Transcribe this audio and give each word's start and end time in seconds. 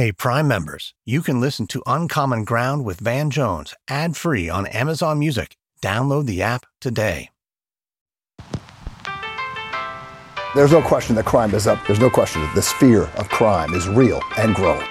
Hey, 0.00 0.12
Prime 0.12 0.48
members, 0.48 0.94
you 1.04 1.20
can 1.20 1.40
listen 1.40 1.66
to 1.66 1.82
Uncommon 1.86 2.44
Ground 2.44 2.86
with 2.86 3.00
Van 3.00 3.28
Jones 3.28 3.74
ad 3.86 4.16
free 4.16 4.48
on 4.48 4.66
Amazon 4.68 5.18
Music. 5.18 5.58
Download 5.82 6.24
the 6.24 6.40
app 6.40 6.64
today. 6.80 7.28
There's 10.54 10.72
no 10.72 10.80
question 10.80 11.16
that 11.16 11.26
crime 11.26 11.54
is 11.54 11.66
up. 11.66 11.86
There's 11.86 12.00
no 12.00 12.08
question 12.08 12.40
that 12.40 12.54
the 12.54 12.62
fear 12.62 13.10
of 13.18 13.28
crime 13.28 13.74
is 13.74 13.88
real 13.88 14.22
and 14.38 14.54
growing. 14.54 14.86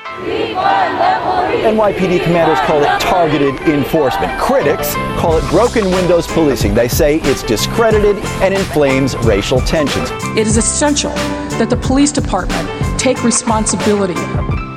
NYPD 1.66 2.23
commanders 2.23 2.60
call 2.68 2.84
it 2.84 3.02
targeted 3.02 3.55
enforcement. 3.62 4.39
Critics 4.39 4.94
call 5.18 5.38
it 5.38 5.50
broken 5.50 5.86
windows 5.86 6.28
policing. 6.28 6.76
They 6.76 6.88
say 6.88 7.20
it's 7.21 7.41
discredited 7.41 8.18
and 8.44 8.54
inflames 8.54 9.18
racial 9.18 9.60
tensions. 9.62 10.12
It 10.38 10.46
is 10.46 10.57
essential 10.57 11.16
that 11.57 11.71
the 11.71 11.78
police 11.78 12.12
department 12.12 12.70
take 13.00 13.23
responsibility. 13.23 14.69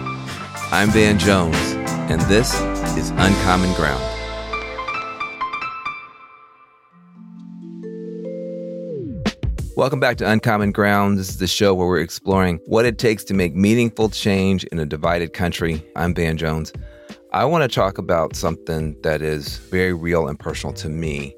I'm 0.74 0.88
Van 0.88 1.18
Jones, 1.18 1.54
and 2.08 2.18
this 2.22 2.54
is 2.96 3.10
Uncommon 3.10 3.74
Ground. 3.74 4.02
Welcome 9.76 10.00
back 10.00 10.16
to 10.16 10.30
Uncommon 10.30 10.72
Ground. 10.72 11.18
This 11.18 11.28
is 11.28 11.36
the 11.36 11.46
show 11.46 11.74
where 11.74 11.86
we're 11.86 12.00
exploring 12.00 12.58
what 12.64 12.86
it 12.86 12.96
takes 12.96 13.22
to 13.24 13.34
make 13.34 13.54
meaningful 13.54 14.08
change 14.08 14.64
in 14.64 14.78
a 14.78 14.86
divided 14.86 15.34
country. 15.34 15.84
I'm 15.94 16.14
Van 16.14 16.38
Jones. 16.38 16.72
I 17.34 17.44
want 17.44 17.70
to 17.70 17.74
talk 17.74 17.98
about 17.98 18.34
something 18.34 18.96
that 19.02 19.20
is 19.20 19.58
very 19.58 19.92
real 19.92 20.26
and 20.26 20.38
personal 20.38 20.72
to 20.76 20.88
me, 20.88 21.36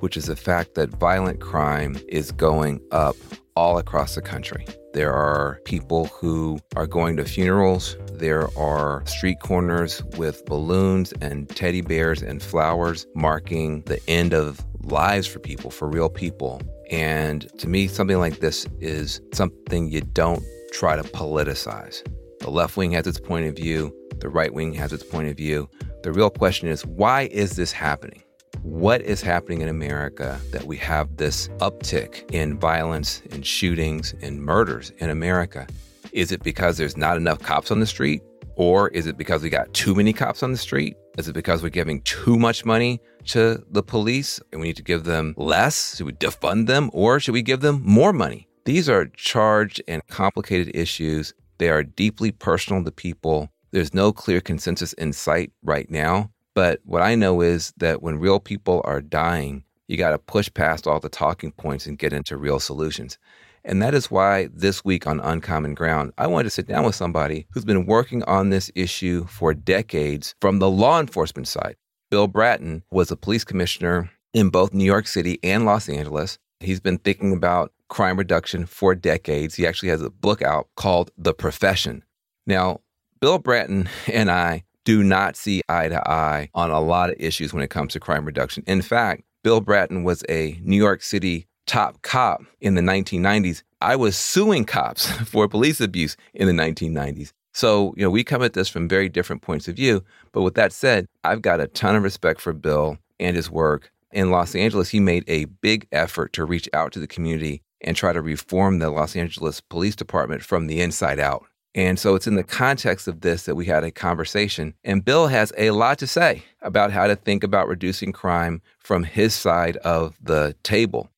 which 0.00 0.18
is 0.18 0.26
the 0.26 0.36
fact 0.36 0.74
that 0.74 0.90
violent 0.90 1.40
crime 1.40 1.96
is 2.08 2.30
going 2.30 2.82
up 2.90 3.16
all 3.56 3.78
across 3.78 4.14
the 4.14 4.22
country. 4.22 4.66
There 4.92 5.12
are 5.12 5.60
people 5.64 6.06
who 6.06 6.58
are 6.76 6.86
going 6.86 7.16
to 7.16 7.24
funerals. 7.24 7.96
There 8.12 8.48
are 8.56 9.04
street 9.06 9.40
corners 9.40 10.02
with 10.16 10.44
balloons 10.46 11.12
and 11.20 11.48
teddy 11.48 11.80
bears 11.80 12.22
and 12.22 12.42
flowers 12.42 13.06
marking 13.14 13.82
the 13.82 14.00
end 14.08 14.32
of 14.32 14.64
lives 14.82 15.26
for 15.26 15.38
people, 15.38 15.70
for 15.70 15.88
real 15.88 16.08
people. 16.08 16.60
And 16.90 17.50
to 17.58 17.68
me, 17.68 17.88
something 17.88 18.18
like 18.18 18.38
this 18.38 18.66
is 18.80 19.20
something 19.32 19.90
you 19.90 20.02
don't 20.02 20.42
try 20.72 20.96
to 20.96 21.02
politicize. 21.02 22.02
The 22.40 22.50
left 22.50 22.76
wing 22.76 22.92
has 22.92 23.06
its 23.06 23.18
point 23.18 23.46
of 23.46 23.56
view, 23.56 23.94
the 24.18 24.28
right 24.28 24.52
wing 24.52 24.72
has 24.74 24.92
its 24.92 25.02
point 25.02 25.28
of 25.28 25.36
view. 25.36 25.68
The 26.02 26.12
real 26.12 26.30
question 26.30 26.68
is 26.68 26.86
why 26.86 27.22
is 27.32 27.56
this 27.56 27.72
happening? 27.72 28.22
What 28.66 29.00
is 29.02 29.22
happening 29.22 29.62
in 29.62 29.68
America 29.68 30.40
that 30.50 30.64
we 30.64 30.76
have 30.78 31.16
this 31.16 31.46
uptick 31.58 32.28
in 32.32 32.58
violence, 32.58 33.22
and 33.30 33.46
shootings, 33.46 34.12
and 34.22 34.42
murders 34.42 34.90
in 34.98 35.08
America? 35.08 35.68
Is 36.12 36.32
it 36.32 36.42
because 36.42 36.76
there's 36.76 36.96
not 36.96 37.16
enough 37.16 37.38
cops 37.38 37.70
on 37.70 37.78
the 37.78 37.86
street? 37.86 38.22
Or 38.56 38.88
is 38.88 39.06
it 39.06 39.16
because 39.16 39.42
we 39.42 39.50
got 39.50 39.72
too 39.72 39.94
many 39.94 40.12
cops 40.12 40.42
on 40.42 40.50
the 40.50 40.58
street? 40.58 40.96
Is 41.16 41.28
it 41.28 41.32
because 41.32 41.62
we're 41.62 41.68
giving 41.68 42.02
too 42.02 42.38
much 42.38 42.64
money 42.64 43.00
to 43.26 43.64
the 43.70 43.84
police 43.84 44.40
and 44.50 44.60
we 44.60 44.66
need 44.66 44.76
to 44.76 44.82
give 44.82 45.04
them 45.04 45.34
less? 45.36 45.96
Should 45.96 46.06
we 46.06 46.12
defund 46.14 46.66
them 46.66 46.90
or 46.92 47.20
should 47.20 47.34
we 47.34 47.42
give 47.42 47.60
them 47.60 47.82
more 47.84 48.12
money? 48.12 48.48
These 48.64 48.88
are 48.88 49.06
charged 49.06 49.80
and 49.86 50.04
complicated 50.08 50.74
issues. 50.74 51.32
They 51.58 51.70
are 51.70 51.84
deeply 51.84 52.32
personal 52.32 52.82
to 52.82 52.90
people. 52.90 53.48
There's 53.70 53.94
no 53.94 54.12
clear 54.12 54.40
consensus 54.40 54.92
in 54.94 55.12
sight 55.12 55.52
right 55.62 55.88
now. 55.88 56.30
But 56.56 56.80
what 56.86 57.02
I 57.02 57.14
know 57.16 57.42
is 57.42 57.74
that 57.76 58.02
when 58.02 58.18
real 58.18 58.40
people 58.40 58.80
are 58.86 59.02
dying, 59.02 59.62
you 59.88 59.98
got 59.98 60.12
to 60.12 60.18
push 60.18 60.48
past 60.54 60.86
all 60.86 60.98
the 60.98 61.10
talking 61.10 61.52
points 61.52 61.86
and 61.86 61.98
get 61.98 62.14
into 62.14 62.38
real 62.38 62.58
solutions. 62.60 63.18
And 63.62 63.82
that 63.82 63.92
is 63.92 64.10
why 64.10 64.48
this 64.54 64.82
week 64.82 65.06
on 65.06 65.20
Uncommon 65.20 65.74
Ground, 65.74 66.14
I 66.16 66.26
wanted 66.26 66.44
to 66.44 66.50
sit 66.50 66.66
down 66.66 66.86
with 66.86 66.94
somebody 66.94 67.46
who's 67.50 67.66
been 67.66 67.84
working 67.84 68.22
on 68.22 68.48
this 68.48 68.70
issue 68.74 69.26
for 69.26 69.52
decades 69.52 70.34
from 70.40 70.58
the 70.58 70.70
law 70.70 70.98
enforcement 70.98 71.46
side. 71.46 71.76
Bill 72.10 72.26
Bratton 72.26 72.82
was 72.90 73.10
a 73.10 73.16
police 73.16 73.44
commissioner 73.44 74.10
in 74.32 74.48
both 74.48 74.72
New 74.72 74.84
York 74.84 75.08
City 75.08 75.38
and 75.42 75.66
Los 75.66 75.90
Angeles. 75.90 76.38
He's 76.60 76.80
been 76.80 76.96
thinking 76.96 77.34
about 77.34 77.70
crime 77.88 78.16
reduction 78.16 78.64
for 78.64 78.94
decades. 78.94 79.56
He 79.56 79.66
actually 79.66 79.90
has 79.90 80.00
a 80.00 80.08
book 80.08 80.40
out 80.40 80.68
called 80.74 81.10
The 81.18 81.34
Profession. 81.34 82.02
Now, 82.46 82.80
Bill 83.20 83.38
Bratton 83.38 83.90
and 84.10 84.30
I 84.30 84.64
do 84.86 85.02
not 85.02 85.36
see 85.36 85.60
eye 85.68 85.88
to 85.88 86.08
eye 86.08 86.48
on 86.54 86.70
a 86.70 86.80
lot 86.80 87.10
of 87.10 87.16
issues 87.18 87.52
when 87.52 87.62
it 87.62 87.70
comes 87.70 87.92
to 87.92 88.00
crime 88.00 88.24
reduction. 88.24 88.62
In 88.68 88.80
fact, 88.80 89.24
Bill 89.42 89.60
Bratton 89.60 90.04
was 90.04 90.24
a 90.28 90.58
New 90.62 90.76
York 90.76 91.02
City 91.02 91.46
top 91.66 92.00
cop 92.02 92.42
in 92.60 92.76
the 92.76 92.80
1990s. 92.80 93.64
I 93.80 93.96
was 93.96 94.16
suing 94.16 94.64
cops 94.64 95.10
for 95.28 95.48
police 95.48 95.80
abuse 95.80 96.16
in 96.34 96.46
the 96.46 96.62
1990s. 96.62 97.32
So, 97.52 97.94
you 97.96 98.04
know, 98.04 98.10
we 98.10 98.22
come 98.22 98.42
at 98.42 98.52
this 98.52 98.68
from 98.68 98.88
very 98.88 99.08
different 99.08 99.42
points 99.42 99.66
of 99.66 99.74
view. 99.74 100.04
But 100.30 100.42
with 100.42 100.54
that 100.54 100.72
said, 100.72 101.06
I've 101.24 101.42
got 101.42 101.60
a 101.60 101.66
ton 101.66 101.96
of 101.96 102.04
respect 102.04 102.40
for 102.40 102.52
Bill 102.52 102.96
and 103.18 103.34
his 103.34 103.50
work. 103.50 103.90
In 104.12 104.30
Los 104.30 104.54
Angeles, 104.54 104.90
he 104.90 105.00
made 105.00 105.24
a 105.26 105.46
big 105.46 105.88
effort 105.90 106.32
to 106.34 106.44
reach 106.44 106.68
out 106.72 106.92
to 106.92 107.00
the 107.00 107.08
community 107.08 107.62
and 107.80 107.96
try 107.96 108.12
to 108.12 108.22
reform 108.22 108.78
the 108.78 108.90
Los 108.90 109.16
Angeles 109.16 109.60
Police 109.60 109.96
Department 109.96 110.42
from 110.42 110.68
the 110.68 110.80
inside 110.80 111.18
out. 111.18 111.46
And 111.76 111.98
so 111.98 112.14
it's 112.14 112.26
in 112.26 112.36
the 112.36 112.42
context 112.42 113.06
of 113.06 113.20
this 113.20 113.42
that 113.44 113.54
we 113.54 113.66
had 113.66 113.84
a 113.84 113.90
conversation. 113.90 114.72
And 114.82 115.04
Bill 115.04 115.26
has 115.26 115.52
a 115.58 115.72
lot 115.72 115.98
to 115.98 116.06
say 116.06 116.42
about 116.62 116.90
how 116.90 117.06
to 117.06 117.14
think 117.14 117.44
about 117.44 117.68
reducing 117.68 118.12
crime 118.12 118.62
from 118.78 119.04
his 119.04 119.34
side 119.34 119.76
of 119.78 120.16
the 120.22 120.56
table. 120.62 121.10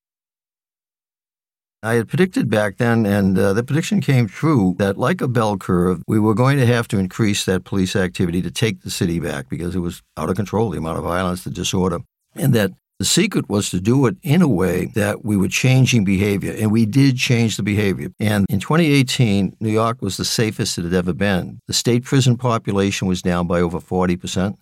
I 1.81 1.95
had 1.95 2.09
predicted 2.09 2.51
back 2.51 2.79
then, 2.79 3.07
and 3.07 3.39
uh, 3.39 3.53
the 3.53 3.63
prediction 3.63 4.01
came 4.01 4.27
true, 4.27 4.75
that 4.81 4.99
like 4.99 5.21
a 5.21 5.29
bell 5.29 5.57
curve, 5.57 6.03
we 6.09 6.19
were 6.19 6.35
going 6.35 6.59
to 6.59 6.67
have 6.67 6.89
to 6.89 6.99
increase 6.99 7.45
that 7.45 7.63
police 7.63 7.95
activity 7.95 8.43
to 8.43 8.51
take 8.51 8.83
the 8.83 8.91
city 8.91 9.21
back 9.21 9.49
because 9.49 9.77
it 9.77 9.79
was 9.79 10.03
out 10.17 10.29
of 10.29 10.35
control, 10.35 10.71
the 10.71 10.79
amount 10.79 10.99
of 10.99 11.05
violence, 11.05 11.45
the 11.45 11.51
disorder, 11.51 12.01
and 12.35 12.53
that 12.53 12.73
the 12.99 13.05
secret 13.05 13.49
was 13.49 13.71
to 13.71 13.81
do 13.81 14.07
it 14.07 14.17
in 14.23 14.43
a 14.43 14.49
way 14.49 14.87
that 14.95 15.25
we 15.25 15.37
were 15.37 15.49
changing 15.49 16.05
behavior, 16.05 16.53
and 16.59 16.73
we 16.73 16.85
did 16.85 17.17
change 17.17 17.57
the 17.57 17.63
behavior. 17.63 18.09
And 18.19 18.45
in 18.49 18.59
2018, 18.59 19.57
New 19.61 19.71
York 19.71 20.03
was 20.03 20.17
the 20.17 20.25
safest 20.25 20.79
it 20.79 20.85
had 20.85 20.95
ever 20.95 21.13
been. 21.13 21.61
The 21.69 21.75
state 21.75 22.03
prison 22.03 22.37
population 22.37 23.07
was 23.07 23.23
down 23.23 23.47
by 23.47 23.61
over 23.61 23.79
40%. 23.79 24.57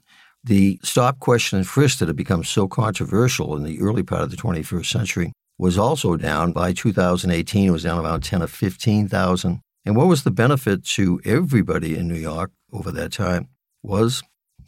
The 0.44 0.78
stop, 0.82 1.18
question, 1.18 1.58
and 1.58 1.66
frisk 1.66 1.98
that 1.98 2.08
had 2.08 2.16
become 2.16 2.44
so 2.44 2.68
controversial 2.68 3.56
in 3.56 3.62
the 3.62 3.80
early 3.80 4.02
part 4.02 4.22
of 4.22 4.30
the 4.30 4.36
21st 4.36 4.86
century 4.86 5.32
was 5.58 5.78
also 5.78 6.16
down 6.16 6.52
by 6.52 6.74
2018. 6.74 7.68
It 7.68 7.70
was 7.70 7.84
down 7.84 8.04
around 8.04 8.22
10 8.22 8.42
or 8.42 8.46
15,000. 8.46 9.60
And 9.86 9.96
what 9.96 10.08
was 10.08 10.24
the 10.24 10.30
benefit 10.30 10.84
to 10.84 11.20
everybody 11.24 11.96
in 11.96 12.06
New 12.06 12.14
York 12.14 12.50
over 12.70 12.92
that 12.92 13.12
time 13.12 13.48
was 13.82 14.22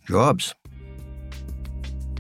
jobs. 0.07 0.55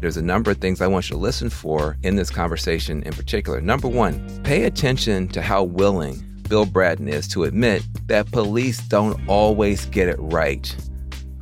There's 0.01 0.17
a 0.17 0.23
number 0.23 0.53
of 0.53 0.59
things 0.59 0.81
I 0.81 0.87
want 0.87 1.11
you 1.11 1.17
to 1.17 1.21
listen 1.21 1.51
for 1.51 1.97
in 2.03 2.17
this 2.17 2.31
conversation 2.31 3.03
in 3.03 3.13
particular. 3.13 3.61
Number 3.61 3.89
one, 3.89 4.43
pay 4.45 4.65
attention 4.65 5.29
to 5.29 5.43
how 5.43 5.65
willing 5.65 6.25
Bill 6.49 6.67
Bratton 6.67 7.09
is 7.09 7.27
to 7.29 7.45
admit 7.45 7.83
that 8.07 8.31
police 8.31 8.79
don't 8.89 9.21
always 9.29 9.87
get 9.87 10.09
it 10.09 10.17
right. 10.19 10.75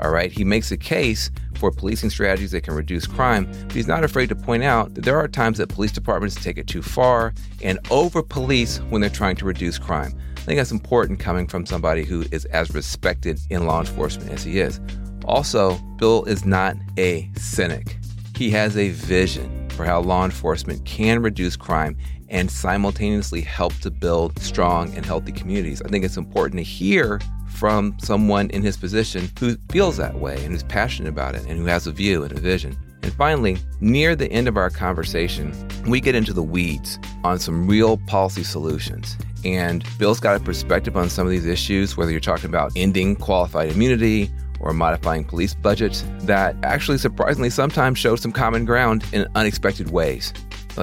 All 0.00 0.10
right, 0.10 0.32
he 0.32 0.44
makes 0.44 0.70
a 0.70 0.76
case 0.76 1.30
for 1.54 1.70
policing 1.70 2.10
strategies 2.10 2.50
that 2.50 2.62
can 2.62 2.74
reduce 2.74 3.06
crime, 3.06 3.48
but 3.62 3.72
he's 3.72 3.86
not 3.86 4.04
afraid 4.04 4.28
to 4.28 4.36
point 4.36 4.62
out 4.62 4.94
that 4.94 5.04
there 5.04 5.18
are 5.18 5.28
times 5.28 5.58
that 5.58 5.68
police 5.68 5.92
departments 5.92 6.34
take 6.34 6.58
it 6.58 6.66
too 6.66 6.82
far 6.82 7.32
and 7.62 7.78
over 7.90 8.22
police 8.22 8.78
when 8.90 9.00
they're 9.00 9.08
trying 9.08 9.36
to 9.36 9.44
reduce 9.44 9.78
crime. 9.78 10.12
I 10.36 10.40
think 10.40 10.58
that's 10.58 10.70
important 10.70 11.18
coming 11.18 11.46
from 11.46 11.66
somebody 11.66 12.04
who 12.04 12.24
is 12.30 12.44
as 12.46 12.74
respected 12.74 13.40
in 13.50 13.66
law 13.66 13.80
enforcement 13.80 14.30
as 14.30 14.44
he 14.44 14.60
is. 14.60 14.80
Also, 15.24 15.76
Bill 15.98 16.24
is 16.24 16.44
not 16.44 16.76
a 16.98 17.30
cynic. 17.36 17.96
He 18.36 18.50
has 18.50 18.76
a 18.76 18.90
vision 18.90 19.66
for 19.70 19.86
how 19.86 20.00
law 20.00 20.22
enforcement 20.22 20.84
can 20.84 21.22
reduce 21.22 21.56
crime 21.56 21.96
and 22.28 22.50
simultaneously 22.50 23.40
help 23.40 23.72
to 23.76 23.90
build 23.90 24.38
strong 24.40 24.94
and 24.94 25.06
healthy 25.06 25.32
communities. 25.32 25.80
I 25.80 25.88
think 25.88 26.04
it's 26.04 26.18
important 26.18 26.58
to 26.58 26.62
hear 26.62 27.18
from 27.48 27.96
someone 27.98 28.50
in 28.50 28.62
his 28.62 28.76
position 28.76 29.30
who 29.40 29.56
feels 29.70 29.96
that 29.96 30.16
way 30.16 30.34
and 30.44 30.52
who's 30.52 30.64
passionate 30.64 31.08
about 31.08 31.34
it 31.34 31.46
and 31.46 31.58
who 31.58 31.64
has 31.64 31.86
a 31.86 31.92
view 31.92 32.24
and 32.24 32.32
a 32.32 32.38
vision. 32.38 32.76
And 33.02 33.10
finally, 33.14 33.56
near 33.80 34.14
the 34.14 34.30
end 34.30 34.48
of 34.48 34.58
our 34.58 34.68
conversation, 34.68 35.54
we 35.86 35.98
get 35.98 36.14
into 36.14 36.34
the 36.34 36.42
weeds 36.42 36.98
on 37.24 37.38
some 37.38 37.66
real 37.66 37.96
policy 38.06 38.44
solutions. 38.44 39.16
And 39.46 39.82
Bill's 39.96 40.20
got 40.20 40.38
a 40.38 40.44
perspective 40.44 40.94
on 40.94 41.08
some 41.08 41.26
of 41.26 41.30
these 41.30 41.46
issues, 41.46 41.96
whether 41.96 42.10
you're 42.10 42.20
talking 42.20 42.50
about 42.50 42.72
ending 42.76 43.16
qualified 43.16 43.70
immunity 43.70 44.30
or 44.66 44.72
modifying 44.72 45.24
police 45.24 45.54
budgets, 45.54 46.04
that 46.20 46.56
actually 46.62 46.98
surprisingly 46.98 47.50
sometimes 47.50 47.98
show 47.98 48.16
some 48.16 48.32
common 48.32 48.64
ground 48.64 49.04
in 49.12 49.26
unexpected 49.34 49.90
ways. 49.90 50.32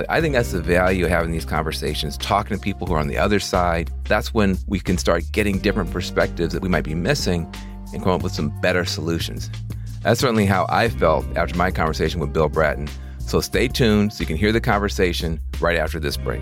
I 0.10 0.22
think 0.22 0.34
that's 0.34 0.52
the 0.52 0.62
value 0.62 1.06
of 1.06 1.12
having 1.12 1.32
these 1.32 1.46
conversations, 1.46 2.18
talking 2.18 2.58
to 2.58 2.62
people 2.62 2.88
who 2.88 2.94
are 2.96 3.00
on 3.00 3.08
the 3.08 3.18
other 3.18 3.40
side. 3.40 3.92
That's 4.06 4.34
when 4.34 4.58
we 4.68 4.80
can 4.80 4.98
start 4.98 5.24
getting 5.32 5.60
different 5.60 5.92
perspectives 5.92 6.54
that 6.54 6.64
we 6.64 6.70
might 6.70 6.84
be 6.84 6.96
missing 6.96 7.54
and 7.94 8.02
come 8.02 8.14
up 8.14 8.24
with 8.24 8.32
some 8.32 8.50
better 8.62 8.86
solutions. 8.86 9.52
That's 10.02 10.20
certainly 10.20 10.46
how 10.48 10.66
I 10.70 10.90
felt 10.90 11.26
after 11.38 11.56
my 11.56 11.70
conversation 11.70 12.20
with 12.20 12.34
Bill 12.34 12.50
Bratton. 12.50 12.90
So 13.20 13.40
stay 13.40 13.68
tuned 13.68 14.14
so 14.14 14.22
you 14.22 14.26
can 14.26 14.38
hear 14.38 14.52
the 14.52 14.62
conversation 14.62 15.40
right 15.60 15.78
after 15.78 16.00
this 16.00 16.18
break. 16.18 16.42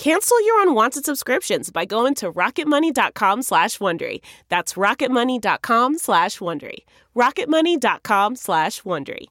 Cancel 0.00 0.42
your 0.46 0.62
unwanted 0.62 1.04
subscriptions 1.04 1.70
by 1.70 1.84
going 1.84 2.14
to 2.14 2.32
rocketmoney.com 2.32 3.42
slash 3.42 3.76
Wondery. 3.80 4.20
That's 4.48 4.72
rocketmoney.com 4.72 5.98
slash 5.98 6.38
Wondery. 6.38 6.78
rocketmoney.com 7.14 8.36
slash 8.36 8.80
Wondery. 8.80 9.26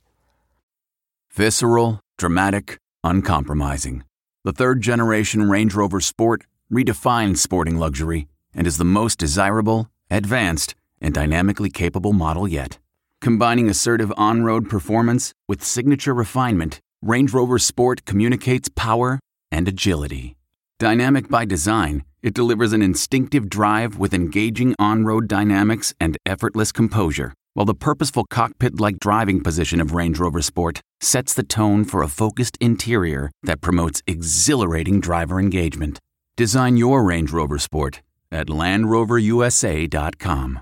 Visceral, 1.32 2.02
dramatic, 2.20 2.78
uncompromising. 3.04 4.04
The 4.44 4.52
third 4.52 4.82
generation 4.82 5.50
Range 5.50 5.74
Rover 5.74 6.00
Sport 6.00 6.44
redefines 6.72 7.38
sporting 7.38 7.80
luxury 7.80 8.28
and 8.54 8.68
is 8.68 8.78
the 8.78 8.86
most 8.86 9.18
desirable, 9.18 9.90
advanced, 10.12 10.76
and 11.02 11.16
dynamically 11.16 11.72
capable 11.72 12.14
model 12.14 12.48
yet. 12.48 12.78
Combining 13.22 13.72
assertive 13.72 14.14
on 14.18 14.44
road 14.44 14.70
performance 14.70 15.34
with 15.48 15.64
signature 15.64 16.14
refinement, 16.14 16.80
Range 17.02 17.34
Rover 17.34 17.58
Sport 17.58 18.06
communicates 18.06 18.70
power 18.76 19.20
and 19.52 19.68
agility. 19.68 20.36
Dynamic 20.80 21.28
by 21.28 21.44
design, 21.44 22.06
it 22.24 22.34
delivers 22.34 22.72
an 22.72 22.82
instinctive 22.82 23.50
drive 23.50 24.00
with 24.00 24.14
engaging 24.14 24.74
on 24.80 25.04
road 25.04 25.28
dynamics 25.28 25.94
and 26.00 26.18
effortless 26.26 26.72
composure, 26.72 27.34
while 27.54 27.66
the 27.66 27.76
purposeful 27.76 28.26
cockpit 28.30 28.80
like 28.80 28.98
driving 28.98 29.44
position 29.44 29.82
of 29.82 29.94
Range 29.94 30.18
Rover 30.18 30.42
Sport 30.42 30.80
sets 31.02 31.34
the 31.34 31.44
tone 31.44 31.84
for 31.84 32.02
a 32.02 32.08
focused 32.08 32.58
interior 32.62 33.30
that 33.44 33.60
promotes 33.60 34.02
exhilarating 34.08 35.02
driver 35.02 35.38
engagement. 35.38 36.00
Design 36.38 36.78
your 36.78 37.04
Range 37.04 37.30
Rover 37.30 37.60
Sport 37.60 38.02
at 38.32 38.48
LandRoverUSA.com. 38.48 40.62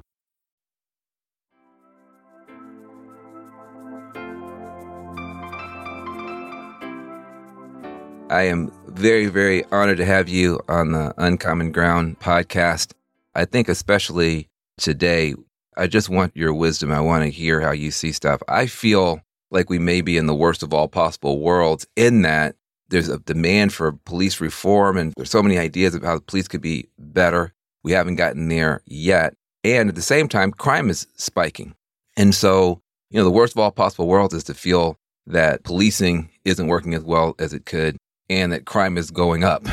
I 8.29 8.43
am 8.43 8.69
very, 8.97 9.27
very 9.27 9.63
honored 9.65 9.97
to 9.97 10.05
have 10.05 10.27
you 10.27 10.59
on 10.67 10.91
the 10.91 11.13
Uncommon 11.17 11.71
Ground 11.71 12.19
podcast. 12.19 12.93
I 13.35 13.45
think, 13.45 13.69
especially 13.69 14.49
today, 14.79 15.35
I 15.77 15.85
just 15.85 16.09
want 16.09 16.35
your 16.35 16.51
wisdom. 16.51 16.91
I 16.91 16.99
want 16.99 17.23
to 17.23 17.29
hear 17.29 17.61
how 17.61 17.71
you 17.71 17.91
see 17.91 18.11
stuff. 18.11 18.41
I 18.47 18.65
feel 18.65 19.21
like 19.51 19.69
we 19.69 19.77
may 19.77 20.01
be 20.01 20.17
in 20.17 20.25
the 20.25 20.33
worst 20.33 20.63
of 20.63 20.73
all 20.73 20.87
possible 20.87 21.39
worlds 21.39 21.85
in 21.95 22.23
that 22.23 22.55
there's 22.89 23.07
a 23.07 23.19
demand 23.19 23.71
for 23.71 23.91
police 23.91 24.41
reform 24.41 24.97
and 24.97 25.13
there's 25.15 25.29
so 25.29 25.43
many 25.43 25.59
ideas 25.59 25.93
of 25.93 26.03
how 26.03 26.15
the 26.15 26.21
police 26.21 26.47
could 26.47 26.61
be 26.61 26.87
better. 26.97 27.53
We 27.83 27.91
haven't 27.91 28.15
gotten 28.15 28.47
there 28.47 28.81
yet. 28.87 29.35
And 29.63 29.89
at 29.89 29.95
the 29.95 30.01
same 30.01 30.27
time, 30.27 30.51
crime 30.51 30.89
is 30.89 31.05
spiking. 31.15 31.75
And 32.15 32.33
so, 32.33 32.81
you 33.11 33.19
know, 33.19 33.25
the 33.25 33.31
worst 33.31 33.53
of 33.53 33.59
all 33.59 33.71
possible 33.71 34.07
worlds 34.07 34.33
is 34.33 34.43
to 34.45 34.55
feel 34.55 34.97
that 35.27 35.63
policing 35.63 36.31
isn't 36.45 36.67
working 36.67 36.95
as 36.95 37.03
well 37.03 37.35
as 37.37 37.53
it 37.53 37.65
could 37.65 37.95
and 38.29 38.51
that 38.51 38.65
crime 38.65 38.97
is 38.97 39.11
going 39.11 39.43
up. 39.43 39.65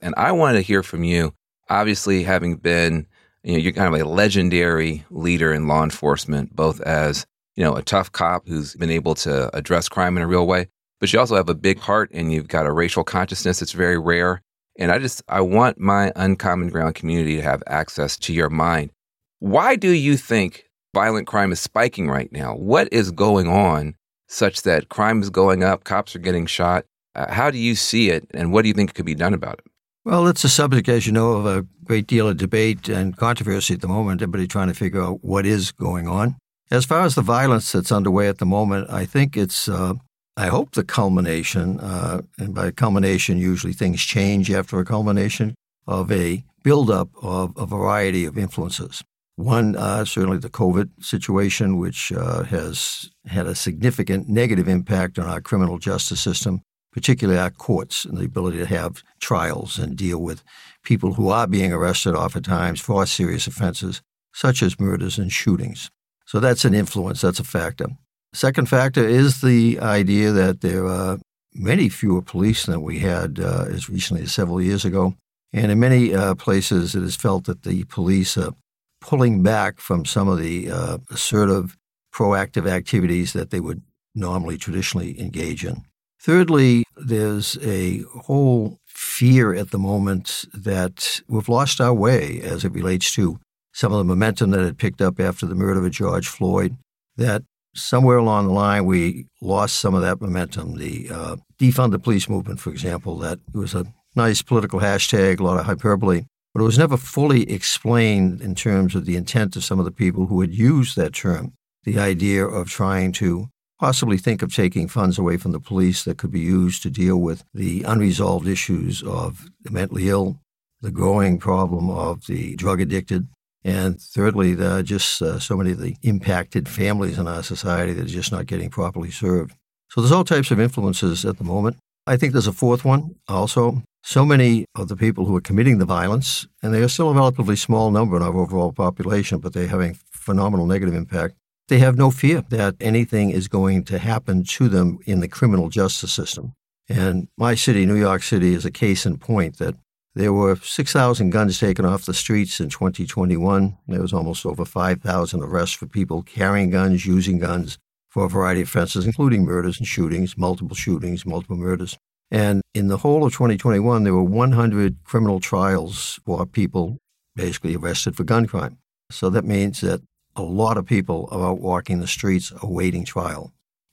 and 0.00 0.14
I 0.16 0.32
wanted 0.32 0.58
to 0.58 0.62
hear 0.62 0.82
from 0.82 1.04
you, 1.04 1.34
obviously 1.68 2.22
having 2.22 2.56
been, 2.56 3.06
you 3.42 3.52
know, 3.52 3.58
you're 3.58 3.72
kind 3.72 3.92
of 3.94 4.00
a 4.00 4.08
legendary 4.08 5.04
leader 5.10 5.52
in 5.52 5.66
law 5.66 5.82
enforcement, 5.82 6.54
both 6.54 6.80
as, 6.82 7.26
you 7.56 7.64
know, 7.64 7.74
a 7.74 7.82
tough 7.82 8.10
cop 8.12 8.46
who's 8.46 8.74
been 8.74 8.90
able 8.90 9.14
to 9.16 9.54
address 9.56 9.88
crime 9.88 10.16
in 10.16 10.22
a 10.22 10.26
real 10.26 10.46
way, 10.46 10.68
but 11.00 11.12
you 11.12 11.18
also 11.18 11.36
have 11.36 11.48
a 11.48 11.54
big 11.54 11.78
heart 11.78 12.10
and 12.12 12.32
you've 12.32 12.48
got 12.48 12.66
a 12.66 12.72
racial 12.72 13.04
consciousness 13.04 13.60
that's 13.60 13.72
very 13.72 13.98
rare. 13.98 14.42
And 14.78 14.90
I 14.90 14.98
just, 14.98 15.22
I 15.28 15.40
want 15.40 15.78
my 15.78 16.12
uncommon 16.16 16.68
ground 16.68 16.94
community 16.94 17.36
to 17.36 17.42
have 17.42 17.62
access 17.66 18.16
to 18.18 18.32
your 18.32 18.48
mind. 18.48 18.90
Why 19.38 19.76
do 19.76 19.90
you 19.90 20.16
think 20.16 20.70
violent 20.94 21.26
crime 21.26 21.52
is 21.52 21.60
spiking 21.60 22.08
right 22.08 22.30
now? 22.32 22.54
What 22.54 22.88
is 22.92 23.10
going 23.10 23.48
on 23.48 23.96
such 24.28 24.62
that 24.62 24.88
crime 24.88 25.20
is 25.20 25.28
going 25.28 25.62
up, 25.62 25.84
cops 25.84 26.14
are 26.16 26.20
getting 26.20 26.46
shot? 26.46 26.86
Uh, 27.14 27.32
how 27.32 27.50
do 27.50 27.58
you 27.58 27.74
see 27.74 28.10
it, 28.10 28.26
and 28.32 28.52
what 28.52 28.62
do 28.62 28.68
you 28.68 28.74
think 28.74 28.94
could 28.94 29.06
be 29.06 29.14
done 29.14 29.34
about 29.34 29.58
it? 29.58 29.66
Well, 30.04 30.26
it's 30.26 30.44
a 30.44 30.48
subject, 30.48 30.88
as 30.88 31.06
you 31.06 31.12
know, 31.12 31.32
of 31.34 31.46
a 31.46 31.66
great 31.84 32.06
deal 32.06 32.26
of 32.26 32.36
debate 32.36 32.88
and 32.88 33.16
controversy 33.16 33.74
at 33.74 33.82
the 33.82 33.88
moment. 33.88 34.22
Everybody 34.22 34.48
trying 34.48 34.68
to 34.68 34.74
figure 34.74 35.02
out 35.02 35.22
what 35.22 35.46
is 35.46 35.70
going 35.70 36.08
on. 36.08 36.36
As 36.70 36.84
far 36.84 37.02
as 37.02 37.14
the 37.14 37.22
violence 37.22 37.70
that's 37.70 37.92
underway 37.92 38.28
at 38.28 38.38
the 38.38 38.46
moment, 38.46 38.90
I 38.90 39.04
think 39.04 39.36
it's, 39.36 39.68
uh, 39.68 39.94
I 40.36 40.46
hope, 40.46 40.72
the 40.72 40.82
culmination, 40.82 41.78
uh, 41.78 42.22
and 42.38 42.54
by 42.54 42.70
culmination, 42.70 43.38
usually 43.38 43.74
things 43.74 44.00
change 44.00 44.50
after 44.50 44.78
a 44.80 44.84
culmination 44.84 45.54
of 45.86 46.10
a 46.10 46.44
buildup 46.64 47.10
of 47.22 47.52
a 47.56 47.66
variety 47.66 48.24
of 48.24 48.38
influences. 48.38 49.04
One, 49.36 49.76
uh, 49.76 50.04
certainly 50.04 50.38
the 50.38 50.48
COVID 50.48 50.90
situation, 51.00 51.78
which 51.78 52.10
uh, 52.12 52.44
has 52.44 53.10
had 53.26 53.46
a 53.46 53.54
significant 53.54 54.28
negative 54.28 54.68
impact 54.68 55.18
on 55.18 55.26
our 55.26 55.40
criminal 55.40 55.78
justice 55.78 56.20
system 56.20 56.62
particularly 56.92 57.40
our 57.40 57.50
courts 57.50 58.04
and 58.04 58.18
the 58.18 58.24
ability 58.24 58.58
to 58.58 58.66
have 58.66 59.02
trials 59.20 59.78
and 59.78 59.96
deal 59.96 60.18
with 60.18 60.42
people 60.82 61.14
who 61.14 61.28
are 61.28 61.46
being 61.46 61.72
arrested 61.72 62.14
oftentimes 62.14 62.80
for 62.80 63.06
serious 63.06 63.46
offenses, 63.46 64.02
such 64.32 64.62
as 64.62 64.78
murders 64.78 65.18
and 65.18 65.32
shootings. 65.32 65.90
So 66.26 66.40
that's 66.40 66.64
an 66.64 66.74
influence, 66.74 67.20
that's 67.20 67.40
a 67.40 67.44
factor. 67.44 67.86
Second 68.32 68.68
factor 68.68 69.06
is 69.06 69.40
the 69.40 69.78
idea 69.80 70.32
that 70.32 70.60
there 70.60 70.86
are 70.86 71.18
many 71.54 71.88
fewer 71.88 72.22
police 72.22 72.64
than 72.64 72.82
we 72.82 73.00
had 73.00 73.38
uh, 73.38 73.66
as 73.68 73.88
recently 73.90 74.22
as 74.22 74.32
several 74.32 74.60
years 74.60 74.84
ago. 74.84 75.14
And 75.52 75.70
in 75.70 75.78
many 75.78 76.14
uh, 76.14 76.34
places, 76.34 76.94
it 76.94 77.02
is 77.02 77.14
felt 77.16 77.44
that 77.44 77.62
the 77.62 77.84
police 77.84 78.38
are 78.38 78.54
pulling 79.02 79.42
back 79.42 79.80
from 79.80 80.06
some 80.06 80.28
of 80.28 80.38
the 80.38 80.70
uh, 80.70 80.98
assertive, 81.10 81.76
proactive 82.14 82.66
activities 82.66 83.34
that 83.34 83.50
they 83.50 83.60
would 83.60 83.82
normally 84.14 84.56
traditionally 84.56 85.20
engage 85.20 85.64
in. 85.64 85.82
Thirdly, 86.22 86.84
there's 86.96 87.58
a 87.62 88.02
whole 88.26 88.78
fear 88.86 89.54
at 89.54 89.72
the 89.72 89.78
moment 89.78 90.44
that 90.54 91.20
we've 91.26 91.48
lost 91.48 91.80
our 91.80 91.92
way 91.92 92.40
as 92.42 92.64
it 92.64 92.72
relates 92.72 93.12
to 93.14 93.40
some 93.72 93.90
of 93.90 93.98
the 93.98 94.04
momentum 94.04 94.50
that 94.50 94.60
had 94.60 94.78
picked 94.78 95.00
up 95.00 95.18
after 95.18 95.46
the 95.46 95.56
murder 95.56 95.84
of 95.84 95.90
George 95.90 96.28
Floyd, 96.28 96.76
that 97.16 97.42
somewhere 97.74 98.18
along 98.18 98.46
the 98.46 98.52
line 98.52 98.84
we 98.84 99.26
lost 99.40 99.80
some 99.80 99.94
of 99.94 100.02
that 100.02 100.20
momentum. 100.20 100.76
The 100.76 101.08
uh, 101.10 101.36
defund 101.58 101.90
the 101.90 101.98
police 101.98 102.28
movement, 102.28 102.60
for 102.60 102.70
example, 102.70 103.18
that 103.18 103.40
was 103.52 103.74
a 103.74 103.86
nice 104.14 104.42
political 104.42 104.78
hashtag, 104.78 105.40
a 105.40 105.42
lot 105.42 105.58
of 105.58 105.66
hyperbole, 105.66 106.22
but 106.54 106.60
it 106.60 106.66
was 106.66 106.78
never 106.78 106.96
fully 106.96 107.50
explained 107.50 108.40
in 108.40 108.54
terms 108.54 108.94
of 108.94 109.06
the 109.06 109.16
intent 109.16 109.56
of 109.56 109.64
some 109.64 109.80
of 109.80 109.86
the 109.86 109.90
people 109.90 110.26
who 110.26 110.40
had 110.40 110.54
used 110.54 110.94
that 110.96 111.14
term. 111.14 111.54
The 111.82 111.98
idea 111.98 112.46
of 112.46 112.68
trying 112.68 113.10
to 113.12 113.48
possibly 113.82 114.16
think 114.16 114.42
of 114.42 114.54
taking 114.54 114.86
funds 114.86 115.18
away 115.18 115.36
from 115.36 115.50
the 115.50 115.58
police 115.58 116.04
that 116.04 116.16
could 116.16 116.30
be 116.30 116.38
used 116.38 116.84
to 116.84 116.88
deal 116.88 117.16
with 117.16 117.42
the 117.52 117.82
unresolved 117.82 118.46
issues 118.46 119.02
of 119.02 119.50
the 119.62 119.72
mentally 119.72 120.08
ill, 120.08 120.38
the 120.82 120.92
growing 120.92 121.36
problem 121.36 121.90
of 121.90 122.24
the 122.26 122.54
drug 122.54 122.80
addicted, 122.80 123.26
and 123.64 124.00
thirdly, 124.00 124.54
the, 124.54 124.84
just 124.84 125.20
uh, 125.20 125.40
so 125.40 125.56
many 125.56 125.72
of 125.72 125.80
the 125.80 125.96
impacted 126.02 126.68
families 126.68 127.18
in 127.18 127.26
our 127.26 127.42
society 127.42 127.92
that 127.94 128.04
are 128.04 128.18
just 128.20 128.30
not 128.30 128.46
getting 128.46 128.70
properly 128.70 129.10
served. 129.10 129.52
So 129.90 130.00
there's 130.00 130.12
all 130.12 130.22
types 130.22 130.52
of 130.52 130.60
influences 130.60 131.24
at 131.24 131.38
the 131.38 131.44
moment. 131.44 131.76
I 132.06 132.16
think 132.16 132.34
there's 132.34 132.46
a 132.46 132.52
fourth 132.52 132.84
one 132.84 133.16
also. 133.26 133.82
So 134.04 134.24
many 134.24 134.64
of 134.76 134.86
the 134.86 134.96
people 134.96 135.26
who 135.26 135.34
are 135.34 135.40
committing 135.40 135.78
the 135.78 135.86
violence, 135.86 136.46
and 136.62 136.72
they 136.72 136.82
are 136.84 136.88
still 136.88 137.10
a 137.10 137.14
relatively 137.14 137.56
small 137.56 137.90
number 137.90 138.16
in 138.16 138.22
our 138.22 138.36
overall 138.36 138.72
population, 138.72 139.40
but 139.40 139.54
they're 139.54 139.66
having 139.66 139.98
phenomenal 140.12 140.66
negative 140.66 140.94
impact, 140.94 141.34
they 141.68 141.78
have 141.78 141.96
no 141.96 142.10
fear 142.10 142.42
that 142.50 142.76
anything 142.80 143.30
is 143.30 143.48
going 143.48 143.84
to 143.84 143.98
happen 143.98 144.44
to 144.44 144.68
them 144.68 144.98
in 145.06 145.20
the 145.20 145.28
criminal 145.28 145.68
justice 145.68 146.12
system. 146.12 146.54
And 146.88 147.28
my 147.38 147.54
city, 147.54 147.86
New 147.86 147.96
York 147.96 148.22
City, 148.22 148.54
is 148.54 148.64
a 148.64 148.70
case 148.70 149.06
in 149.06 149.18
point 149.18 149.58
that 149.58 149.76
there 150.14 150.32
were 150.32 150.56
6,000 150.56 151.30
guns 151.30 151.58
taken 151.58 151.84
off 151.84 152.04
the 152.04 152.12
streets 152.12 152.60
in 152.60 152.68
2021. 152.68 153.78
There 153.88 154.02
was 154.02 154.12
almost 154.12 154.44
over 154.44 154.64
5,000 154.64 155.42
arrests 155.42 155.74
for 155.74 155.86
people 155.86 156.22
carrying 156.22 156.70
guns, 156.70 157.06
using 157.06 157.38
guns 157.38 157.78
for 158.10 158.26
a 158.26 158.28
variety 158.28 158.60
of 158.60 158.68
offenses, 158.68 159.06
including 159.06 159.44
murders 159.44 159.78
and 159.78 159.86
shootings, 159.86 160.36
multiple 160.36 160.76
shootings, 160.76 161.24
multiple 161.24 161.56
murders. 161.56 161.96
And 162.30 162.60
in 162.74 162.88
the 162.88 162.98
whole 162.98 163.24
of 163.24 163.32
2021, 163.32 164.04
there 164.04 164.14
were 164.14 164.22
100 164.22 165.04
criminal 165.04 165.40
trials 165.40 166.20
for 166.26 166.44
people 166.44 166.98
basically 167.34 167.74
arrested 167.74 168.14
for 168.14 168.24
gun 168.24 168.46
crime. 168.46 168.78
So 169.10 169.30
that 169.30 169.44
means 169.44 169.80
that 169.80 170.02
a 170.36 170.42
lot 170.42 170.76
of 170.76 170.86
people 170.86 171.28
are 171.30 171.50
out 171.50 171.60
walking 171.60 172.00
the 172.00 172.06
streets 172.06 172.52
awaiting 172.62 173.04
trial. 173.04 173.52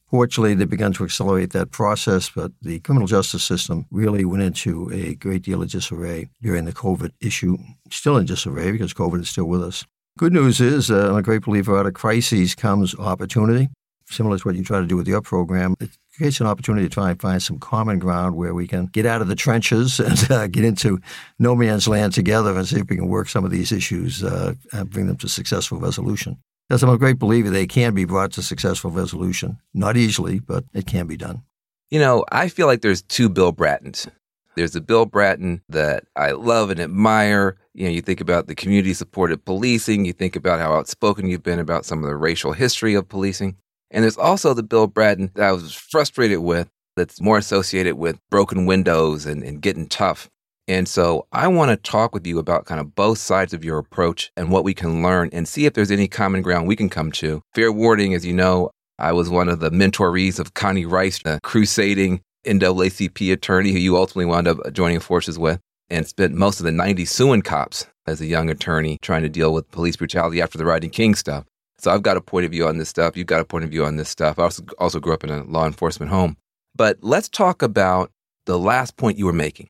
Fortunately, 0.10 0.56
they 0.56 0.66
began 0.66 0.92
to 0.94 1.04
accelerate 1.04 1.52
that 1.52 1.70
process, 1.70 2.32
but 2.32 2.52
the 2.64 2.80
criminal 2.80 3.08
justice 3.08 3.44
system 3.44 3.86
really 3.92 4.26
went 4.26 4.42
into 4.42 4.90
a 4.92 5.14
great 5.16 5.44
deal 5.44 5.62
of 5.62 5.70
disarray 5.70 6.30
during 6.42 6.66
the 6.66 6.74
COVID 6.74 7.12
issue. 7.22 7.58
Still 7.92 8.18
in 8.18 8.26
disarray 8.26 8.72
because 8.72 8.94
COVID 8.94 9.22
is 9.22 9.30
still 9.30 9.46
with 9.46 9.62
us. 9.62 9.86
Good 10.18 10.34
news 10.34 10.60
is, 10.60 10.90
uh, 10.90 11.10
I'm 11.10 11.18
a 11.18 11.22
great 11.22 11.44
believer 11.44 11.78
out 11.78 11.86
of 11.86 11.94
crises 11.94 12.56
comes 12.56 12.96
opportunity. 12.96 13.70
Similar 14.06 14.40
to 14.40 14.48
what 14.48 14.56
you 14.56 14.64
try 14.64 14.80
to 14.80 14.88
do 14.88 14.98
with 14.98 15.08
your 15.08 15.22
program, 15.22 15.76
it 15.80 15.92
creates 16.20 16.42
an 16.42 16.48
opportunity 16.48 16.86
to 16.86 16.94
try 16.94 17.10
and 17.10 17.22
find 17.22 17.42
some 17.42 17.58
common 17.58 17.98
ground 17.98 18.36
where 18.36 18.54
we 18.54 18.68
can 18.68 18.88
get 18.88 19.06
out 19.06 19.22
of 19.22 19.30
the 19.30 19.36
trenches 19.36 20.00
and 20.02 20.30
uh, 20.30 20.48
get 20.48 20.66
into 20.66 21.00
no 21.40 21.56
man's 21.56 21.88
land 21.88 22.14
together 22.14 22.56
and 22.56 22.68
see 22.68 22.80
if 22.80 22.90
we 22.90 22.98
can 22.98 23.08
work 23.08 23.30
some 23.30 23.46
of 23.46 23.52
these 23.52 23.72
issues 23.72 24.22
uh, 24.22 24.54
and 24.74 24.90
bring 24.90 25.08
them 25.08 25.16
to 25.16 25.30
successful 25.30 25.80
resolution. 25.80 26.38
Because 26.68 26.84
I'm 26.84 26.90
a 26.90 26.98
great 26.98 27.18
believer 27.18 27.50
they 27.50 27.66
can 27.66 27.96
be 27.96 28.06
brought 28.06 28.34
to 28.34 28.44
successful 28.44 28.92
resolution. 28.92 29.58
Not 29.74 29.96
easily, 29.96 30.40
but 30.40 30.66
it 30.74 30.86
can 30.86 31.08
be 31.08 31.16
done. 31.16 31.44
You 31.90 32.00
know, 32.00 32.26
I 32.32 32.50
feel 32.50 32.68
like 32.68 32.82
there's 32.82 33.02
two 33.02 33.30
Bill 33.30 33.54
Brattons. 33.54 34.08
There's 34.56 34.74
the 34.74 34.82
Bill 34.82 35.06
Bratton 35.06 35.62
that 35.70 36.04
I 36.18 36.32
love 36.32 36.70
and 36.70 36.82
admire. 36.82 37.56
You 37.74 37.86
know, 37.86 37.92
you 37.92 38.02
think 38.02 38.20
about 38.20 38.48
the 38.48 38.56
community 38.56 38.94
supported 38.94 39.46
policing, 39.46 40.04
you 40.04 40.12
think 40.12 40.36
about 40.36 40.60
how 40.60 40.74
outspoken 40.74 41.28
you've 41.28 41.44
been 41.44 41.60
about 41.60 41.86
some 41.86 42.04
of 42.04 42.10
the 42.10 42.16
racial 42.18 42.52
history 42.52 42.94
of 42.94 43.08
policing. 43.08 43.56
And 43.92 44.04
there's 44.04 44.18
also 44.18 44.54
the 44.54 44.64
Bill 44.64 44.88
Bratton 44.88 45.32
that 45.36 45.48
I 45.48 45.52
was 45.52 45.74
frustrated 45.74 46.40
with 46.40 46.70
that's 46.96 47.22
more 47.22 47.38
associated 47.38 47.96
with 47.96 48.20
broken 48.30 48.66
windows 48.66 49.26
and, 49.26 49.44
and 49.44 49.62
getting 49.62 49.88
tough. 49.88 50.30
And 50.68 50.88
so 50.88 51.26
I 51.32 51.48
want 51.48 51.72
to 51.72 51.78
talk 51.78 52.14
with 52.14 52.28
you 52.28 52.38
about 52.38 52.66
kind 52.66 52.80
of 52.80 52.94
both 52.94 53.18
sides 53.18 53.54
of 53.54 53.66
your 53.66 53.80
approach 53.80 54.32
and 54.38 54.52
what 54.52 54.64
we 54.64 54.76
can 54.76 55.02
learn 55.02 55.30
and 55.34 55.48
see 55.48 55.66
if 55.66 55.74
there's 55.74 55.90
any 55.90 56.08
common 56.08 56.44
ground 56.44 56.68
we 56.68 56.76
can 56.76 56.90
come 56.90 57.12
to. 57.14 57.42
Fair 57.56 57.72
warning, 57.72 58.14
as 58.14 58.26
you 58.26 58.34
know, 58.34 58.70
I 59.00 59.14
was 59.14 59.30
one 59.30 59.50
of 59.50 59.62
the 59.62 59.72
mentorees 59.72 60.40
of 60.40 60.54
Connie 60.54 60.86
Rice, 60.86 61.24
the 61.24 61.40
crusading 61.42 62.22
NAACP 62.46 63.34
attorney 63.34 63.72
who 63.72 63.80
you 63.80 63.98
ultimately 63.98 64.26
wound 64.26 64.48
up 64.48 64.58
joining 64.72 65.00
forces 65.00 65.40
with 65.40 65.60
and 65.90 66.06
spent 66.06 66.36
most 66.36 66.60
of 66.60 66.66
the 66.66 66.72
90s 66.72 67.08
suing 67.08 67.42
cops 67.42 67.88
as 68.06 68.22
a 68.22 68.26
young 68.26 68.50
attorney 68.50 69.00
trying 69.02 69.24
to 69.24 69.30
deal 69.30 69.54
with 69.54 69.72
police 69.72 69.96
brutality 69.96 70.42
after 70.42 70.58
the 70.58 70.66
Rodney 70.66 70.90
King 70.90 71.16
stuff. 71.16 71.46
So 71.80 71.92
I've 71.92 72.04
got 72.04 72.18
a 72.18 72.22
point 72.22 72.46
of 72.46 72.52
view 72.52 72.68
on 72.68 72.78
this 72.78 72.90
stuff. 72.90 73.16
You've 73.18 73.28
got 73.28 73.42
a 73.42 73.46
point 73.46 73.64
of 73.64 73.72
view 73.72 73.86
on 73.86 73.96
this 73.96 74.10
stuff. 74.10 74.40
I 74.40 74.44
also, 74.44 74.64
also 74.78 75.00
grew 75.00 75.14
up 75.14 75.24
in 75.24 75.30
a 75.30 75.44
law 75.44 75.66
enforcement 75.66 76.12
home. 76.12 76.38
But 76.76 76.98
let's 77.02 77.30
talk 77.30 77.62
about 77.62 78.12
the 78.46 78.60
last 78.60 78.98
point 78.98 79.18
you 79.18 79.26
were 79.26 79.34
making 79.34 79.70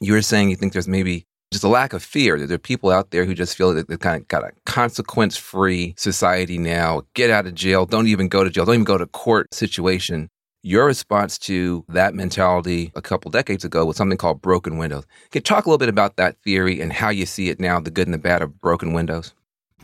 you 0.00 0.12
were 0.12 0.22
saying 0.22 0.50
you 0.50 0.56
think 0.56 0.72
there's 0.72 0.88
maybe 0.88 1.26
just 1.52 1.64
a 1.64 1.68
lack 1.68 1.92
of 1.92 2.02
fear 2.02 2.38
that 2.38 2.46
there 2.46 2.56
are 2.56 2.58
people 2.58 2.90
out 2.90 3.10
there 3.10 3.24
who 3.24 3.34
just 3.34 3.56
feel 3.56 3.72
that 3.74 3.88
they've 3.88 3.98
kind 3.98 4.20
of 4.20 4.28
got 4.28 4.44
a 4.44 4.50
consequence 4.66 5.36
free 5.36 5.94
society 5.96 6.58
now. 6.58 7.02
Get 7.14 7.30
out 7.30 7.46
of 7.46 7.54
jail. 7.54 7.86
Don't 7.86 8.08
even 8.08 8.28
go 8.28 8.42
to 8.42 8.50
jail. 8.50 8.64
Don't 8.64 8.74
even 8.74 8.84
go 8.84 8.98
to 8.98 9.06
court 9.06 9.54
situation. 9.54 10.28
Your 10.62 10.86
response 10.86 11.38
to 11.40 11.84
that 11.88 12.14
mentality 12.14 12.90
a 12.96 13.02
couple 13.02 13.30
decades 13.30 13.64
ago 13.64 13.84
was 13.84 13.96
something 13.96 14.18
called 14.18 14.40
broken 14.40 14.78
windows. 14.78 15.04
Can 15.30 15.40
you 15.40 15.42
talk 15.42 15.66
a 15.66 15.68
little 15.68 15.78
bit 15.78 15.90
about 15.90 16.16
that 16.16 16.38
theory 16.42 16.80
and 16.80 16.92
how 16.92 17.10
you 17.10 17.26
see 17.26 17.50
it 17.50 17.60
now, 17.60 17.78
the 17.78 17.90
good 17.90 18.06
and 18.06 18.14
the 18.14 18.18
bad 18.18 18.42
of 18.42 18.60
broken 18.60 18.94
windows? 18.94 19.34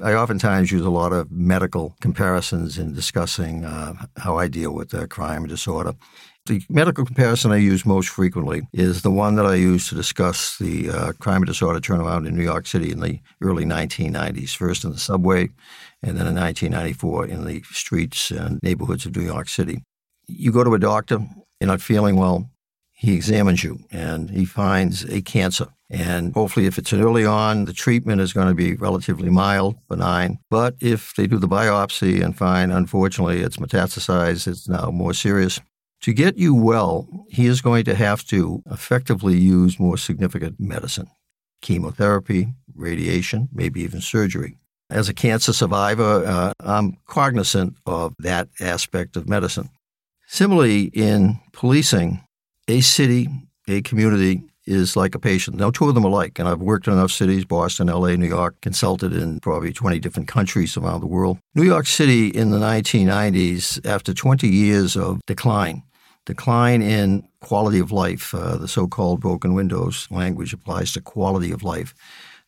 I 0.02 0.14
oftentimes 0.14 0.72
use 0.72 0.84
a 0.84 0.90
lot 0.90 1.12
of 1.12 1.30
medical 1.30 1.94
comparisons 2.00 2.78
in 2.78 2.94
discussing 2.94 3.64
uh, 3.64 3.94
how 4.16 4.38
I 4.38 4.48
deal 4.48 4.72
with 4.72 4.94
uh, 4.94 5.06
crime 5.06 5.42
and 5.42 5.48
disorder. 5.48 5.94
The 6.46 6.62
medical 6.70 7.04
comparison 7.04 7.52
I 7.52 7.56
use 7.56 7.84
most 7.84 8.08
frequently 8.08 8.62
is 8.72 9.02
the 9.02 9.10
one 9.10 9.36
that 9.36 9.46
I 9.46 9.54
use 9.54 9.88
to 9.88 9.94
discuss 9.94 10.56
the 10.58 10.90
uh, 10.90 11.12
crime 11.20 11.42
and 11.42 11.46
disorder 11.46 11.80
turnaround 11.80 12.26
in 12.26 12.34
New 12.34 12.42
York 12.42 12.66
City 12.66 12.90
in 12.90 13.00
the 13.00 13.20
early 13.42 13.64
1990s, 13.64 14.56
first 14.56 14.84
in 14.84 14.90
the 14.90 14.98
subway, 14.98 15.50
and 16.02 16.16
then 16.16 16.26
in 16.26 16.34
1994 16.34 17.26
in 17.26 17.44
the 17.44 17.62
streets 17.70 18.30
and 18.30 18.58
neighborhoods 18.62 19.04
of 19.04 19.14
New 19.14 19.22
York 19.22 19.48
City. 19.48 19.82
You 20.26 20.50
go 20.50 20.64
to 20.64 20.74
a 20.74 20.78
doctor, 20.78 21.18
you're 21.60 21.68
not 21.68 21.82
feeling 21.82 22.16
well, 22.16 22.50
he 22.92 23.14
examines 23.14 23.62
you 23.62 23.80
and 23.90 24.30
he 24.30 24.44
finds 24.44 25.04
a 25.04 25.20
cancer. 25.20 25.68
And 25.90 26.32
hopefully, 26.34 26.66
if 26.66 26.78
it's 26.78 26.92
early 26.92 27.26
on, 27.26 27.64
the 27.64 27.72
treatment 27.72 28.20
is 28.20 28.32
going 28.32 28.46
to 28.46 28.54
be 28.54 28.74
relatively 28.74 29.28
mild, 29.28 29.76
benign. 29.88 30.38
But 30.48 30.76
if 30.80 31.14
they 31.16 31.26
do 31.26 31.38
the 31.38 31.48
biopsy 31.48 32.22
and 32.22 32.36
find, 32.36 32.70
unfortunately, 32.70 33.40
it's 33.40 33.56
metastasized, 33.56 34.46
it's 34.46 34.68
now 34.68 34.90
more 34.92 35.14
serious, 35.14 35.60
to 36.02 36.12
get 36.12 36.38
you 36.38 36.54
well, 36.54 37.08
he 37.28 37.46
is 37.46 37.60
going 37.60 37.84
to 37.84 37.94
have 37.94 38.24
to 38.26 38.62
effectively 38.70 39.36
use 39.36 39.80
more 39.80 39.96
significant 39.96 40.60
medicine 40.60 41.10
chemotherapy, 41.60 42.54
radiation, 42.74 43.48
maybe 43.52 43.82
even 43.82 44.00
surgery. 44.00 44.56
As 44.88 45.08
a 45.08 45.14
cancer 45.14 45.52
survivor, 45.52 46.24
uh, 46.26 46.52
I'm 46.60 46.96
cognizant 47.06 47.76
of 47.84 48.14
that 48.18 48.48
aspect 48.60 49.16
of 49.16 49.28
medicine. 49.28 49.68
Similarly, 50.26 50.84
in 50.84 51.38
policing, 51.52 52.24
a 52.66 52.80
city, 52.80 53.28
a 53.68 53.82
community 53.82 54.49
is 54.66 54.96
like 54.96 55.14
a 55.14 55.18
patient. 55.18 55.56
Now, 55.56 55.70
two 55.70 55.88
of 55.88 55.94
them 55.94 56.04
alike, 56.04 56.38
and 56.38 56.48
I've 56.48 56.60
worked 56.60 56.86
in 56.86 56.92
enough 56.92 57.10
cities 57.10 57.44
Boston, 57.44 57.88
LA, 57.88 58.16
New 58.16 58.28
York, 58.28 58.60
consulted 58.60 59.12
in 59.12 59.40
probably 59.40 59.72
20 59.72 59.98
different 59.98 60.28
countries 60.28 60.76
around 60.76 61.00
the 61.00 61.06
world. 61.06 61.38
New 61.54 61.64
York 61.64 61.86
City 61.86 62.28
in 62.28 62.50
the 62.50 62.58
1990s, 62.58 63.84
after 63.86 64.12
20 64.12 64.48
years 64.48 64.96
of 64.96 65.20
decline, 65.26 65.82
decline 66.26 66.82
in 66.82 67.26
quality 67.40 67.78
of 67.78 67.90
life. 67.90 68.34
Uh, 68.34 68.56
the 68.56 68.68
so 68.68 68.86
called 68.86 69.20
broken 69.20 69.54
windows 69.54 70.06
language 70.10 70.52
applies 70.52 70.92
to 70.92 71.00
quality 71.00 71.50
of 71.50 71.62
life. 71.62 71.94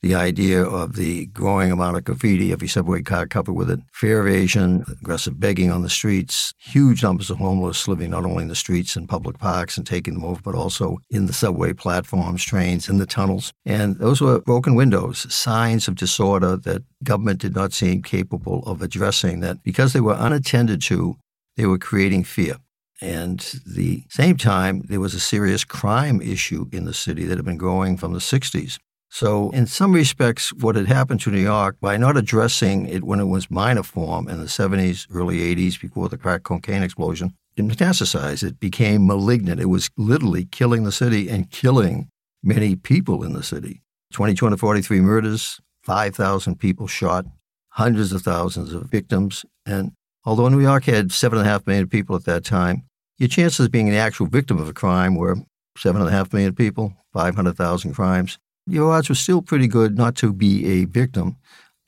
The 0.02 0.16
idea 0.16 0.64
of 0.64 0.96
the 0.96 1.26
growing 1.26 1.70
amount 1.70 1.96
of 1.96 2.02
graffiti, 2.02 2.50
every 2.50 2.66
subway 2.66 3.02
car 3.02 3.24
covered 3.24 3.52
with 3.52 3.70
it, 3.70 3.78
fare 3.92 4.26
evasion, 4.26 4.84
aggressive 4.90 5.38
begging 5.38 5.70
on 5.70 5.82
the 5.82 5.88
streets, 5.88 6.52
huge 6.58 7.04
numbers 7.04 7.30
of 7.30 7.38
homeless 7.38 7.86
living 7.86 8.10
not 8.10 8.24
only 8.24 8.42
in 8.42 8.48
the 8.48 8.56
streets 8.56 8.96
and 8.96 9.08
public 9.08 9.38
parks 9.38 9.76
and 9.76 9.86
taking 9.86 10.14
them 10.14 10.24
over, 10.24 10.42
but 10.42 10.56
also 10.56 10.98
in 11.08 11.26
the 11.26 11.32
subway 11.32 11.72
platforms, 11.72 12.42
trains, 12.42 12.88
in 12.88 12.98
the 12.98 13.06
tunnels. 13.06 13.52
And 13.64 13.96
those 14.00 14.20
were 14.20 14.40
broken 14.40 14.74
windows, 14.74 15.32
signs 15.32 15.86
of 15.86 15.94
disorder 15.94 16.56
that 16.56 16.82
government 17.04 17.38
did 17.38 17.54
not 17.54 17.72
seem 17.72 18.02
capable 18.02 18.64
of 18.66 18.82
addressing, 18.82 19.38
that 19.40 19.62
because 19.62 19.92
they 19.92 20.00
were 20.00 20.16
unattended 20.18 20.82
to, 20.82 21.14
they 21.56 21.66
were 21.66 21.78
creating 21.78 22.24
fear. 22.24 22.56
And 23.00 23.38
the 23.64 24.02
same 24.08 24.36
time, 24.36 24.82
there 24.88 25.00
was 25.00 25.14
a 25.14 25.20
serious 25.20 25.62
crime 25.62 26.20
issue 26.20 26.66
in 26.72 26.86
the 26.86 26.94
city 26.94 27.24
that 27.26 27.38
had 27.38 27.44
been 27.44 27.56
growing 27.56 27.96
from 27.96 28.12
the 28.12 28.18
60s. 28.18 28.80
So, 29.14 29.50
in 29.50 29.66
some 29.66 29.92
respects, 29.92 30.54
what 30.54 30.74
had 30.74 30.86
happened 30.86 31.20
to 31.20 31.30
New 31.30 31.42
York 31.42 31.76
by 31.82 31.98
not 31.98 32.16
addressing 32.16 32.86
it 32.86 33.04
when 33.04 33.20
it 33.20 33.26
was 33.26 33.50
minor 33.50 33.82
form 33.82 34.26
in 34.26 34.38
the 34.38 34.46
70s, 34.46 35.06
early 35.12 35.54
80s, 35.54 35.78
before 35.78 36.08
the 36.08 36.16
crack 36.16 36.44
cocaine 36.44 36.82
explosion, 36.82 37.34
it 37.54 37.66
metastasized. 37.66 38.42
It 38.42 38.58
became 38.58 39.06
malignant. 39.06 39.60
It 39.60 39.66
was 39.66 39.90
literally 39.98 40.46
killing 40.46 40.84
the 40.84 40.90
city 40.90 41.28
and 41.28 41.50
killing 41.50 42.08
many 42.42 42.74
people 42.74 43.22
in 43.22 43.34
the 43.34 43.42
city. 43.42 43.82
2,243 44.14 45.00
murders, 45.02 45.60
5,000 45.82 46.58
people 46.58 46.86
shot, 46.86 47.26
hundreds 47.68 48.14
of 48.14 48.22
thousands 48.22 48.72
of 48.72 48.90
victims. 48.90 49.44
And 49.66 49.92
although 50.24 50.48
New 50.48 50.60
York 50.60 50.84
had 50.84 51.08
7.5 51.08 51.66
million 51.66 51.86
people 51.86 52.16
at 52.16 52.24
that 52.24 52.44
time, 52.44 52.84
your 53.18 53.28
chances 53.28 53.66
of 53.66 53.72
being 53.72 53.90
an 53.90 53.94
actual 53.94 54.26
victim 54.26 54.58
of 54.58 54.70
a 54.70 54.72
crime 54.72 55.16
were 55.16 55.36
seven 55.76 56.00
and 56.00 56.08
a 56.08 56.12
half 56.14 56.32
million 56.32 56.54
people, 56.54 56.94
500,000 57.12 57.92
crimes. 57.92 58.38
Your 58.66 58.92
odds 58.92 59.08
were 59.08 59.14
still 59.14 59.42
pretty 59.42 59.66
good 59.66 59.96
not 59.96 60.14
to 60.16 60.32
be 60.32 60.66
a 60.66 60.84
victim, 60.84 61.36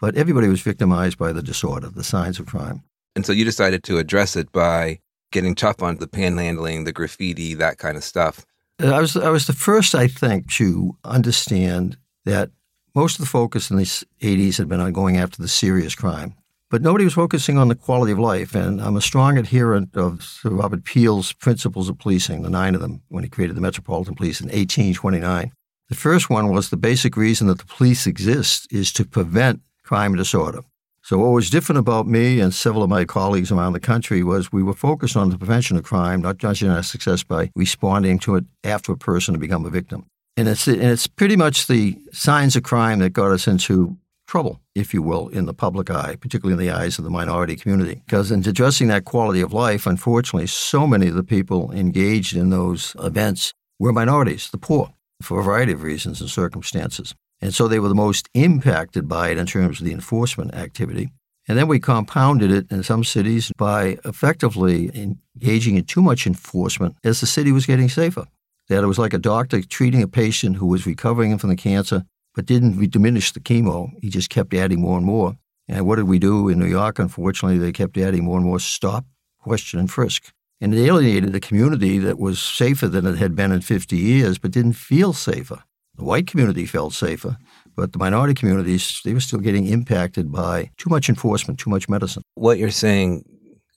but 0.00 0.16
everybody 0.16 0.48
was 0.48 0.60
victimized 0.60 1.18
by 1.18 1.32
the 1.32 1.42
disorder, 1.42 1.88
the 1.88 2.04
signs 2.04 2.38
of 2.38 2.46
crime. 2.46 2.82
And 3.16 3.24
so 3.24 3.32
you 3.32 3.44
decided 3.44 3.84
to 3.84 3.98
address 3.98 4.34
it 4.36 4.50
by 4.52 4.98
getting 5.30 5.54
tough 5.54 5.82
on 5.82 5.96
the 5.96 6.08
panhandling, 6.08 6.84
the 6.84 6.92
graffiti, 6.92 7.54
that 7.54 7.78
kind 7.78 7.96
of 7.96 8.04
stuff. 8.04 8.44
Uh, 8.82 8.92
I 8.92 9.00
was, 9.00 9.16
I 9.16 9.30
was 9.30 9.46
the 9.46 9.52
first, 9.52 9.94
I 9.94 10.08
think, 10.08 10.50
to 10.54 10.96
understand 11.04 11.96
that 12.24 12.50
most 12.94 13.18
of 13.18 13.24
the 13.24 13.30
focus 13.30 13.70
in 13.70 13.76
the 13.76 13.84
80s 13.84 14.58
had 14.58 14.68
been 14.68 14.80
on 14.80 14.92
going 14.92 15.16
after 15.16 15.40
the 15.40 15.48
serious 15.48 15.94
crime. 15.94 16.34
But 16.70 16.82
nobody 16.82 17.04
was 17.04 17.14
focusing 17.14 17.56
on 17.56 17.68
the 17.68 17.74
quality 17.74 18.12
of 18.12 18.18
life. 18.18 18.54
And 18.54 18.80
I'm 18.80 18.96
a 18.96 19.00
strong 19.00 19.38
adherent 19.38 19.96
of 19.96 20.24
Sir 20.24 20.50
Robert 20.50 20.84
Peel's 20.84 21.32
principles 21.32 21.88
of 21.88 21.98
policing, 21.98 22.42
the 22.42 22.50
nine 22.50 22.74
of 22.74 22.80
them, 22.80 23.02
when 23.08 23.22
he 23.22 23.30
created 23.30 23.56
the 23.56 23.60
Metropolitan 23.60 24.14
Police 24.14 24.40
in 24.40 24.46
1829. 24.46 25.52
The 25.94 26.00
first 26.00 26.28
one 26.28 26.48
was 26.48 26.70
the 26.70 26.76
basic 26.76 27.16
reason 27.16 27.46
that 27.46 27.58
the 27.58 27.64
police 27.66 28.04
exist 28.04 28.66
is 28.72 28.92
to 28.94 29.04
prevent 29.04 29.60
crime 29.84 30.10
and 30.10 30.18
disorder. 30.18 30.62
So, 31.02 31.18
what 31.18 31.28
was 31.28 31.50
different 31.50 31.78
about 31.78 32.08
me 32.08 32.40
and 32.40 32.52
several 32.52 32.82
of 32.82 32.90
my 32.90 33.04
colleagues 33.04 33.52
around 33.52 33.74
the 33.74 33.80
country 33.80 34.24
was 34.24 34.50
we 34.50 34.64
were 34.64 34.74
focused 34.74 35.16
on 35.16 35.30
the 35.30 35.38
prevention 35.38 35.76
of 35.76 35.84
crime, 35.84 36.20
not 36.20 36.38
judging 36.38 36.68
our 36.68 36.82
success 36.82 37.22
by 37.22 37.52
responding 37.54 38.18
to 38.20 38.34
it 38.34 38.44
after 38.64 38.90
a 38.90 38.96
person 38.96 39.34
had 39.34 39.40
become 39.40 39.64
a 39.64 39.70
victim. 39.70 40.06
And 40.36 40.48
it's, 40.48 40.66
and 40.66 40.82
it's 40.82 41.06
pretty 41.06 41.36
much 41.36 41.68
the 41.68 41.96
signs 42.12 42.56
of 42.56 42.64
crime 42.64 42.98
that 42.98 43.10
got 43.10 43.30
us 43.30 43.46
into 43.46 43.96
trouble, 44.26 44.60
if 44.74 44.94
you 44.94 45.00
will, 45.00 45.28
in 45.28 45.46
the 45.46 45.54
public 45.54 45.90
eye, 45.90 46.16
particularly 46.20 46.60
in 46.60 46.68
the 46.68 46.76
eyes 46.76 46.98
of 46.98 47.04
the 47.04 47.10
minority 47.10 47.54
community. 47.54 48.02
Because 48.04 48.32
in 48.32 48.40
addressing 48.40 48.88
that 48.88 49.04
quality 49.04 49.42
of 49.42 49.52
life, 49.52 49.86
unfortunately, 49.86 50.48
so 50.48 50.88
many 50.88 51.06
of 51.06 51.14
the 51.14 51.22
people 51.22 51.70
engaged 51.70 52.36
in 52.36 52.50
those 52.50 52.96
events 52.98 53.54
were 53.78 53.92
minorities, 53.92 54.50
the 54.50 54.58
poor, 54.58 54.92
for 55.24 55.40
a 55.40 55.42
variety 55.42 55.72
of 55.72 55.82
reasons 55.82 56.20
and 56.20 56.30
circumstances. 56.30 57.14
And 57.40 57.54
so 57.54 57.66
they 57.66 57.78
were 57.78 57.88
the 57.88 57.94
most 57.94 58.28
impacted 58.34 59.08
by 59.08 59.30
it 59.30 59.38
in 59.38 59.46
terms 59.46 59.80
of 59.80 59.86
the 59.86 59.92
enforcement 59.92 60.54
activity. 60.54 61.10
And 61.46 61.58
then 61.58 61.68
we 61.68 61.78
compounded 61.78 62.50
it 62.50 62.70
in 62.70 62.82
some 62.82 63.04
cities 63.04 63.52
by 63.58 63.98
effectively 64.04 64.90
engaging 64.94 65.76
in 65.76 65.84
too 65.84 66.00
much 66.00 66.26
enforcement 66.26 66.96
as 67.04 67.20
the 67.20 67.26
city 67.26 67.52
was 67.52 67.66
getting 67.66 67.88
safer. 67.88 68.24
That 68.68 68.82
it 68.82 68.86
was 68.86 68.98
like 68.98 69.12
a 69.12 69.18
doctor 69.18 69.60
treating 69.60 70.02
a 70.02 70.08
patient 70.08 70.56
who 70.56 70.66
was 70.66 70.86
recovering 70.86 71.36
from 71.36 71.50
the 71.50 71.56
cancer, 71.56 72.04
but 72.34 72.46
didn't 72.46 72.90
diminish 72.90 73.32
the 73.32 73.40
chemo. 73.40 73.90
He 74.00 74.08
just 74.08 74.30
kept 74.30 74.54
adding 74.54 74.80
more 74.80 74.96
and 74.96 75.04
more. 75.04 75.36
And 75.68 75.86
what 75.86 75.96
did 75.96 76.08
we 76.08 76.18
do 76.18 76.48
in 76.48 76.58
New 76.58 76.66
York? 76.66 76.98
Unfortunately, 76.98 77.58
they 77.58 77.72
kept 77.72 77.98
adding 77.98 78.24
more 78.24 78.38
and 78.38 78.46
more 78.46 78.58
stop, 78.58 79.04
question, 79.38 79.78
and 79.78 79.90
frisk. 79.90 80.32
And 80.60 80.74
it 80.74 80.82
alienated 80.82 81.34
a 81.34 81.40
community 81.40 81.98
that 81.98 82.18
was 82.18 82.40
safer 82.40 82.88
than 82.88 83.06
it 83.06 83.18
had 83.18 83.34
been 83.34 83.52
in 83.52 83.60
50 83.60 83.96
years, 83.96 84.38
but 84.38 84.50
didn't 84.50 84.74
feel 84.74 85.12
safer. 85.12 85.62
The 85.96 86.04
white 86.04 86.26
community 86.26 86.66
felt 86.66 86.92
safer, 86.92 87.36
but 87.76 87.92
the 87.92 87.98
minority 87.98 88.34
communities, 88.34 89.00
they 89.04 89.14
were 89.14 89.20
still 89.20 89.38
getting 89.38 89.66
impacted 89.66 90.32
by 90.32 90.70
too 90.76 90.90
much 90.90 91.08
enforcement, 91.08 91.60
too 91.60 91.70
much 91.70 91.88
medicine. 91.88 92.22
What 92.34 92.58
you're 92.58 92.70
saying 92.70 93.24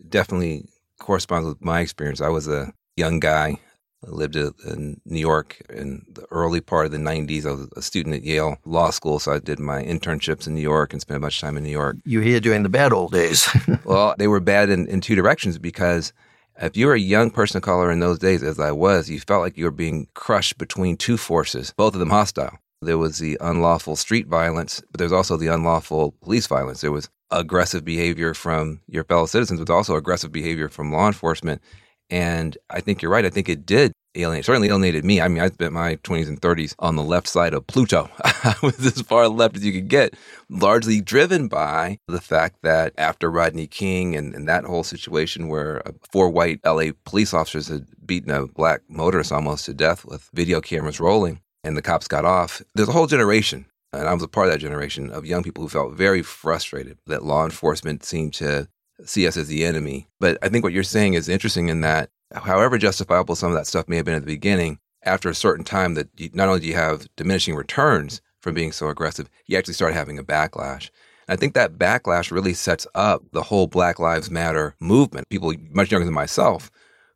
definitely 0.09 0.65
corresponds 0.99 1.47
with 1.47 1.63
my 1.63 1.81
experience. 1.81 2.21
I 2.21 2.29
was 2.29 2.47
a 2.47 2.73
young 2.95 3.19
guy. 3.19 3.59
I 4.05 4.09
lived 4.11 4.35
in 4.35 5.01
New 5.05 5.19
York 5.19 5.59
in 5.69 6.05
the 6.11 6.25
early 6.29 6.61
part 6.61 6.85
of 6.85 6.91
the 6.91 6.99
90s. 6.99 7.45
I 7.45 7.51
was 7.51 7.67
a 7.75 7.81
student 7.81 8.15
at 8.15 8.23
Yale 8.23 8.57
Law 8.65 8.91
School, 8.91 9.17
so 9.17 9.33
I 9.33 9.39
did 9.39 9.59
my 9.59 9.83
internships 9.83 10.45
in 10.45 10.53
New 10.53 10.61
York 10.61 10.93
and 10.93 11.01
spent 11.01 11.17
a 11.17 11.19
bunch 11.19 11.37
of 11.37 11.41
time 11.41 11.57
in 11.57 11.63
New 11.63 11.71
York. 11.71 11.97
You 12.05 12.19
here 12.21 12.39
during 12.39 12.63
the 12.63 12.69
bad 12.69 12.93
old 12.93 13.11
days. 13.11 13.47
well, 13.85 14.15
they 14.17 14.27
were 14.27 14.39
bad 14.39 14.69
in, 14.69 14.87
in 14.87 15.01
two 15.01 15.15
directions 15.15 15.57
because 15.57 16.13
if 16.61 16.77
you 16.77 16.87
were 16.87 16.93
a 16.93 16.99
young 16.99 17.31
person 17.31 17.57
of 17.57 17.63
color 17.63 17.91
in 17.91 17.99
those 17.99 18.19
days, 18.19 18.43
as 18.43 18.59
I 18.59 18.71
was, 18.71 19.09
you 19.09 19.19
felt 19.19 19.41
like 19.41 19.57
you 19.57 19.65
were 19.65 19.71
being 19.71 20.07
crushed 20.13 20.57
between 20.57 20.97
two 20.97 21.17
forces, 21.17 21.73
both 21.77 21.93
of 21.93 21.99
them 21.99 22.09
hostile. 22.09 22.57
There 22.81 22.97
was 22.97 23.19
the 23.19 23.37
unlawful 23.41 23.95
street 23.95 24.27
violence, 24.27 24.81
but 24.91 24.99
there's 24.99 25.11
also 25.11 25.37
the 25.37 25.47
unlawful 25.47 26.11
police 26.21 26.47
violence. 26.47 26.81
There 26.81 26.91
was 26.91 27.09
aggressive 27.31 27.83
behavior 27.83 28.33
from 28.33 28.81
your 28.87 29.03
fellow 29.03 29.25
citizens, 29.25 29.59
but 29.59 29.69
also 29.69 29.95
aggressive 29.95 30.31
behavior 30.31 30.69
from 30.69 30.91
law 30.91 31.07
enforcement. 31.07 31.61
And 32.09 32.57
I 32.69 32.79
think 32.81 33.01
you're 33.01 33.11
right. 33.11 33.25
I 33.25 33.29
think 33.29 33.49
it 33.49 33.65
did 33.65 33.91
alienate, 34.17 34.45
certainly 34.45 34.69
alienated 34.69 35.05
me. 35.05 35.21
I 35.21 35.27
mean, 35.27 35.41
I 35.41 35.47
spent 35.49 35.73
my 35.73 35.95
20s 35.97 36.27
and 36.27 36.41
30s 36.41 36.75
on 36.79 36.95
the 36.95 37.03
left 37.03 37.27
side 37.27 37.53
of 37.53 37.67
Pluto. 37.67 38.09
I 38.23 38.55
was 38.61 38.85
as 38.85 39.01
far 39.01 39.27
left 39.27 39.57
as 39.57 39.65
you 39.65 39.71
could 39.71 39.87
get, 39.87 40.15
largely 40.49 41.01
driven 41.01 41.47
by 41.47 41.99
the 42.07 42.21
fact 42.21 42.57
that 42.63 42.93
after 42.97 43.29
Rodney 43.29 43.67
King 43.67 44.15
and, 44.15 44.33
and 44.33 44.47
that 44.47 44.65
whole 44.65 44.83
situation 44.83 45.47
where 45.47 45.87
uh, 45.87 45.91
four 46.11 46.29
white 46.29 46.59
LA 46.65 46.91
police 47.05 47.33
officers 47.33 47.67
had 47.67 47.85
beaten 48.05 48.31
a 48.31 48.47
black 48.47 48.81
motorist 48.87 49.31
almost 49.31 49.65
to 49.65 49.73
death 49.73 50.05
with 50.05 50.29
video 50.33 50.61
cameras 50.61 50.99
rolling, 50.99 51.41
and 51.63 51.75
the 51.75 51.81
cops 51.81 52.07
got 52.07 52.25
off. 52.25 52.61
There's 52.75 52.89
a 52.89 52.93
whole 52.93 53.07
generation, 53.07 53.65
and 53.93 54.07
I 54.07 54.13
was 54.13 54.23
a 54.23 54.27
part 54.27 54.47
of 54.47 54.53
that 54.53 54.59
generation 54.59 55.09
of 55.11 55.25
young 55.25 55.43
people 55.43 55.63
who 55.63 55.69
felt 55.69 55.93
very 55.93 56.21
frustrated 56.21 56.97
that 57.07 57.23
law 57.23 57.45
enforcement 57.45 58.03
seemed 58.03 58.33
to 58.35 58.67
see 59.05 59.27
us 59.27 59.37
as 59.37 59.47
the 59.47 59.65
enemy. 59.65 60.07
But 60.19 60.37
I 60.41 60.49
think 60.49 60.63
what 60.63 60.73
you're 60.73 60.83
saying 60.83 61.13
is 61.13 61.29
interesting 61.29 61.69
in 61.69 61.81
that, 61.81 62.09
however 62.33 62.77
justifiable 62.77 63.35
some 63.35 63.51
of 63.51 63.57
that 63.57 63.67
stuff 63.67 63.87
may 63.87 63.97
have 63.97 64.05
been 64.05 64.15
at 64.15 64.21
the 64.21 64.33
beginning, 64.33 64.79
after 65.03 65.29
a 65.29 65.35
certain 65.35 65.63
time, 65.63 65.93
that 65.93 66.09
you, 66.17 66.29
not 66.33 66.47
only 66.47 66.59
do 66.59 66.67
you 66.67 66.75
have 66.75 67.07
diminishing 67.15 67.55
returns 67.55 68.21
from 68.41 68.53
being 68.53 68.71
so 68.71 68.89
aggressive, 68.89 69.29
you 69.45 69.57
actually 69.57 69.73
start 69.73 69.93
having 69.93 70.19
a 70.19 70.23
backlash. 70.23 70.89
And 71.27 71.33
I 71.33 71.35
think 71.35 71.53
that 71.53 71.77
backlash 71.77 72.31
really 72.31 72.53
sets 72.53 72.87
up 72.95 73.23
the 73.31 73.43
whole 73.43 73.67
Black 73.67 73.99
Lives 73.99 74.29
Matter 74.29 74.75
movement. 74.79 75.29
People 75.29 75.53
much 75.71 75.91
younger 75.91 76.05
than 76.05 76.13
myself 76.13 76.69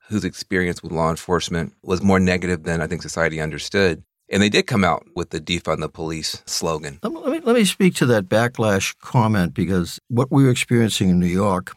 whose 0.10 0.26
experience 0.26 0.84
with 0.84 0.92
law 0.92 1.10
enforcement 1.10 1.74
was 1.84 2.02
more 2.02 2.20
negative 2.20 2.64
than 2.64 2.82
I 2.82 2.88
think 2.88 3.02
society 3.02 3.40
understood 3.40 4.04
and 4.32 4.42
they 4.42 4.50
did 4.50 4.66
come 4.66 4.84
out 4.84 5.06
with 5.14 5.30
the 5.30 5.42
defund 5.42 5.82
the 5.82 5.90
police 5.90 6.42
slogan. 6.46 7.00
Let 7.04 7.12
me, 7.12 7.40
let 7.42 7.56
me 7.56 7.66
speak 7.66 7.96
to 7.96 8.06
that 8.08 8.30
backlash 8.30 8.98
comment 9.00 9.54
because 9.54 10.00
what 10.08 10.32
we 10.32 10.46
were 10.46 10.50
experiencing 10.50 11.10
in 11.10 11.20
New 11.20 11.26
York 11.28 11.76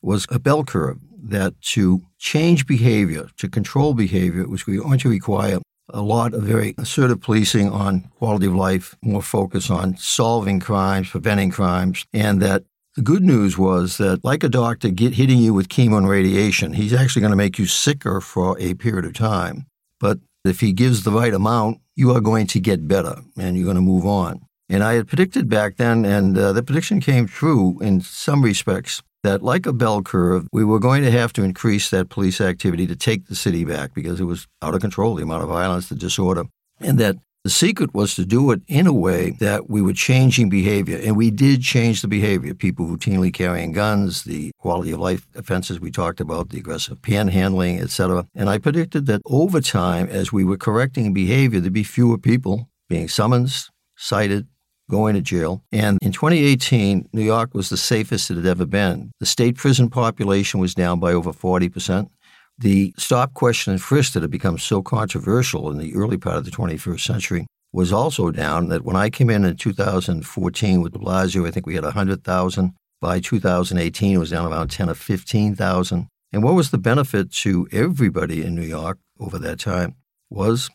was 0.00 0.26
a 0.30 0.38
bell 0.38 0.64
curve 0.64 0.98
that 1.22 1.60
to 1.60 2.02
change 2.18 2.66
behavior, 2.66 3.28
to 3.38 3.48
control 3.48 3.94
behavior, 3.94 4.46
was 4.48 4.62
going 4.62 4.98
to 4.98 5.08
require 5.08 5.58
a 5.92 6.02
lot 6.02 6.34
of 6.34 6.42
very 6.42 6.74
assertive 6.78 7.20
policing 7.20 7.68
on 7.68 8.08
quality 8.18 8.46
of 8.46 8.54
life, 8.54 8.96
more 9.02 9.22
focus 9.22 9.70
on 9.70 9.96
solving 9.96 10.60
crimes, 10.60 11.10
preventing 11.10 11.50
crimes, 11.50 12.06
and 12.12 12.40
that 12.40 12.64
the 12.96 13.02
good 13.02 13.22
news 13.22 13.56
was 13.56 13.98
that, 13.98 14.24
like 14.24 14.42
a 14.42 14.48
doctor 14.48 14.90
get 14.90 15.14
hitting 15.14 15.38
you 15.38 15.54
with 15.54 15.68
chemo 15.68 15.98
and 15.98 16.08
radiation, 16.08 16.72
he's 16.72 16.92
actually 16.92 17.20
going 17.20 17.30
to 17.30 17.36
make 17.36 17.58
you 17.58 17.66
sicker 17.66 18.20
for 18.20 18.58
a 18.58 18.74
period 18.74 19.04
of 19.04 19.14
time. 19.14 19.66
But 19.98 20.18
if 20.44 20.60
he 20.60 20.72
gives 20.72 21.02
the 21.02 21.12
right 21.12 21.34
amount, 21.34 21.80
you 21.94 22.10
are 22.14 22.20
going 22.20 22.46
to 22.48 22.60
get 22.60 22.88
better 22.88 23.22
and 23.36 23.56
you're 23.56 23.64
going 23.64 23.76
to 23.76 23.80
move 23.80 24.06
on. 24.06 24.40
And 24.68 24.82
I 24.82 24.94
had 24.94 25.08
predicted 25.08 25.48
back 25.48 25.76
then, 25.76 26.04
and 26.04 26.38
uh, 26.38 26.52
the 26.52 26.62
prediction 26.62 27.00
came 27.00 27.26
true 27.26 27.78
in 27.80 28.00
some 28.00 28.42
respects, 28.42 29.02
that 29.22 29.42
like 29.42 29.66
a 29.66 29.72
bell 29.72 30.02
curve, 30.02 30.46
we 30.52 30.64
were 30.64 30.78
going 30.78 31.02
to 31.02 31.10
have 31.10 31.32
to 31.34 31.42
increase 31.42 31.90
that 31.90 32.08
police 32.08 32.40
activity 32.40 32.86
to 32.86 32.96
take 32.96 33.26
the 33.26 33.34
city 33.34 33.64
back 33.64 33.94
because 33.94 34.20
it 34.20 34.24
was 34.24 34.46
out 34.62 34.74
of 34.74 34.80
control, 34.80 35.14
the 35.14 35.22
amount 35.22 35.42
of 35.42 35.48
violence, 35.48 35.88
the 35.88 35.94
disorder, 35.94 36.44
and 36.80 36.98
that 36.98 37.16
the 37.42 37.50
secret 37.50 37.94
was 37.94 38.14
to 38.16 38.26
do 38.26 38.50
it 38.50 38.60
in 38.68 38.86
a 38.86 38.92
way 38.92 39.30
that 39.40 39.70
we 39.70 39.80
were 39.80 39.94
changing 39.94 40.50
behavior, 40.50 41.00
and 41.02 41.16
we 41.16 41.30
did 41.30 41.62
change 41.62 42.02
the 42.02 42.08
behavior. 42.08 42.52
People 42.52 42.86
routinely 42.86 43.32
carrying 43.32 43.72
guns, 43.72 44.24
the 44.24 44.52
quality 44.58 44.90
of 44.90 45.00
life 45.00 45.26
offenses 45.34 45.80
we 45.80 45.90
talked 45.90 46.20
about, 46.20 46.50
the 46.50 46.58
aggressive 46.58 47.00
panhandling, 47.00 47.80
etc. 47.80 48.26
And 48.34 48.50
I 48.50 48.58
predicted 48.58 49.06
that 49.06 49.22
over 49.24 49.62
time, 49.62 50.06
as 50.08 50.34
we 50.34 50.44
were 50.44 50.58
correcting 50.58 51.14
behavior, 51.14 51.60
there'd 51.60 51.72
be 51.72 51.82
fewer 51.82 52.18
people 52.18 52.68
being 52.90 53.08
summoned, 53.08 53.50
cited, 53.96 54.46
going 54.90 55.14
to 55.14 55.22
jail. 55.22 55.62
And 55.72 55.98
in 56.02 56.12
2018, 56.12 57.08
New 57.12 57.22
York 57.22 57.54
was 57.54 57.70
the 57.70 57.76
safest 57.76 58.30
it 58.30 58.36
had 58.36 58.46
ever 58.46 58.66
been. 58.66 59.12
The 59.20 59.26
state 59.26 59.56
prison 59.56 59.88
population 59.88 60.60
was 60.60 60.74
down 60.74 61.00
by 61.00 61.12
over 61.12 61.32
40 61.32 61.68
percent. 61.68 62.10
The 62.58 62.92
stop, 62.98 63.32
question, 63.32 63.72
and 63.72 63.80
frisk 63.80 64.12
that 64.12 64.22
had 64.22 64.30
become 64.30 64.58
so 64.58 64.82
controversial 64.82 65.70
in 65.70 65.78
the 65.78 65.94
early 65.94 66.18
part 66.18 66.36
of 66.36 66.44
the 66.44 66.50
21st 66.50 67.00
century 67.00 67.46
was 67.72 67.90
also 67.90 68.30
down. 68.30 68.68
That 68.68 68.84
when 68.84 68.96
I 68.96 69.08
came 69.08 69.30
in 69.30 69.44
in 69.44 69.56
2014 69.56 70.82
with 70.82 70.92
de 70.92 70.98
Blasio, 70.98 71.48
I 71.48 71.50
think 71.50 71.66
we 71.66 71.76
had 71.76 71.84
100,000. 71.84 72.74
By 73.00 73.18
2018, 73.18 74.14
it 74.14 74.18
was 74.18 74.30
down 74.30 74.52
around 74.52 74.70
10 74.70 74.90
or 74.90 74.94
15,000. 74.94 76.08
And 76.32 76.42
what 76.42 76.54
was 76.54 76.70
the 76.70 76.76
benefit 76.76 77.32
to 77.32 77.66
everybody 77.72 78.44
in 78.44 78.54
New 78.54 78.62
York 78.62 78.98
over 79.18 79.38
that 79.38 79.58
time 79.58 79.94
was 80.28 80.68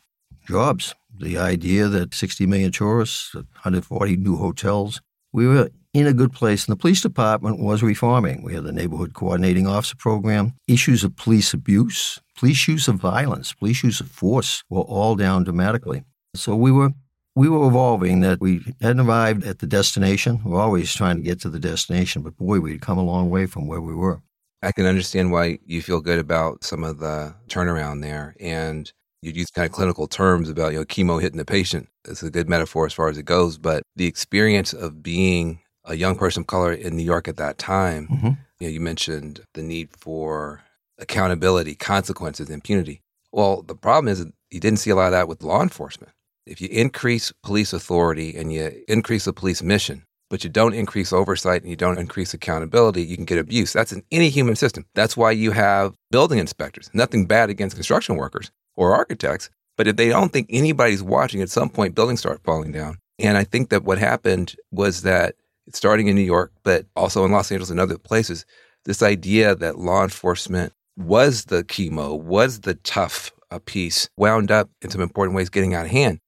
jobs. 0.47 0.95
The 1.19 1.37
idea 1.37 1.87
that 1.87 2.13
60 2.13 2.45
million 2.45 2.71
tourists, 2.71 3.33
140 3.33 4.17
new 4.17 4.37
hotels, 4.37 5.01
we 5.31 5.47
were 5.47 5.69
in 5.93 6.07
a 6.07 6.13
good 6.13 6.33
place. 6.33 6.65
And 6.65 6.73
the 6.73 6.79
police 6.79 7.01
department 7.01 7.59
was 7.59 7.81
reforming. 7.81 8.43
We 8.43 8.53
had 8.53 8.65
the 8.65 8.71
neighborhood 8.71 9.13
coordinating 9.13 9.65
officer 9.65 9.95
program. 9.95 10.53
Issues 10.67 11.03
of 11.03 11.15
police 11.15 11.53
abuse, 11.53 12.19
police 12.37 12.67
use 12.67 12.87
of 12.87 12.95
violence, 12.95 13.53
police 13.53 13.83
use 13.83 14.01
of 14.01 14.07
force 14.09 14.63
were 14.69 14.81
all 14.81 15.15
down 15.15 15.45
dramatically. 15.45 16.03
So 16.35 16.55
we 16.55 16.71
were 16.71 16.91
we 17.35 17.49
were 17.49 17.67
evolving 17.67 18.21
that 18.21 18.39
we 18.39 18.63
hadn't 18.81 19.05
arrived 19.05 19.45
at 19.45 19.59
the 19.59 19.67
destination. 19.67 20.41
We're 20.43 20.61
always 20.61 20.93
trying 20.93 21.17
to 21.17 21.21
get 21.21 21.41
to 21.41 21.49
the 21.49 21.59
destination, 21.59 22.21
but 22.21 22.37
boy, 22.37 22.61
we'd 22.61 22.81
come 22.81 22.97
a 22.97 23.03
long 23.03 23.29
way 23.29 23.45
from 23.45 23.67
where 23.67 23.81
we 23.81 23.93
were. 23.93 24.21
I 24.61 24.71
can 24.71 24.85
understand 24.85 25.31
why 25.31 25.59
you 25.65 25.81
feel 25.81 25.99
good 25.99 26.17
about 26.17 26.63
some 26.63 26.83
of 26.83 26.99
the 26.99 27.35
turnaround 27.47 28.01
there. 28.01 28.35
And 28.39 28.91
you 29.21 29.31
use 29.31 29.49
kind 29.49 29.65
of 29.65 29.71
clinical 29.71 30.07
terms 30.07 30.49
about, 30.49 30.71
you 30.71 30.79
know, 30.79 30.85
chemo 30.85 31.21
hitting 31.21 31.37
the 31.37 31.45
patient. 31.45 31.89
It's 32.07 32.23
a 32.23 32.29
good 32.29 32.47
metaphor 32.49 32.85
as 32.85 32.93
far 32.93 33.09
as 33.09 33.17
it 33.17 33.23
goes. 33.23 33.57
But 33.57 33.83
the 33.95 34.05
experience 34.05 34.73
of 34.73 35.01
being 35.01 35.59
a 35.83 35.95
young 35.95 36.15
person 36.15 36.41
of 36.41 36.47
color 36.47 36.73
in 36.73 36.95
New 36.95 37.03
York 37.03 37.27
at 37.27 37.37
that 37.37 37.57
time, 37.57 38.07
mm-hmm. 38.07 38.27
you 38.59 38.67
know, 38.67 38.69
you 38.69 38.79
mentioned 38.79 39.41
the 39.53 39.63
need 39.63 39.89
for 39.97 40.61
accountability, 40.99 41.75
consequences, 41.75 42.49
impunity. 42.49 43.01
Well, 43.31 43.63
the 43.63 43.75
problem 43.75 44.07
is 44.07 44.25
you 44.51 44.59
didn't 44.59 44.79
see 44.79 44.91
a 44.91 44.95
lot 44.95 45.07
of 45.07 45.11
that 45.11 45.27
with 45.27 45.43
law 45.43 45.61
enforcement. 45.61 46.13
If 46.45 46.61
you 46.61 46.69
increase 46.69 47.33
police 47.43 47.73
authority 47.73 48.35
and 48.37 48.53
you 48.53 48.71
increase 48.87 49.25
the 49.25 49.33
police 49.33 49.63
mission, 49.63 50.03
but 50.29 50.43
you 50.43 50.49
don't 50.49 50.73
increase 50.73 51.11
oversight 51.11 51.61
and 51.61 51.69
you 51.69 51.75
don't 51.75 51.97
increase 51.97 52.33
accountability, 52.33 53.03
you 53.03 53.15
can 53.15 53.25
get 53.25 53.39
abuse. 53.39 53.73
That's 53.73 53.91
in 53.91 54.03
any 54.11 54.29
human 54.29 54.55
system. 54.55 54.85
That's 54.95 55.17
why 55.17 55.31
you 55.31 55.51
have 55.51 55.95
building 56.11 56.39
inspectors. 56.39 56.89
Nothing 56.93 57.25
bad 57.25 57.49
against 57.49 57.75
construction 57.75 58.15
workers 58.15 58.51
or 58.75 58.95
architects, 58.95 59.49
but 59.77 59.87
if 59.87 59.95
they 59.95 60.09
don't 60.09 60.31
think 60.31 60.47
anybody's 60.49 61.03
watching, 61.03 61.41
at 61.41 61.49
some 61.49 61.69
point 61.69 61.95
buildings 61.95 62.19
start 62.19 62.41
falling 62.43 62.71
down. 62.71 62.97
And 63.19 63.37
I 63.37 63.43
think 63.43 63.69
that 63.69 63.83
what 63.83 63.97
happened 63.97 64.55
was 64.71 65.03
that 65.03 65.35
starting 65.73 66.07
in 66.07 66.15
New 66.15 66.21
York, 66.21 66.51
but 66.63 66.85
also 66.95 67.25
in 67.25 67.31
Los 67.31 67.51
Angeles 67.51 67.69
and 67.69 67.79
other 67.79 67.97
places, 67.97 68.45
this 68.85 69.01
idea 69.01 69.55
that 69.55 69.79
law 69.79 70.03
enforcement 70.03 70.73
was 70.97 71.45
the 71.45 71.63
chemo, 71.63 72.19
was 72.19 72.61
the 72.61 72.75
tough 72.75 73.31
uh, 73.51 73.59
piece, 73.65 74.09
wound 74.17 74.51
up 74.51 74.69
in 74.81 74.89
some 74.89 75.01
important 75.01 75.35
ways 75.35 75.49
getting 75.49 75.73
out 75.73 75.85
of 75.85 75.91
hand. 75.91 76.19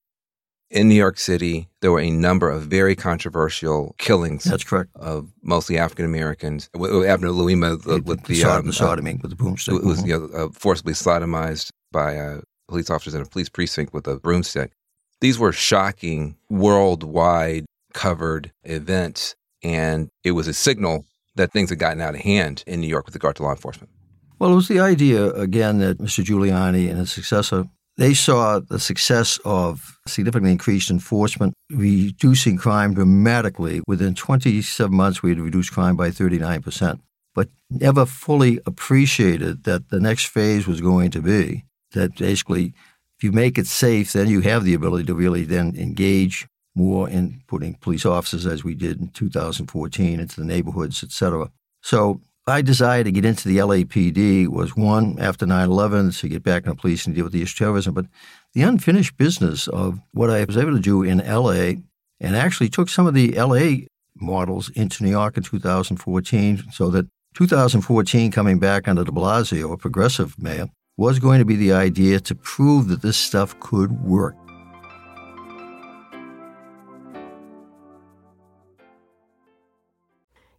In 0.70 0.88
New 0.90 0.94
York 0.94 1.16
City, 1.18 1.66
there 1.80 1.90
were 1.90 2.00
a 2.00 2.10
number 2.10 2.50
of 2.50 2.64
very 2.64 2.94
controversial 2.94 3.94
killings. 3.96 4.44
That's 4.44 4.64
correct. 4.64 4.90
Of 4.96 5.30
mostly 5.42 5.78
African 5.78 6.04
Americans. 6.04 6.68
Abner 6.74 7.28
Louima 7.28 7.82
with, 7.86 8.04
with 8.04 8.24
the, 8.24 8.42
the, 8.42 8.44
um, 8.44 8.66
the 8.66 8.74
sodomy 8.74 9.12
uh, 9.12 9.18
with 9.22 9.30
the 9.30 9.42
boomstick. 9.42 9.82
Was 9.82 10.00
mm-hmm. 10.00 10.08
you 10.08 10.18
know, 10.18 10.44
uh, 10.44 10.48
forcibly 10.52 10.92
sodomized 10.92 11.70
by 11.92 12.12
a 12.12 12.40
police 12.68 12.90
officers 12.90 13.14
in 13.14 13.22
a 13.22 13.26
police 13.26 13.48
precinct 13.48 13.92
with 13.92 14.06
a 14.06 14.16
broomstick. 14.16 14.72
These 15.20 15.38
were 15.38 15.52
shocking, 15.52 16.36
worldwide 16.48 17.64
covered 17.94 18.52
events. 18.64 19.34
And 19.62 20.10
it 20.22 20.32
was 20.32 20.46
a 20.46 20.54
signal 20.54 21.04
that 21.34 21.52
things 21.52 21.70
had 21.70 21.78
gotten 21.78 22.00
out 22.00 22.14
of 22.14 22.20
hand 22.20 22.62
in 22.66 22.80
New 22.80 22.86
York 22.86 23.06
with 23.06 23.14
regard 23.14 23.36
to 23.36 23.42
law 23.42 23.50
enforcement. 23.50 23.90
Well, 24.38 24.52
it 24.52 24.56
was 24.56 24.68
the 24.68 24.80
idea, 24.80 25.30
again, 25.32 25.78
that 25.78 25.98
Mr. 25.98 26.24
Giuliani 26.24 26.88
and 26.88 26.98
his 26.98 27.10
successor, 27.10 27.64
they 27.96 28.14
saw 28.14 28.60
the 28.60 28.78
success 28.78 29.40
of 29.44 29.98
significantly 30.06 30.52
increased 30.52 30.90
enforcement, 30.90 31.54
reducing 31.70 32.56
crime 32.56 32.94
dramatically. 32.94 33.80
Within 33.88 34.14
27 34.14 34.94
months, 34.94 35.22
we 35.22 35.30
had 35.30 35.40
reduced 35.40 35.72
crime 35.72 35.96
by 35.96 36.10
39%, 36.10 37.00
but 37.34 37.48
never 37.68 38.06
fully 38.06 38.60
appreciated 38.64 39.64
that 39.64 39.88
the 39.88 39.98
next 39.98 40.26
phase 40.26 40.68
was 40.68 40.80
going 40.80 41.10
to 41.10 41.20
be 41.20 41.64
that 41.92 42.16
basically, 42.16 42.74
if 43.18 43.24
you 43.24 43.32
make 43.32 43.58
it 43.58 43.66
safe, 43.66 44.12
then 44.12 44.28
you 44.28 44.40
have 44.40 44.64
the 44.64 44.74
ability 44.74 45.04
to 45.04 45.14
really 45.14 45.44
then 45.44 45.74
engage 45.76 46.46
more 46.74 47.08
in 47.08 47.42
putting 47.48 47.74
police 47.74 48.06
officers, 48.06 48.46
as 48.46 48.62
we 48.62 48.74
did 48.74 49.00
in 49.00 49.08
2014, 49.08 50.20
into 50.20 50.40
the 50.40 50.46
neighborhoods, 50.46 51.02
et 51.02 51.10
cetera. 51.10 51.50
So 51.82 52.20
my 52.46 52.62
desire 52.62 53.04
to 53.04 53.12
get 53.12 53.24
into 53.24 53.48
the 53.48 53.58
LAPD 53.58 54.48
was 54.48 54.76
one, 54.76 55.18
after 55.18 55.44
9 55.44 55.68
11, 55.68 56.12
to 56.12 56.28
get 56.28 56.42
back 56.42 56.64
in 56.64 56.70
the 56.70 56.76
police 56.76 57.04
and 57.04 57.14
deal 57.14 57.24
with 57.24 57.32
the 57.32 57.42
issue 57.42 57.64
of 57.64 57.66
terrorism, 57.66 57.94
but 57.94 58.06
the 58.54 58.62
unfinished 58.62 59.16
business 59.16 59.68
of 59.68 60.00
what 60.12 60.30
I 60.30 60.44
was 60.44 60.56
able 60.56 60.72
to 60.72 60.80
do 60.80 61.02
in 61.02 61.18
LA 61.18 61.82
and 62.20 62.34
actually 62.34 62.68
took 62.68 62.88
some 62.88 63.06
of 63.06 63.14
the 63.14 63.32
LA 63.32 63.86
models 64.14 64.70
into 64.70 65.04
New 65.04 65.10
York 65.10 65.36
in 65.36 65.42
2014 65.42 66.64
so 66.72 66.88
that 66.90 67.06
2014 67.34 68.30
coming 68.32 68.58
back 68.58 68.88
under 68.88 69.04
de 69.04 69.12
Blasio, 69.12 69.72
a 69.72 69.76
progressive 69.76 70.38
mayor, 70.38 70.68
was 70.98 71.20
going 71.20 71.38
to 71.38 71.44
be 71.44 71.54
the 71.54 71.72
idea 71.72 72.18
to 72.18 72.34
prove 72.34 72.88
that 72.88 73.00
this 73.00 73.16
stuff 73.16 73.58
could 73.60 74.02
work. 74.02 74.34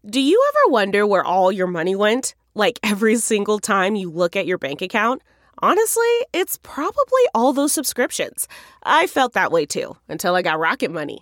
Do 0.10 0.22
you 0.22 0.42
ever 0.50 0.72
wonder 0.72 1.06
where 1.06 1.24
all 1.24 1.52
your 1.52 1.68
money 1.68 1.94
went? 1.94 2.34
Like 2.56 2.80
every 2.82 3.18
single 3.18 3.60
time 3.60 3.96
you 3.96 4.10
look 4.10 4.38
at 4.38 4.48
your 4.48 4.58
bank 4.58 4.82
account? 4.82 5.22
Honestly, 5.62 6.08
it's 6.34 6.58
probably 6.64 7.22
all 7.36 7.52
those 7.52 7.74
subscriptions. 7.74 8.48
I 8.82 9.08
felt 9.08 9.34
that 9.34 9.52
way 9.52 9.66
too 9.66 9.98
until 10.08 10.36
I 10.36 10.42
got 10.42 10.58
Rocket 10.58 10.90
Money. 10.90 11.22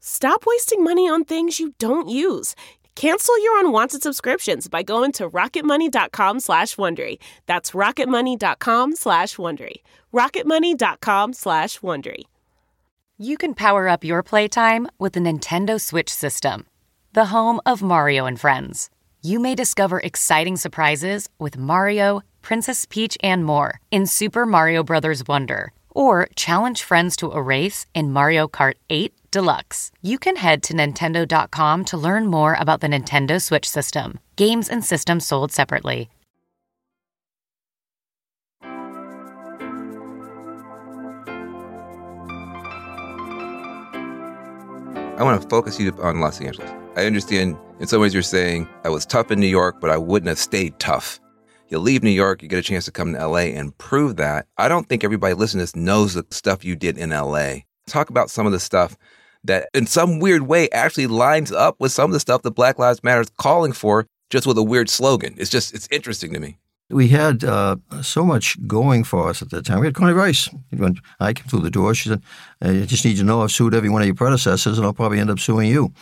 Stop 0.00 0.44
wasting 0.46 0.84
money 0.84 1.08
on 1.08 1.24
things 1.24 1.60
you 1.60 1.74
don't 1.78 2.08
use. 2.08 2.54
Cancel 2.94 3.38
your 3.42 3.60
unwanted 3.60 4.02
subscriptions 4.02 4.66
by 4.68 4.82
going 4.82 5.12
to 5.12 5.30
rocketmoney.com 5.30 6.40
slash 6.40 6.74
Wondery. 6.74 7.18
That's 7.46 7.70
rocketmoney.com 7.70 8.96
slash 8.96 9.36
Wondery. 9.36 9.82
rocketmoney.com 10.12 11.32
slash 11.32 11.78
Wondery. 11.78 12.24
You 13.16 13.36
can 13.36 13.54
power 13.54 13.88
up 13.88 14.02
your 14.02 14.22
playtime 14.22 14.88
with 14.98 15.12
the 15.12 15.20
Nintendo 15.20 15.80
Switch 15.80 16.08
system, 16.08 16.66
the 17.12 17.26
home 17.26 17.60
of 17.66 17.82
Mario 17.82 18.26
and 18.26 18.40
Friends. 18.40 18.90
You 19.22 19.40
may 19.40 19.54
discover 19.56 19.98
exciting 19.98 20.56
surprises 20.56 21.28
with 21.38 21.58
Mario, 21.58 22.22
Princess 22.42 22.86
Peach, 22.86 23.18
and 23.22 23.44
more 23.44 23.80
in 23.90 24.06
Super 24.06 24.46
Mario 24.46 24.82
Bros. 24.84 25.26
Wonder, 25.26 25.72
or 25.90 26.28
challenge 26.36 26.82
friends 26.82 27.16
to 27.16 27.30
a 27.30 27.42
race 27.42 27.86
in 27.94 28.12
Mario 28.12 28.46
Kart 28.46 28.74
8 28.88 29.12
Deluxe. 29.30 29.90
You 30.02 30.18
can 30.18 30.36
head 30.36 30.62
to 30.64 30.74
Nintendo.com 30.74 31.84
to 31.86 31.96
learn 31.96 32.26
more 32.26 32.56
about 32.58 32.80
the 32.80 32.88
Nintendo 32.88 33.40
Switch 33.42 33.68
system. 33.68 34.18
Games 34.36 34.68
and 34.68 34.84
systems 34.84 35.26
sold 35.26 35.52
separately. 35.52 36.10
I 45.18 45.24
want 45.24 45.42
to 45.42 45.48
focus 45.48 45.80
you 45.80 45.92
on 46.00 46.20
Los 46.20 46.40
Angeles. 46.40 46.70
I 46.96 47.04
understand 47.04 47.56
in 47.80 47.88
some 47.88 48.00
ways 48.00 48.14
you're 48.14 48.22
saying 48.22 48.68
I 48.84 48.88
was 48.88 49.04
tough 49.04 49.32
in 49.32 49.40
New 49.40 49.48
York, 49.48 49.80
but 49.80 49.90
I 49.90 49.96
wouldn't 49.96 50.28
have 50.28 50.38
stayed 50.38 50.78
tough. 50.78 51.18
You 51.68 51.80
leave 51.80 52.04
New 52.04 52.10
York, 52.10 52.40
you 52.40 52.48
get 52.48 52.60
a 52.60 52.62
chance 52.62 52.84
to 52.84 52.92
come 52.92 53.12
to 53.12 53.26
LA 53.26 53.50
and 53.50 53.76
prove 53.78 54.14
that. 54.16 54.46
I 54.56 54.68
don't 54.68 54.88
think 54.88 55.02
everybody 55.02 55.34
listening 55.34 55.66
to 55.66 55.72
this 55.72 55.76
knows 55.76 56.14
the 56.14 56.24
stuff 56.30 56.64
you 56.64 56.76
did 56.76 56.96
in 56.96 57.10
LA. 57.10 57.56
Talk 57.88 58.10
about 58.10 58.30
some 58.30 58.46
of 58.46 58.52
the 58.52 58.60
stuff 58.60 58.96
that 59.44 59.68
in 59.74 59.86
some 59.86 60.18
weird 60.18 60.42
way 60.42 60.68
actually 60.70 61.06
lines 61.06 61.52
up 61.52 61.76
with 61.78 61.92
some 61.92 62.10
of 62.10 62.12
the 62.12 62.20
stuff 62.20 62.42
that 62.42 62.52
Black 62.52 62.78
Lives 62.78 63.02
Matter 63.02 63.20
is 63.20 63.30
calling 63.38 63.72
for, 63.72 64.06
just 64.30 64.46
with 64.46 64.58
a 64.58 64.62
weird 64.62 64.90
slogan. 64.90 65.34
It's 65.38 65.50
just, 65.50 65.74
it's 65.74 65.88
interesting 65.90 66.32
to 66.34 66.40
me. 66.40 66.58
We 66.90 67.08
had 67.08 67.44
uh, 67.44 67.76
so 68.00 68.24
much 68.24 68.56
going 68.66 69.04
for 69.04 69.28
us 69.28 69.42
at 69.42 69.50
that 69.50 69.66
time. 69.66 69.80
We 69.80 69.86
had 69.86 69.94
Connie 69.94 70.14
Rice. 70.14 70.48
When 70.70 70.98
I 71.20 71.34
came 71.34 71.46
through 71.46 71.60
the 71.60 71.70
door, 71.70 71.94
she 71.94 72.08
said, 72.08 72.22
I 72.62 72.86
just 72.86 73.04
need 73.04 73.12
you 73.12 73.18
to 73.18 73.24
know 73.24 73.42
I've 73.42 73.52
sued 73.52 73.74
every 73.74 73.90
one 73.90 74.00
of 74.00 74.06
your 74.06 74.14
predecessors 74.14 74.78
and 74.78 74.86
I'll 74.86 74.94
probably 74.94 75.20
end 75.20 75.30
up 75.30 75.38
suing 75.38 75.68
you. 75.68 75.92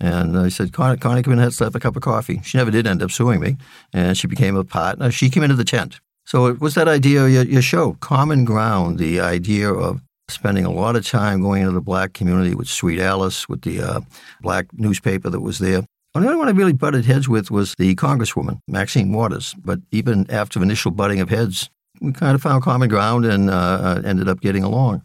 And 0.00 0.36
I 0.36 0.50
said, 0.50 0.72
Connie, 0.72 0.98
Connie 0.98 1.22
come 1.22 1.32
in 1.32 1.38
and 1.38 1.46
let's 1.46 1.60
have 1.60 1.74
a 1.74 1.80
cup 1.80 1.96
of 1.96 2.02
coffee. 2.02 2.42
She 2.44 2.58
never 2.58 2.70
did 2.70 2.86
end 2.86 3.02
up 3.02 3.10
suing 3.10 3.40
me. 3.40 3.56
And 3.92 4.18
she 4.18 4.26
became 4.26 4.54
a 4.54 4.64
partner. 4.64 5.10
She 5.10 5.30
came 5.30 5.42
into 5.42 5.56
the 5.56 5.64
tent. 5.64 6.00
So 6.26 6.46
it 6.46 6.60
was 6.60 6.74
that 6.74 6.88
idea 6.88 7.24
of 7.24 7.30
your, 7.30 7.44
your 7.44 7.62
show, 7.62 7.94
Common 8.00 8.44
Ground, 8.44 8.98
the 8.98 9.20
idea 9.20 9.72
of 9.72 10.00
spending 10.28 10.64
a 10.64 10.70
lot 10.70 10.96
of 10.96 11.06
time 11.06 11.42
going 11.42 11.62
into 11.62 11.74
the 11.74 11.80
black 11.80 12.12
community 12.12 12.54
with 12.54 12.68
Sweet 12.68 13.00
Alice, 13.00 13.48
with 13.48 13.62
the 13.62 13.80
uh, 13.80 14.00
black 14.40 14.66
newspaper 14.72 15.30
that 15.30 15.40
was 15.40 15.58
there. 15.58 15.82
The 16.14 16.20
only 16.20 16.36
one 16.36 16.48
I 16.48 16.52
really 16.52 16.72
butted 16.72 17.04
heads 17.04 17.28
with 17.28 17.50
was 17.50 17.74
the 17.76 17.94
Congresswoman, 17.96 18.60
Maxine 18.68 19.12
Waters. 19.12 19.54
But 19.58 19.80
even 19.90 20.30
after 20.30 20.62
initial 20.62 20.92
butting 20.92 21.20
of 21.20 21.28
heads, 21.28 21.68
we 22.00 22.12
kind 22.12 22.34
of 22.34 22.42
found 22.42 22.62
common 22.62 22.88
ground 22.88 23.24
and 23.24 23.50
uh, 23.50 24.00
ended 24.04 24.28
up 24.28 24.40
getting 24.40 24.62
along. 24.62 25.02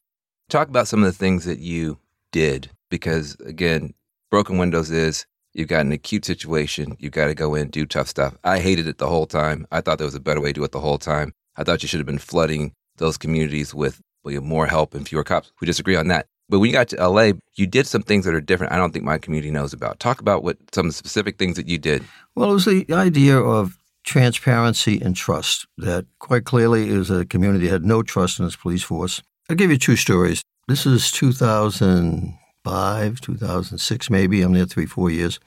Talk 0.50 0.68
about 0.68 0.88
some 0.88 1.04
of 1.04 1.12
the 1.12 1.18
things 1.18 1.46
that 1.46 1.60
you 1.60 1.98
did, 2.32 2.70
because 2.90 3.36
again, 3.46 3.94
broken 4.30 4.58
windows 4.58 4.92
is 4.92 5.26
you've 5.54 5.68
got 5.68 5.86
an 5.86 5.92
acute 5.92 6.26
situation, 6.26 6.96
you've 7.00 7.12
got 7.12 7.28
to 7.28 7.36
go 7.36 7.56
in, 7.56 7.70
do 7.70 7.86
tough 7.86 8.08
stuff. 8.08 8.38
I 8.44 8.60
hated 8.60 8.88
it 8.88 9.00
the 9.00 9.08
whole 9.08 9.26
time. 9.26 9.68
I 9.72 9.82
thought 9.82 9.98
there 9.98 10.06
was 10.06 10.16
a 10.16 10.20
better 10.20 10.42
way 10.42 10.50
to 10.50 10.54
do 10.54 10.64
it 10.64 10.72
the 10.72 10.80
whole 10.80 11.00
time. 11.00 11.34
I 11.56 11.64
thought 11.64 11.82
you 11.82 11.88
should 11.88 12.00
have 12.00 12.08
been 12.08 12.20
flooding 12.20 12.74
those 12.98 13.18
communities 13.18 13.74
with 13.74 14.00
more 14.26 14.68
help 14.68 14.94
and 14.94 15.08
fewer 15.08 15.24
cops. 15.24 15.52
We 15.62 15.66
disagree 15.66 15.96
on 15.96 16.10
that. 16.10 16.28
But 16.50 16.60
when 16.60 16.70
you 16.70 16.74
got 16.74 16.90
to 16.90 17.08
LA, 17.08 17.32
you 17.56 17.66
did 17.68 17.86
some 17.86 18.02
things 18.02 18.26
that 18.26 18.34
are 18.34 18.42
different. 18.42 18.74
I 18.74 18.78
don't 18.78 18.92
think 18.92 19.06
my 19.06 19.20
community 19.20 19.52
knows 19.52 19.72
about. 19.72 20.00
Talk 20.00 20.20
about 20.20 20.44
what 20.44 20.58
some 20.74 20.88
of 20.88 20.92
the 20.92 20.98
specific 20.98 21.38
things 21.38 21.58
that 21.58 21.68
you 21.68 21.78
did. 21.78 22.04
Well, 22.36 22.50
it 22.50 22.54
was 22.54 22.66
the 22.66 22.88
idea 22.92 23.38
of 23.38 23.78
transparency 24.04 25.00
and 25.00 25.16
trust 25.16 25.68
that 25.78 26.08
quite 26.18 26.46
clearly 26.46 26.90
is 26.90 27.12
a 27.12 27.26
community 27.26 27.68
that 27.68 27.72
had 27.72 27.86
no 27.86 28.02
trust 28.02 28.40
in 28.40 28.46
its 28.46 28.56
police 28.56 28.82
force. 28.82 29.22
I'll 29.50 29.56
give 29.56 29.70
you 29.70 29.78
two 29.78 29.96
stories. 29.96 30.42
This 30.68 30.88
is 30.88 31.12
2005, 31.12 33.22
2006, 33.22 34.10
maybe. 34.10 34.42
I'm 34.42 34.54
there 34.54 34.66
three, 34.66 34.88
four 34.88 35.12
years. 35.12 35.40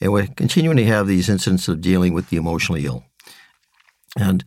And 0.00 0.10
we're 0.12 0.26
continuing 0.26 0.78
to 0.78 0.86
have 0.86 1.06
these 1.06 1.28
incidents 1.28 1.68
of 1.68 1.82
dealing 1.82 2.14
with 2.14 2.30
the 2.30 2.38
emotionally 2.38 2.86
ill. 2.86 3.04
And 4.18 4.42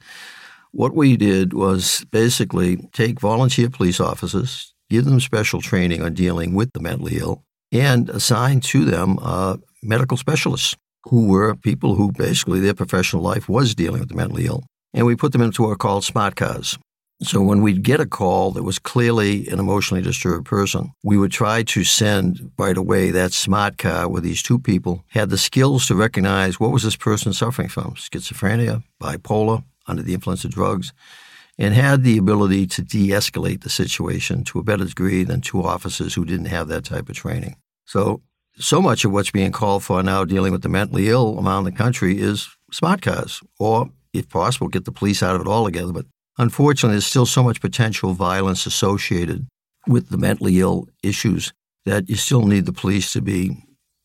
what 0.71 0.95
we 0.95 1.17
did 1.17 1.53
was 1.53 2.05
basically 2.11 2.77
take 2.93 3.19
volunteer 3.19 3.69
police 3.69 3.99
officers, 3.99 4.73
give 4.89 5.05
them 5.05 5.19
special 5.19 5.61
training 5.61 6.01
on 6.01 6.13
dealing 6.13 6.53
with 6.53 6.71
the 6.73 6.79
mentally 6.79 7.17
ill, 7.17 7.43
and 7.71 8.09
assign 8.09 8.59
to 8.61 8.85
them 8.85 9.19
uh, 9.21 9.57
medical 9.81 10.17
specialists 10.17 10.75
who 11.05 11.27
were 11.27 11.55
people 11.55 11.95
who 11.95 12.11
basically 12.11 12.59
their 12.59 12.73
professional 12.73 13.21
life 13.21 13.47
was 13.47 13.73
dealing 13.73 13.99
with 13.99 14.09
the 14.09 14.15
mentally 14.15 14.45
ill. 14.45 14.63
And 14.93 15.05
we 15.05 15.15
put 15.15 15.31
them 15.31 15.41
into 15.41 15.63
what 15.63 15.69
are 15.71 15.75
called 15.75 16.03
smart 16.03 16.35
cars. 16.35 16.77
So 17.21 17.41
when 17.41 17.61
we'd 17.61 17.83
get 17.83 17.99
a 17.99 18.05
call 18.05 18.51
that 18.51 18.63
was 18.63 18.79
clearly 18.79 19.47
an 19.49 19.59
emotionally 19.59 20.01
disturbed 20.01 20.45
person, 20.45 20.91
we 21.03 21.17
would 21.17 21.31
try 21.31 21.63
to 21.63 21.83
send 21.83 22.51
right 22.57 22.77
away 22.77 23.11
that 23.11 23.33
smart 23.33 23.77
car 23.77 24.07
where 24.07 24.21
these 24.21 24.41
two 24.41 24.57
people 24.57 25.03
had 25.09 25.29
the 25.29 25.37
skills 25.37 25.85
to 25.87 25.95
recognize 25.95 26.59
what 26.59 26.71
was 26.71 26.83
this 26.83 26.95
person 26.95 27.33
suffering 27.33 27.67
from, 27.67 27.95
schizophrenia, 27.95 28.83
bipolar, 29.01 29.63
under 29.89 30.03
the 30.03 30.13
influence 30.13 30.45
of 30.45 30.51
drugs, 30.51 30.93
and 31.57 31.73
had 31.73 32.03
the 32.03 32.17
ability 32.17 32.65
to 32.67 32.81
de 32.81 33.09
escalate 33.09 33.61
the 33.61 33.69
situation 33.69 34.43
to 34.45 34.59
a 34.59 34.63
better 34.63 34.85
degree 34.85 35.23
than 35.23 35.41
two 35.41 35.61
officers 35.63 36.13
who 36.13 36.23
didn't 36.23 36.45
have 36.45 36.67
that 36.69 36.85
type 36.85 37.09
of 37.09 37.15
training. 37.15 37.55
So, 37.85 38.21
so 38.57 38.81
much 38.81 39.03
of 39.03 39.11
what's 39.11 39.31
being 39.31 39.51
called 39.51 39.83
for 39.83 40.01
now 40.03 40.23
dealing 40.23 40.51
with 40.51 40.61
the 40.61 40.69
mentally 40.69 41.09
ill 41.09 41.39
around 41.43 41.63
the 41.65 41.71
country 41.71 42.19
is 42.19 42.49
smart 42.71 43.01
cars, 43.01 43.41
or 43.59 43.89
if 44.13 44.29
possible, 44.29 44.67
get 44.67 44.85
the 44.85 44.91
police 44.91 45.21
out 45.21 45.35
of 45.35 45.41
it 45.41 45.47
altogether. 45.47 45.91
But 45.91 46.05
unfortunately, 46.37 46.95
there's 46.95 47.05
still 47.05 47.25
so 47.25 47.43
much 47.43 47.61
potential 47.61 48.13
violence 48.13 48.65
associated 48.65 49.47
with 49.87 50.09
the 50.09 50.17
mentally 50.17 50.59
ill 50.59 50.87
issues 51.03 51.53
that 51.85 52.09
you 52.09 52.15
still 52.15 52.45
need 52.45 52.65
the 52.65 52.73
police 52.73 53.13
to 53.13 53.21
be 53.21 53.63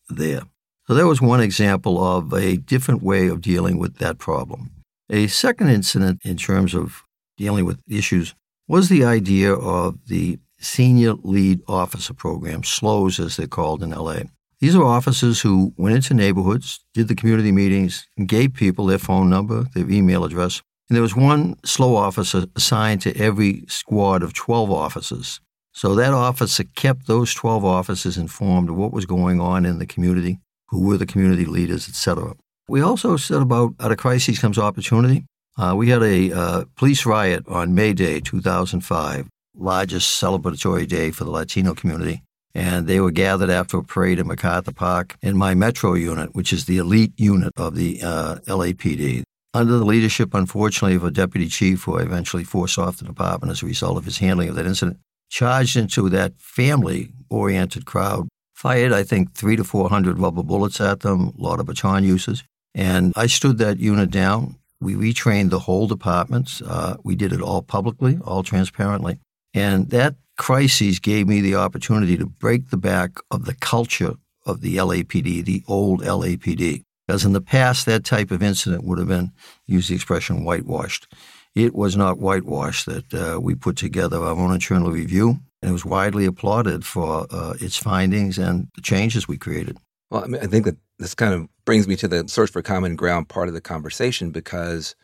there. 0.09 0.41
So 0.87 0.93
that 0.93 1.07
was 1.07 1.21
one 1.21 1.41
example 1.41 2.03
of 2.03 2.33
a 2.33 2.57
different 2.57 3.01
way 3.01 3.27
of 3.27 3.41
dealing 3.41 3.77
with 3.77 3.97
that 3.97 4.19
problem. 4.19 4.71
A 5.09 5.27
second 5.27 5.69
incident 5.69 6.21
in 6.23 6.35
terms 6.35 6.73
of 6.73 7.03
dealing 7.37 7.65
with 7.65 7.79
issues 7.87 8.33
was 8.67 8.89
the 8.89 9.05
idea 9.05 9.53
of 9.53 10.07
the 10.07 10.39
Senior 10.59 11.13
Lead 11.13 11.61
Officer 11.67 12.13
Program, 12.13 12.63
SLOs 12.63 13.23
as 13.23 13.37
they're 13.37 13.45
called 13.45 13.83
in 13.83 13.91
LA. 13.91 14.21
These 14.59 14.75
are 14.75 14.83
officers 14.83 15.41
who 15.41 15.73
went 15.77 15.95
into 15.95 16.15
neighborhoods, 16.15 16.79
did 16.95 17.07
the 17.07 17.13
community 17.13 17.51
meetings, 17.51 18.07
gave 18.25 18.55
people 18.55 18.87
their 18.87 18.97
phone 18.97 19.29
number, 19.29 19.65
their 19.75 19.87
email 19.87 20.23
address. 20.23 20.63
And 20.89 20.95
there 20.95 21.03
was 21.03 21.15
one 21.15 21.57
SLO 21.63 21.95
officer 21.95 22.45
assigned 22.55 23.01
to 23.01 23.15
every 23.15 23.63
squad 23.67 24.23
of 24.23 24.33
12 24.33 24.71
officers. 24.71 25.39
So 25.71 25.93
that 25.95 26.13
officer 26.13 26.63
kept 26.63 27.05
those 27.05 27.31
12 27.35 27.63
officers 27.63 28.17
informed 28.17 28.69
of 28.69 28.75
what 28.75 28.93
was 28.93 29.05
going 29.05 29.39
on 29.39 29.65
in 29.65 29.77
the 29.77 29.85
community, 29.85 30.39
who 30.69 30.81
were 30.81 30.97
the 30.97 31.05
community 31.05 31.45
leaders, 31.45 31.87
etc. 31.87 32.33
We 32.67 32.81
also 32.81 33.15
said 33.15 33.43
about 33.43 33.75
out 33.79 33.91
of 33.91 33.97
crisis 33.99 34.39
comes 34.39 34.57
opportunity. 34.57 35.25
Uh, 35.55 35.75
we 35.77 35.89
had 35.89 36.01
a 36.01 36.31
uh, 36.31 36.63
police 36.75 37.05
riot 37.05 37.43
on 37.47 37.75
May 37.75 37.93
Day 37.93 38.19
2005, 38.19 39.29
largest 39.55 40.21
celebratory 40.21 40.87
day 40.87 41.11
for 41.11 41.25
the 41.25 41.29
Latino 41.29 41.75
community. 41.75 42.23
And 42.55 42.87
they 42.87 42.99
were 42.99 43.11
gathered 43.11 43.51
after 43.51 43.77
a 43.77 43.83
parade 43.83 44.17
in 44.17 44.27
MacArthur 44.27 44.71
Park 44.71 45.15
in 45.21 45.37
my 45.37 45.53
Metro 45.53 45.93
unit, 45.93 46.33
which 46.33 46.51
is 46.51 46.65
the 46.65 46.77
elite 46.77 47.13
unit 47.17 47.53
of 47.55 47.75
the 47.75 48.01
uh, 48.01 48.37
LAPD. 48.47 49.23
Under 49.53 49.77
the 49.77 49.85
leadership, 49.85 50.33
unfortunately, 50.33 50.95
of 50.95 51.03
a 51.03 51.11
deputy 51.11 51.47
chief 51.47 51.83
who 51.83 51.97
eventually 51.97 52.43
forced 52.43 52.79
off 52.79 52.97
the 52.97 53.05
department 53.05 53.51
as 53.51 53.61
a 53.61 53.67
result 53.67 53.97
of 53.97 54.05
his 54.05 54.17
handling 54.17 54.49
of 54.49 54.55
that 54.55 54.65
incident, 54.65 54.97
charged 55.29 55.77
into 55.77 56.09
that 56.09 56.33
family 56.39 57.11
oriented 57.29 57.85
crowd, 57.85 58.27
fired, 58.53 58.91
I 58.91 59.03
think, 59.03 59.33
three 59.33 59.55
to 59.55 59.63
400 59.63 60.17
rubber 60.17 60.43
bullets 60.43 60.81
at 60.81 61.01
them, 61.01 61.33
a 61.37 61.41
lot 61.41 61.59
of 61.59 61.67
baton 61.67 62.03
uses. 62.03 62.43
And 62.75 63.13
I 63.15 63.25
stood 63.27 63.57
that 63.57 63.79
unit 63.79 64.11
down 64.11 64.57
we 64.85 64.95
retrained 64.95 65.49
the 65.49 65.59
whole 65.59 65.87
department. 65.87 66.61
Uh, 66.65 66.97
we 67.03 67.15
did 67.15 67.33
it 67.33 67.41
all 67.41 67.61
publicly, 67.61 68.19
all 68.23 68.43
transparently. 68.43 69.19
And 69.53 69.89
that 69.89 70.15
crisis 70.37 70.99
gave 70.99 71.27
me 71.27 71.41
the 71.41 71.55
opportunity 71.55 72.17
to 72.17 72.25
break 72.25 72.69
the 72.69 72.77
back 72.77 73.17
of 73.31 73.45
the 73.45 73.55
culture 73.55 74.15
of 74.45 74.61
the 74.61 74.77
LAPD, 74.77 75.43
the 75.45 75.63
old 75.67 76.01
LAPD. 76.01 76.83
Because 77.07 77.23
in 77.23 77.33
the 77.33 77.41
past, 77.41 77.85
that 77.85 78.03
type 78.03 78.31
of 78.31 78.43
incident 78.43 78.83
would 78.83 78.97
have 78.97 79.07
been, 79.07 79.31
use 79.65 79.87
the 79.87 79.95
expression, 79.95 80.43
whitewashed. 80.43 81.07
It 81.53 81.73
was 81.73 81.95
not 81.95 82.19
whitewashed 82.19 82.85
that 82.87 83.13
uh, 83.13 83.39
we 83.39 83.55
put 83.55 83.77
together 83.77 84.17
our 84.17 84.35
own 84.35 84.53
internal 84.53 84.91
review, 84.91 85.39
and 85.61 85.69
it 85.69 85.71
was 85.71 85.85
widely 85.85 86.25
applauded 86.25 86.85
for 86.85 87.27
uh, 87.31 87.53
its 87.61 87.77
findings 87.77 88.37
and 88.37 88.67
the 88.75 88.81
changes 88.81 89.27
we 89.27 89.37
created. 89.37 89.77
Well, 90.09 90.23
I, 90.23 90.27
mean, 90.27 90.41
I 90.41 90.47
think 90.47 90.65
that 90.65 90.77
this 90.99 91.15
kind 91.15 91.33
of 91.33 91.47
brings 91.65 91.87
me 91.87 91.95
to 91.97 92.07
the 92.07 92.27
search 92.27 92.51
for 92.51 92.61
common 92.61 92.95
ground 92.95 93.29
part 93.29 93.47
of 93.47 93.53
the 93.53 93.61
conversation 93.61 94.31
because 94.31 94.95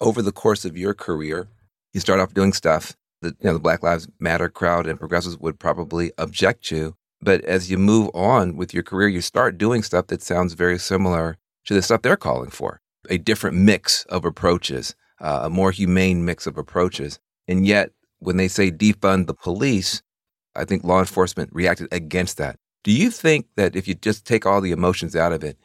over 0.00 0.22
the 0.22 0.32
course 0.32 0.64
of 0.64 0.76
your 0.76 0.94
career, 0.94 1.48
you 1.92 2.00
start 2.00 2.20
off 2.20 2.34
doing 2.34 2.52
stuff 2.52 2.96
that 3.22 3.34
you 3.40 3.46
know 3.46 3.54
the 3.54 3.58
Black 3.60 3.82
Lives 3.82 4.08
Matter 4.20 4.48
crowd 4.48 4.86
and 4.86 4.98
progressives 4.98 5.38
would 5.38 5.58
probably 5.58 6.12
object 6.18 6.64
to. 6.66 6.94
But 7.20 7.44
as 7.44 7.70
you 7.70 7.78
move 7.78 8.10
on 8.14 8.56
with 8.56 8.74
your 8.74 8.82
career, 8.82 9.08
you 9.08 9.20
start 9.20 9.56
doing 9.56 9.82
stuff 9.82 10.08
that 10.08 10.22
sounds 10.22 10.52
very 10.52 10.78
similar 10.78 11.38
to 11.64 11.74
the 11.74 11.82
stuff 11.82 12.02
they're 12.02 12.16
calling 12.16 12.50
for 12.50 12.80
a 13.08 13.18
different 13.18 13.56
mix 13.56 14.04
of 14.06 14.24
approaches, 14.24 14.94
uh, 15.20 15.40
a 15.44 15.50
more 15.50 15.70
humane 15.70 16.24
mix 16.24 16.46
of 16.46 16.58
approaches. 16.58 17.18
And 17.48 17.66
yet, 17.66 17.90
when 18.18 18.36
they 18.36 18.48
say 18.48 18.70
defund 18.70 19.26
the 19.26 19.34
police, 19.34 20.02
I 20.54 20.64
think 20.64 20.84
law 20.84 20.98
enforcement 20.98 21.50
reacted 21.52 21.88
against 21.92 22.36
that. 22.38 22.58
Do 22.86 22.92
you 22.92 23.10
think 23.10 23.48
that 23.56 23.74
if 23.74 23.88
you 23.88 23.94
just 23.94 24.24
take 24.24 24.46
all 24.46 24.60
the 24.60 24.70
emotions 24.70 25.16
out 25.16 25.32
of 25.32 25.42
it, 25.42 25.58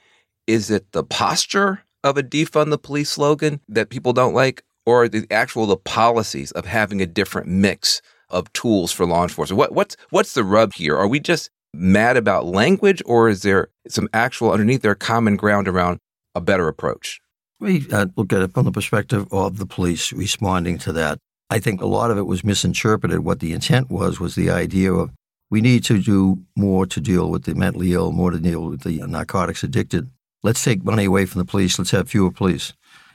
is 0.48 0.72
it 0.72 0.92
the 0.92 1.04
posture 1.04 1.84
of 2.04 2.18
a 2.18 2.24
defund 2.24 2.72
the 2.72 2.80
police 2.80 3.12
slogan 3.12 3.62
that 3.70 3.92
people 3.92 4.12
don't 4.12 4.34
like, 4.34 4.64
or 4.88 5.08
the 5.08 5.28
actual 5.30 5.68
the 5.68 5.78
policies 5.78 6.52
of 6.54 6.66
having 6.66 7.00
a 7.00 7.06
different 7.06 7.48
mix 7.48 8.02
of 8.32 8.52
tools 8.54 8.92
for 8.92 9.06
law 9.06 9.22
enforcement? 9.22 9.60
What, 9.60 9.72
what's 9.72 9.96
what's 10.10 10.34
the 10.34 10.44
rub 10.44 10.74
here? 10.74 10.98
Are 10.98 11.08
we 11.08 11.20
just 11.20 11.52
mad 11.76 12.18
about 12.18 12.48
language, 12.48 13.04
or 13.06 13.30
is 13.30 13.44
there 13.44 13.68
some 13.88 14.10
actual 14.16 14.52
underneath 14.52 14.82
there 14.82 14.96
common 14.96 15.36
ground 15.36 15.68
around 15.68 16.00
a 16.34 16.42
better 16.42 16.68
approach? 16.68 17.22
We 17.60 17.86
uh, 17.92 18.08
look 18.18 18.34
at 18.34 18.42
it 18.42 18.52
from 18.52 18.66
the 18.66 18.72
perspective 18.72 19.32
of 19.32 19.60
the 19.60 19.68
police 19.68 20.12
responding 20.12 20.80
to 20.80 20.94
that. 20.94 21.20
I 21.52 21.60
think 21.60 21.82
a 21.82 21.86
lot 21.86 22.10
of 22.10 22.18
it 22.18 22.26
was 22.26 22.44
misinterpreted. 22.44 23.20
What 23.20 23.42
the 23.42 23.54
intent 23.54 23.92
was 23.92 24.20
was 24.20 24.34
the 24.34 24.50
idea 24.50 24.92
of 24.92 25.12
we 25.52 25.62
need 25.62 25.84
to 25.84 26.02
do 26.02 26.44
more 26.56 26.88
to 26.88 27.00
deal 27.00 27.30
with 27.30 27.44
the 27.44 27.54
mentally 27.54 27.94
ill, 27.94 28.12
more 28.12 28.32
to 28.32 28.40
deal 28.40 28.64
with 28.66 28.82
the 28.82 29.06
narcotics 29.06 29.64
addicted. 29.64 30.10
Let's 30.42 30.64
take 30.64 30.84
money 30.84 31.06
away 31.06 31.26
from 31.28 31.40
the 31.40 31.46
police. 31.46 31.78
Let's 31.78 31.92
have 31.92 32.10
fewer 32.10 32.32
police. 32.32 32.74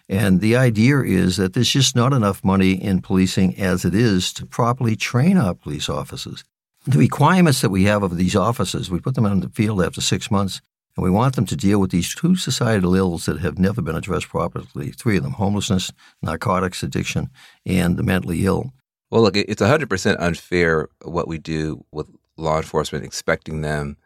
And 0.08 0.40
the 0.40 0.54
idea 0.54 1.00
is 1.00 1.38
that 1.38 1.54
there's 1.54 1.70
just 1.70 1.96
not 1.96 2.12
enough 2.12 2.44
money 2.44 2.72
in 2.72 3.00
policing 3.00 3.58
as 3.58 3.84
it 3.84 3.94
is 3.94 4.32
to 4.34 4.46
properly 4.46 4.94
train 4.94 5.36
our 5.36 5.54
police 5.54 5.88
officers. 5.88 6.44
The 6.86 6.98
requirements 6.98 7.62
that 7.62 7.70
we 7.70 7.84
have 7.84 8.04
of 8.04 8.16
these 8.16 8.36
officers, 8.36 8.88
we 8.88 9.00
put 9.00 9.16
them 9.16 9.26
on 9.26 9.40
the 9.40 9.48
field 9.48 9.82
after 9.82 10.00
six 10.00 10.30
months, 10.30 10.60
and 10.96 11.02
we 11.02 11.10
want 11.10 11.34
them 11.34 11.46
to 11.46 11.56
deal 11.56 11.80
with 11.80 11.90
these 11.90 12.14
two 12.14 12.36
societal 12.36 12.94
ills 12.94 13.26
that 13.26 13.40
have 13.40 13.58
never 13.58 13.82
been 13.82 13.96
addressed 13.96 14.28
properly 14.28 14.92
three 14.92 15.16
of 15.16 15.24
them 15.24 15.32
homelessness, 15.32 15.90
narcotics 16.22 16.84
addiction, 16.84 17.28
and 17.64 17.96
the 17.96 18.04
mentally 18.04 18.44
ill. 18.44 18.72
Well, 19.10 19.22
look, 19.22 19.36
it's 19.36 19.62
100% 19.62 20.16
unfair 20.18 20.88
what 21.02 21.28
we 21.28 21.38
do 21.38 21.84
with 21.92 22.08
law 22.36 22.56
enforcement 22.56 23.04
expecting 23.04 23.60
them 23.60 23.96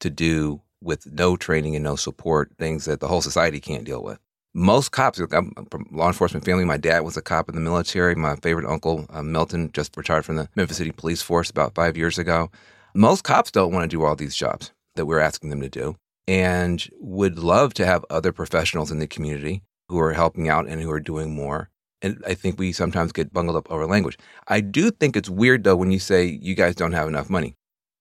to 0.00 0.10
do 0.10 0.60
with 0.80 1.10
no 1.10 1.36
training 1.36 1.74
and 1.74 1.84
no 1.84 1.96
support 1.96 2.52
things 2.58 2.84
that 2.84 3.00
the 3.00 3.08
whole 3.08 3.22
society 3.22 3.60
can't 3.60 3.84
deal 3.84 4.02
with. 4.02 4.18
Most 4.56 4.92
cops, 4.92 5.18
I'm 5.18 5.52
from 5.70 5.88
law 5.90 6.06
enforcement 6.06 6.44
family. 6.44 6.64
My 6.64 6.76
dad 6.76 7.00
was 7.00 7.16
a 7.16 7.22
cop 7.22 7.48
in 7.48 7.56
the 7.56 7.60
military. 7.60 8.14
My 8.14 8.36
favorite 8.36 8.70
uncle, 8.70 9.04
uh, 9.10 9.22
Milton, 9.22 9.70
just 9.72 9.96
retired 9.96 10.24
from 10.24 10.36
the 10.36 10.48
Memphis 10.54 10.76
City 10.76 10.92
Police 10.92 11.22
Force 11.22 11.50
about 11.50 11.74
five 11.74 11.96
years 11.96 12.18
ago. 12.18 12.50
Most 12.94 13.24
cops 13.24 13.50
don't 13.50 13.72
want 13.72 13.82
to 13.82 13.96
do 13.96 14.04
all 14.04 14.14
these 14.14 14.36
jobs 14.36 14.70
that 14.94 15.06
we're 15.06 15.18
asking 15.18 15.50
them 15.50 15.60
to 15.60 15.68
do 15.68 15.96
and 16.28 16.88
would 17.00 17.38
love 17.38 17.74
to 17.74 17.86
have 17.86 18.04
other 18.10 18.30
professionals 18.30 18.92
in 18.92 19.00
the 19.00 19.08
community 19.08 19.62
who 19.88 19.98
are 19.98 20.12
helping 20.12 20.48
out 20.48 20.68
and 20.68 20.80
who 20.80 20.90
are 20.90 21.00
doing 21.00 21.34
more. 21.34 21.68
And 22.00 22.22
I 22.24 22.34
think 22.34 22.58
we 22.58 22.70
sometimes 22.70 23.10
get 23.10 23.32
bungled 23.32 23.56
up 23.56 23.70
over 23.72 23.86
language. 23.86 24.18
I 24.46 24.60
do 24.60 24.92
think 24.92 25.16
it's 25.16 25.28
weird, 25.28 25.64
though, 25.64 25.74
when 25.76 25.90
you 25.90 25.98
say 25.98 26.26
you 26.26 26.54
guys 26.54 26.76
don't 26.76 26.92
have 26.92 27.08
enough 27.08 27.28
money 27.28 27.56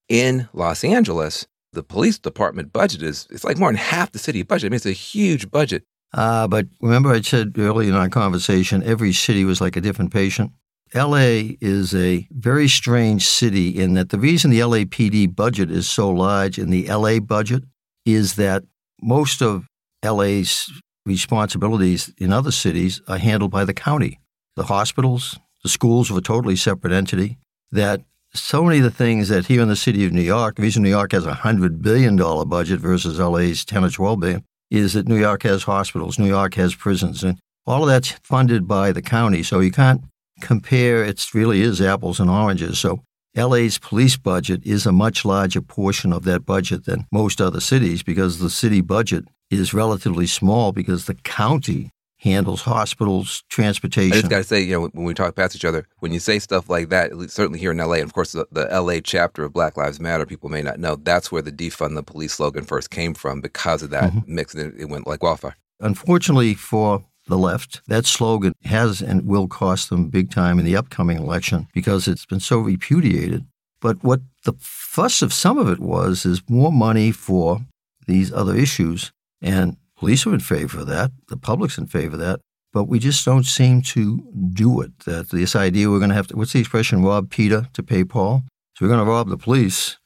in 0.09 0.49
Los 0.53 0.83
Angeles, 0.83 1.47
the 1.73 1.83
police 1.83 2.19
department 2.19 2.71
budget 2.71 3.01
is 3.01 3.27
it's 3.31 3.43
like 3.43 3.57
more 3.57 3.69
than 3.69 3.77
half 3.77 4.11
the 4.11 4.19
city 4.19 4.43
budget. 4.43 4.67
I 4.67 4.69
mean, 4.69 4.75
it's 4.75 4.85
a 4.85 4.91
huge 4.91 5.49
budget. 5.49 5.83
Uh, 6.13 6.47
but 6.47 6.67
remember, 6.81 7.11
I 7.11 7.21
said 7.21 7.53
earlier 7.57 7.89
in 7.89 7.95
our 7.95 8.09
conversation, 8.09 8.83
every 8.83 9.13
city 9.13 9.45
was 9.45 9.59
like 9.59 9.75
a 9.75 9.81
different 9.81 10.13
patient. 10.13 10.51
LA 10.93 11.55
is 11.59 11.95
a 11.95 12.27
very 12.31 12.67
strange 12.67 13.27
city 13.27 13.69
in 13.69 13.95
that 13.95 14.09
the 14.09 14.19
reason 14.19 14.51
the 14.51 14.59
LAPD 14.59 15.35
budget 15.35 15.71
is 15.71 15.89
so 15.89 16.09
large 16.11 16.59
in 16.59 16.69
the 16.69 16.85
LA 16.87 17.19
budget 17.19 17.63
is 18.05 18.35
that 18.35 18.63
most 19.01 19.41
of 19.41 19.65
LA's 20.05 20.71
responsibilities 21.05 22.13
in 22.19 22.31
other 22.31 22.51
cities 22.51 23.01
are 23.07 23.17
handled 23.17 23.49
by 23.49 23.65
the 23.65 23.73
county. 23.73 24.19
The 24.55 24.65
hospitals, 24.65 25.39
the 25.63 25.69
schools 25.69 26.11
are 26.11 26.17
a 26.17 26.21
totally 26.21 26.55
separate 26.55 26.93
entity. 26.93 27.39
That 27.71 28.01
so 28.35 28.63
many 28.63 28.79
of 28.79 28.83
the 28.83 28.91
things 28.91 29.29
that 29.29 29.45
here 29.45 29.61
in 29.61 29.67
the 29.67 29.75
city 29.75 30.05
of 30.05 30.11
New 30.11 30.21
York, 30.21 30.55
the 30.55 30.79
New 30.79 30.89
York 30.89 31.11
has 31.11 31.25
a 31.25 31.33
$100 31.33 31.81
billion 31.81 32.15
budget 32.15 32.79
versus 32.79 33.19
LA's 33.19 33.63
10 33.63 33.85
or 33.85 33.89
12 33.89 34.19
billion, 34.19 34.43
is 34.71 34.93
that 34.93 35.07
New 35.07 35.19
York 35.19 35.43
has 35.43 35.63
hospitals, 35.63 36.17
New 36.17 36.27
York 36.27 36.55
has 36.55 36.73
prisons, 36.73 37.23
and 37.23 37.37
all 37.65 37.83
of 37.83 37.89
that's 37.89 38.11
funded 38.23 38.67
by 38.67 38.91
the 38.91 39.01
county. 39.01 39.43
So 39.43 39.59
you 39.59 39.71
can't 39.71 40.01
compare, 40.41 41.03
it 41.03 41.33
really 41.33 41.61
is 41.61 41.79
apples 41.79 42.19
and 42.19 42.29
oranges. 42.29 42.79
So 42.79 43.03
LA's 43.35 43.77
police 43.77 44.17
budget 44.17 44.61
is 44.65 44.85
a 44.85 44.91
much 44.91 45.25
larger 45.25 45.61
portion 45.61 46.11
of 46.11 46.23
that 46.23 46.45
budget 46.45 46.85
than 46.85 47.05
most 47.11 47.39
other 47.39 47.59
cities 47.59 48.03
because 48.03 48.39
the 48.39 48.49
city 48.49 48.81
budget 48.81 49.25
is 49.49 49.73
relatively 49.73 50.27
small 50.27 50.71
because 50.71 51.05
the 51.05 51.15
county 51.15 51.91
handles 52.23 52.61
hospitals, 52.61 53.43
transportation. 53.49 54.13
I 54.13 54.21
just 54.21 54.29
got 54.29 54.37
to 54.37 54.43
say, 54.45 54.61
you 54.61 54.71
know, 54.71 54.87
when 54.93 55.03
we 55.03 55.13
talk 55.13 55.35
past 55.35 55.57
each 55.57 55.65
other, 55.65 55.85
when 55.99 56.13
you 56.13 56.19
say 56.19 56.39
stuff 56.39 56.69
like 56.69 56.87
that, 56.87 57.11
certainly 57.29 57.59
here 57.59 57.71
in 57.71 57.77
LA, 57.77 57.95
and 57.95 58.03
of 58.03 58.13
course, 58.13 58.31
the, 58.31 58.47
the, 58.49 58.65
LA 58.81 59.01
chapter 59.03 59.43
of 59.43 59.51
Black 59.51 59.75
Lives 59.75 59.99
Matter, 59.99 60.25
people 60.25 60.49
may 60.49 60.61
not 60.61 60.79
know, 60.79 60.95
that's 60.95 61.33
where 61.33 61.41
the 61.41 61.51
defund 61.51 61.95
the 61.95 62.03
police 62.03 62.33
slogan 62.33 62.63
first 62.63 62.89
came 62.89 63.13
from 63.13 63.41
because 63.41 63.83
of 63.83 63.89
that 63.89 64.13
mm-hmm. 64.13 64.35
mix. 64.35 64.55
And 64.55 64.79
it 64.79 64.85
went 64.85 65.05
like 65.05 65.21
wildfire. 65.21 65.57
Unfortunately 65.81 66.53
for 66.53 67.03
the 67.27 67.37
left, 67.37 67.81
that 67.87 68.05
slogan 68.05 68.53
has 68.63 69.01
and 69.01 69.25
will 69.25 69.47
cost 69.49 69.89
them 69.89 70.07
big 70.07 70.31
time 70.31 70.59
in 70.59 70.65
the 70.65 70.77
upcoming 70.77 71.17
election 71.17 71.67
because 71.73 72.07
it's 72.07 72.25
been 72.25 72.39
so 72.39 72.59
repudiated. 72.59 73.45
But 73.81 74.01
what 74.01 74.21
the 74.45 74.53
fuss 74.59 75.21
of 75.21 75.33
some 75.33 75.57
of 75.57 75.67
it 75.67 75.79
was 75.79 76.25
is 76.25 76.41
more 76.47 76.71
money 76.71 77.11
for 77.11 77.59
these 78.07 78.31
other 78.31 78.55
issues. 78.55 79.11
And 79.41 79.75
Police 79.97 80.25
are 80.25 80.33
in 80.33 80.39
favor 80.39 80.79
of 80.79 80.87
that. 80.87 81.11
The 81.27 81.37
public's 81.37 81.77
in 81.77 81.87
favor 81.87 82.15
of 82.15 82.19
that. 82.19 82.39
But 82.71 82.85
we 82.85 82.97
just 82.97 83.23
don't 83.23 83.45
seem 83.45 83.81
to 83.83 84.23
do 84.51 84.81
it. 84.81 84.99
That 85.05 85.29
this 85.29 85.55
idea 85.55 85.89
we're 85.89 85.99
going 85.99 86.09
to 86.09 86.15
have 86.15 86.27
to, 86.27 86.35
what's 86.35 86.53
the 86.53 86.59
expression, 86.59 87.03
rob 87.03 87.29
Peter 87.29 87.67
to 87.73 87.83
pay 87.83 88.03
Paul? 88.03 88.43
So 88.75 88.85
we're 88.85 88.89
going 88.89 89.05
to 89.05 89.11
rob 89.11 89.29
the 89.29 89.37
police 89.37 89.99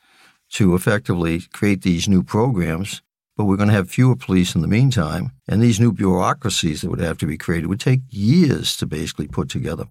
to 0.52 0.76
effectively 0.76 1.42
create 1.54 1.82
these 1.82 2.10
new 2.10 2.24
programs, 2.24 3.02
but 3.38 3.46
we're 3.46 3.56
going 3.56 3.70
to 3.70 3.76
have 3.76 3.90
fewer 3.90 4.16
police 4.16 4.54
in 4.54 4.62
the 4.62 4.68
meantime. 4.68 5.32
And 5.48 5.62
these 5.62 5.80
new 5.80 5.94
bureaucracies 5.94 6.82
that 6.82 6.90
would 6.90 7.00
have 7.00 7.18
to 7.20 7.26
be 7.26 7.38
created 7.38 7.68
would 7.68 7.80
take 7.80 8.02
years 8.10 8.76
to 8.78 8.86
basically 8.86 9.28
put 9.28 9.50
together. 9.50 9.86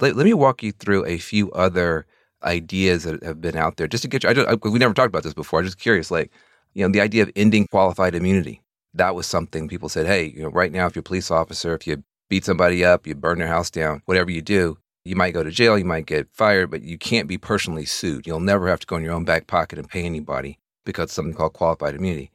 Let, 0.00 0.14
let 0.16 0.24
me 0.24 0.34
walk 0.34 0.62
you 0.62 0.70
through 0.70 1.04
a 1.06 1.18
few 1.18 1.50
other 1.52 2.06
ideas 2.44 3.04
that 3.04 3.22
have 3.24 3.40
been 3.40 3.56
out 3.56 3.76
there 3.76 3.88
just 3.88 4.02
to 4.02 4.08
get 4.08 4.22
you. 4.22 4.30
I, 4.30 4.52
I 4.52 4.54
we 4.54 4.78
never 4.78 4.94
talked 4.94 5.08
about 5.08 5.24
this 5.24 5.34
before. 5.34 5.60
I'm 5.60 5.64
just 5.64 5.78
curious, 5.78 6.10
like, 6.10 6.30
you 6.74 6.84
know, 6.84 6.92
the 6.92 7.00
idea 7.00 7.22
of 7.22 7.30
ending 7.34 7.66
qualified 7.70 8.14
immunity. 8.14 8.60
That 8.94 9.14
was 9.14 9.26
something 9.26 9.68
people 9.68 9.88
said, 9.88 10.06
hey, 10.06 10.26
you 10.26 10.42
know, 10.42 10.48
right 10.48 10.72
now, 10.72 10.86
if 10.86 10.94
you're 10.94 11.00
a 11.00 11.04
police 11.04 11.30
officer, 11.30 11.74
if 11.74 11.86
you 11.86 12.04
beat 12.30 12.44
somebody 12.44 12.84
up, 12.84 13.06
you 13.06 13.14
burn 13.14 13.38
their 13.38 13.48
house 13.48 13.70
down, 13.70 14.02
whatever 14.06 14.30
you 14.30 14.40
do, 14.40 14.78
you 15.04 15.16
might 15.16 15.34
go 15.34 15.42
to 15.42 15.50
jail, 15.50 15.78
you 15.78 15.84
might 15.84 16.06
get 16.06 16.28
fired, 16.32 16.70
but 16.70 16.82
you 16.82 16.96
can't 16.96 17.28
be 17.28 17.36
personally 17.36 17.84
sued. 17.84 18.26
You'll 18.26 18.40
never 18.40 18.68
have 18.68 18.80
to 18.80 18.86
go 18.86 18.96
in 18.96 19.04
your 19.04 19.12
own 19.12 19.24
back 19.24 19.46
pocket 19.46 19.78
and 19.78 19.88
pay 19.88 20.04
anybody 20.04 20.58
because 20.86 21.12
something 21.12 21.34
called 21.34 21.52
qualified 21.52 21.94
immunity. 21.94 22.30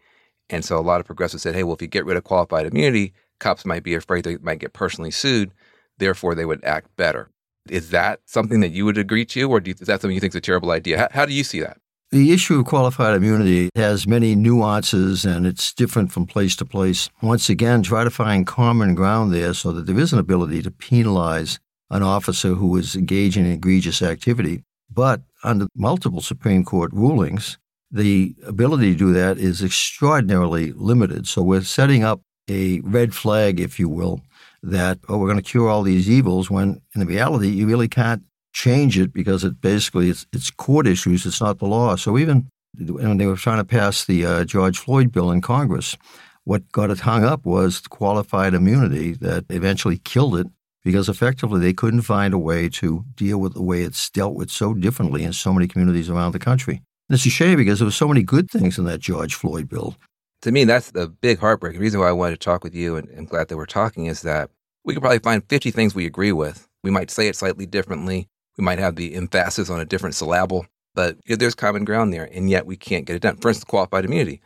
And 0.50 0.66
so 0.66 0.78
a 0.78 0.82
lot 0.82 1.00
of 1.00 1.06
progressives 1.06 1.44
said, 1.44 1.56
hey, 1.56 1.64
well, 1.64 1.76
if 1.76 1.82
you 1.82 1.88
get 1.88 2.06
rid 2.06 2.18
of 2.18 2.24
qualified 2.24 2.66
immunity, 2.66 3.14
cops 3.40 3.66
might 3.66 3.84
be 3.84 3.96
afraid 3.96 4.24
they 4.24 4.38
might 4.38 4.60
get 4.60 4.74
personally 4.74 5.12
sued. 5.12 5.52
Therefore, 5.98 6.36
they 6.36 6.46
would 6.46 6.64
act 6.64 6.96
better. 6.96 7.30
Is 7.70 7.90
that 7.92 8.22
something 8.26 8.60
that 8.62 8.72
you 8.72 8.86
would 8.86 8.98
agree 8.98 9.26
to, 9.26 9.50
or 9.50 9.62
you, 9.64 9.74
is 9.80 9.88
that 9.88 10.02
something 10.02 10.16
you 10.16 10.20
think 10.20 10.32
is 10.32 10.38
a 10.38 10.42
terrible 10.42 10.72
idea? 10.72 10.98
How, 10.98 11.08
how 11.12 11.26
do 11.26 11.34
you 11.34 11.44
see 11.44 11.60
that? 11.60 11.78
The 12.12 12.32
issue 12.32 12.60
of 12.60 12.66
qualified 12.66 13.14
immunity 13.14 13.70
has 13.76 14.08
many 14.08 14.34
nuances 14.34 15.26
and 15.26 15.46
it's 15.46 15.72
different 15.72 16.12
from 16.12 16.26
place 16.26 16.56
to 16.56 16.66
place. 16.66 17.08
Once 17.22 17.52
again, 17.52 17.84
try 17.84 18.04
to 18.04 18.10
find 18.10 18.48
common 18.48 18.96
ground 18.96 19.32
there 19.32 19.54
so 19.54 19.72
that 19.74 19.86
there 19.86 20.00
is 20.00 20.12
an 20.12 20.18
ability 20.18 20.64
to 20.64 20.72
penalize 20.72 21.60
an 21.92 22.02
officer 22.02 22.56
who 22.56 22.76
is 22.78 22.96
engaging 22.96 23.46
in 23.46 23.52
egregious 23.52 24.02
activity. 24.02 24.64
But 24.92 25.22
under 25.44 25.68
multiple 25.76 26.22
Supreme 26.22 26.66
Court 26.66 26.92
rulings, 26.94 27.60
the 27.92 28.36
ability 28.44 28.94
to 28.94 28.98
do 28.98 29.14
that 29.14 29.38
is 29.38 29.62
extraordinarily 29.62 30.72
limited. 30.72 31.28
So 31.28 31.44
we're 31.44 31.62
setting 31.62 32.04
up 32.04 32.22
a 32.50 32.80
red 32.80 33.14
flag, 33.14 33.60
if 33.60 33.80
you 33.80 33.88
will, 33.88 34.22
that, 34.64 34.98
oh, 35.08 35.20
we're 35.20 35.28
going 35.28 35.38
to 35.38 35.44
cure 35.44 35.70
all 35.70 35.84
these 35.84 36.10
evils 36.10 36.50
when 36.50 36.82
in 36.96 37.06
reality, 37.06 37.50
you 37.50 37.68
really 37.68 37.88
can't 37.88 38.24
change 38.54 38.98
it 38.98 39.14
because 39.14 39.44
it 39.44 39.62
basically 39.62 40.10
it's, 40.10 40.26
it's 40.34 40.52
court 40.52 40.88
issues. 40.88 41.26
It's 41.26 41.42
not 41.42 41.60
the 41.60 41.66
law. 41.66 41.96
So 41.96 42.18
even 42.18 42.50
when 42.78 43.18
they 43.18 43.26
were 43.26 43.36
trying 43.36 43.58
to 43.58 43.66
pass 43.66 44.06
the 44.06 44.26
uh, 44.26 44.46
George 44.46 44.78
Floyd 44.78 45.12
bill 45.12 45.32
in 45.32 45.42
Congress, 45.42 45.98
what 46.44 46.72
got 46.72 46.90
it 46.90 47.02
hung 47.02 47.24
up 47.24 47.46
was 47.46 47.82
qualified 47.82 48.54
immunity 48.54 49.14
that 49.14 49.46
eventually 49.50 49.98
killed 49.98 50.36
it 50.36 50.48
because 50.84 51.10
effectively 51.10 51.60
they 51.60 51.74
couldn't 51.74 52.02
find 52.02 52.34
a 52.34 52.40
way 52.40 52.70
to 52.70 53.06
deal 53.16 53.38
with 53.40 53.54
the 53.54 53.62
way 53.62 53.82
it's 53.82 54.10
dealt 54.10 54.34
with 54.34 54.50
so 54.50 54.74
differently 54.74 55.24
in 55.24 55.34
so 55.34 55.54
many 55.54 55.68
communities 55.68 56.10
around 56.10 56.32
the 56.32 56.40
country. 56.40 56.82
And 57.10 57.16
it's 57.16 57.26
a 57.26 57.30
shame 57.30 57.58
because 57.58 57.80
there 57.80 57.86
were 57.86 57.92
so 57.92 58.08
many 58.08 58.24
good 58.24 58.50
things 58.50 58.78
in 58.78 58.86
that 58.86 59.00
George 59.00 59.36
Floyd 59.36 59.68
bill. 59.68 59.96
To 60.44 60.52
me, 60.52 60.64
that's 60.64 60.92
the 60.92 61.08
big 61.08 61.40
heartbreak. 61.40 61.74
The 61.74 61.80
reason 61.80 62.00
why 62.00 62.08
I 62.08 62.14
wanted 62.14 62.40
to 62.40 62.46
talk 62.46 62.64
with 62.64 62.74
you 62.74 62.96
and 62.96 63.10
I'm 63.18 63.26
glad 63.26 63.50
that 63.50 63.58
we're 63.58 63.66
talking 63.66 64.06
is 64.06 64.22
that 64.22 64.50
we 64.86 64.94
could 64.94 65.02
probably 65.02 65.20
find 65.20 65.44
50 65.50 65.72
things 65.72 65.94
we 65.94 66.06
agree 66.06 66.32
with. 66.32 66.68
We 66.84 66.92
might 66.92 67.12
say 67.12 67.28
it 67.28 67.36
slightly 67.36 67.66
differently. 67.66 68.28
We 68.60 68.66
might 68.66 68.80
have 68.80 68.98
the 68.98 69.16
emphasis 69.16 69.70
on 69.70 69.80
a 69.80 69.86
different 69.86 70.16
syllable, 70.16 70.66
but 70.94 71.18
there's 71.26 71.56
common 71.56 71.86
ground 71.86 72.12
there, 72.12 72.30
and 72.34 72.50
yet 72.50 72.66
we 72.66 72.76
can't 72.76 73.06
get 73.06 73.16
it 73.16 73.22
done. 73.22 73.38
For 73.38 73.48
instance, 73.48 73.64
qualified 73.64 74.04
immunity. 74.04 74.42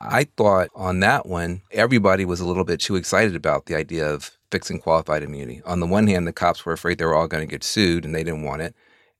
I 0.00 0.24
thought 0.38 0.70
on 0.74 1.00
that 1.00 1.26
one, 1.26 1.60
everybody 1.70 2.24
was 2.24 2.40
a 2.40 2.46
little 2.46 2.64
bit 2.64 2.80
too 2.80 2.96
excited 2.96 3.36
about 3.36 3.66
the 3.66 3.74
idea 3.74 4.08
of 4.10 4.30
fixing 4.50 4.78
qualified 4.78 5.22
immunity. 5.22 5.60
On 5.66 5.80
the 5.80 5.86
one 5.86 6.06
hand, 6.06 6.26
the 6.26 6.32
cops 6.32 6.64
were 6.64 6.72
afraid 6.72 6.96
they 6.96 7.04
were 7.04 7.14
all 7.14 7.28
going 7.28 7.46
to 7.46 7.50
get 7.50 7.62
sued 7.62 8.06
and 8.06 8.14
they 8.14 8.24
didn't 8.24 8.42
want 8.44 8.62
it. 8.62 8.74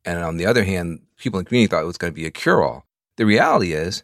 And 0.07 0.23
on 0.23 0.39
the 0.39 0.47
other 0.47 0.65
hand, 0.65 1.03
people 1.19 1.39
in 1.39 1.45
the 1.45 1.49
community 1.51 1.71
thought 1.71 1.83
it 1.83 1.87
was 1.87 1.99
going 1.99 2.15
to 2.15 2.19
be 2.19 2.25
a 2.25 2.31
cure 2.31 2.63
all. 2.63 2.87
The 3.19 3.27
reality 3.27 3.75
is, 3.75 4.03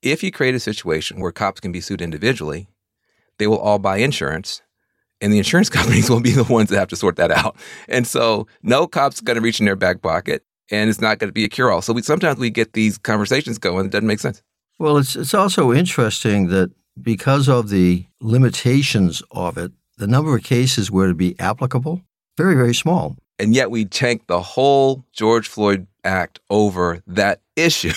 if 0.00 0.22
you 0.22 0.32
create 0.32 0.54
a 0.54 0.60
situation 0.60 1.20
where 1.20 1.32
cops 1.32 1.60
can 1.60 1.70
be 1.70 1.82
sued 1.82 2.00
individually, 2.00 2.66
they 3.36 3.46
will 3.46 3.58
all 3.58 3.78
buy 3.78 3.98
insurance 3.98 4.62
and 5.22 5.32
the 5.32 5.38
insurance 5.38 5.70
companies 5.70 6.10
will 6.10 6.20
be 6.20 6.32
the 6.32 6.44
ones 6.44 6.68
that 6.68 6.78
have 6.78 6.88
to 6.88 6.96
sort 6.96 7.16
that 7.16 7.30
out. 7.30 7.56
And 7.88 8.06
so 8.06 8.46
no 8.62 8.86
cop's 8.86 9.20
going 9.20 9.36
to 9.36 9.40
reach 9.40 9.60
in 9.60 9.66
their 9.66 9.76
back 9.76 10.02
pocket 10.02 10.44
and 10.70 10.90
it's 10.90 11.00
not 11.00 11.18
going 11.18 11.28
to 11.28 11.32
be 11.34 11.44
a 11.44 11.48
cure 11.48 11.70
all. 11.70 11.82
So 11.82 11.92
we 11.92 12.02
sometimes 12.02 12.38
we 12.38 12.50
get 12.50 12.74
these 12.74 12.98
conversations 12.98 13.58
going. 13.58 13.86
It 13.86 13.92
doesn't 13.92 14.06
make 14.06 14.20
sense. 14.20 14.42
Well, 14.78 14.98
it's 14.98 15.16
it's 15.16 15.34
also 15.34 15.72
interesting 15.72 16.48
that 16.48 16.70
because 17.00 17.48
of 17.48 17.70
the 17.70 18.06
limitations 18.20 19.22
of 19.30 19.56
it, 19.56 19.72
the 19.96 20.06
number 20.06 20.36
of 20.36 20.42
cases 20.42 20.90
where 20.90 21.06
it 21.06 21.08
would 21.08 21.16
be 21.16 21.38
applicable 21.38 22.02
very 22.36 22.54
very 22.54 22.74
small. 22.74 23.16
And 23.38 23.54
yet 23.54 23.70
we 23.70 23.84
tank 23.84 24.26
the 24.26 24.40
whole 24.40 25.04
George 25.12 25.48
Floyd 25.48 25.86
Act 26.04 26.40
over 26.50 27.02
that 27.06 27.40
issue. 27.56 27.92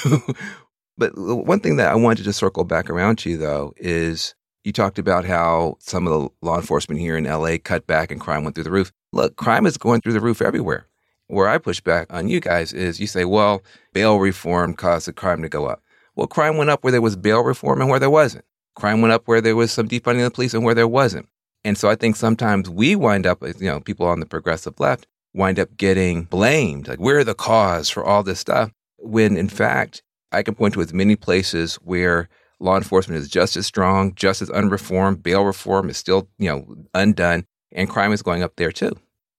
but 0.98 1.18
uh, 1.18 1.36
one 1.36 1.60
thing 1.60 1.78
that 1.78 1.92
I 1.92 1.96
wanted 1.96 2.18
to 2.18 2.24
just 2.24 2.40
circle 2.40 2.64
back 2.64 2.90
around 2.90 3.18
to 3.20 3.30
you 3.30 3.38
though 3.38 3.74
is 3.78 4.36
you 4.66 4.74
talked 4.74 4.98
about 4.98 5.26
how 5.26 5.78
some 5.80 6.08
of 6.08 6.14
the 6.14 6.30
law 6.42 6.58
enforcement 6.58 7.00
here 7.00 7.16
in 7.16 7.26
LA 7.26 7.58
cut 7.64 7.86
back 7.86 8.12
and 8.12 8.20
crime 8.20 8.44
went 8.44 8.56
through 8.56 8.64
the 8.64 8.72
roof. 8.72 8.92
Look, 9.14 9.36
crime 9.36 9.66
is 9.66 9.78
going 9.78 10.02
through 10.02 10.14
the 10.14 10.22
roof 10.22 10.42
everywhere. 10.42 10.88
Where 11.28 11.48
I 11.48 11.58
push 11.58 11.82
back 11.82 12.12
on 12.12 12.30
you 12.30 12.40
guys 12.40 12.74
is 12.74 13.00
you 13.00 13.08
say, 13.08 13.26
well, 13.26 13.64
bail 13.94 14.20
reform 14.20 14.74
caused 14.74 15.08
the 15.08 15.14
crime 15.14 15.42
to 15.44 15.50
go 15.50 15.68
up. 15.68 15.82
Well, 16.16 16.28
crime 16.28 16.58
went 16.58 16.70
up 16.70 16.84
where 16.84 16.92
there 16.92 17.02
was 17.02 17.16
bail 17.16 17.42
reform 17.42 17.82
and 17.82 17.90
where 17.90 18.00
there 18.00 18.10
wasn't. 18.10 18.46
Crime 18.76 19.02
went 19.02 19.14
up 19.14 19.28
where 19.28 19.42
there 19.42 19.56
was 19.56 19.72
some 19.72 19.88
defunding 19.88 20.20
of 20.20 20.24
the 20.24 20.32
police 20.32 20.54
and 20.54 20.64
where 20.64 20.76
there 20.76 20.88
wasn't. 20.88 21.30
And 21.64 21.78
so 21.78 21.90
I 21.90 21.96
think 21.96 22.16
sometimes 22.16 22.70
we 22.70 22.96
wind 22.96 23.26
up, 23.26 23.42
you 23.44 23.68
know, 23.68 23.80
people 23.80 24.08
on 24.08 24.20
the 24.20 24.26
progressive 24.26 24.80
left 24.80 25.08
wind 25.34 25.60
up 25.60 25.76
getting 25.78 26.24
blamed. 26.24 26.88
Like, 26.88 27.00
we're 27.00 27.24
the 27.24 27.36
cause 27.36 27.90
for 27.90 28.04
all 28.04 28.24
this 28.24 28.40
stuff. 28.40 28.72
When 28.98 29.38
in 29.38 29.50
fact, 29.50 30.02
I 30.32 30.42
can 30.44 30.56
point 30.56 30.74
to 30.74 30.82
as 30.82 30.94
many 30.94 31.16
places 31.16 31.76
where 31.76 32.30
law 32.60 32.78
enforcement 32.78 33.20
is 33.20 33.28
just 33.28 33.58
as 33.58 33.66
strong, 33.66 34.14
just 34.16 34.42
as 34.42 34.50
unreformed. 34.50 35.24
Bail 35.24 35.44
reform 35.44 35.90
is 35.90 35.98
still, 35.98 36.30
you 36.38 36.50
know, 36.50 36.76
undone, 36.94 37.46
and 37.72 37.90
crime 37.90 38.12
is 38.12 38.22
going 38.22 38.44
up 38.44 38.56
there 38.56 38.72
too. 38.72 38.94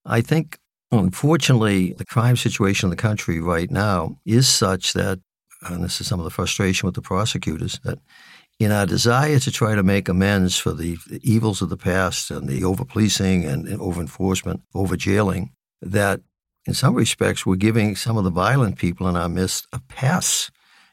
I 0.05 0.20
think, 0.20 0.59
unfortunately, 0.92 1.94
the 1.94 2.05
crime 2.05 2.37
situation 2.37 2.87
in 2.87 2.90
the 2.90 2.96
country 2.96 3.40
right 3.40 3.70
now 3.70 4.18
is 4.24 4.48
such 4.48 4.92
that, 4.92 5.20
and 5.62 5.83
this 5.83 6.00
is 6.00 6.07
some 6.07 6.20
of 6.20 6.24
the 6.24 6.31
frustration 6.31 6.87
with 6.87 6.94
the 6.94 7.02
prosecutors, 7.02 7.81
that 7.85 7.98
in 8.59 8.72
our 8.72 8.87
desire 8.87 9.38
to 9.38 9.50
try 9.50 9.74
to 9.74 9.83
make 9.83 10.09
amends 10.09 10.57
for 10.57 10.72
the, 10.72 10.96
the 11.09 11.20
evils 11.22 11.61
of 11.61 11.68
the 11.68 11.76
past 11.76 12.31
and 12.31 12.48
the 12.48 12.64
over 12.64 12.85
policing 12.85 13.44
and, 13.44 13.66
and 13.66 13.81
over 13.81 14.00
enforcement, 14.00 14.62
over 14.74 14.96
jailing, 14.96 15.50
that 15.83 16.20
in 16.66 16.74
some 16.74 16.94
respects 16.94 17.44
we're 17.44 17.57
giving 17.57 17.96
some 17.96 18.16
of 18.16 18.24
the 18.24 18.31
violent 18.31 18.76
people 18.79 19.09
in 19.09 19.16
our 19.16 19.29
midst 19.29 19.66
a 19.72 19.81
pass 19.88 20.50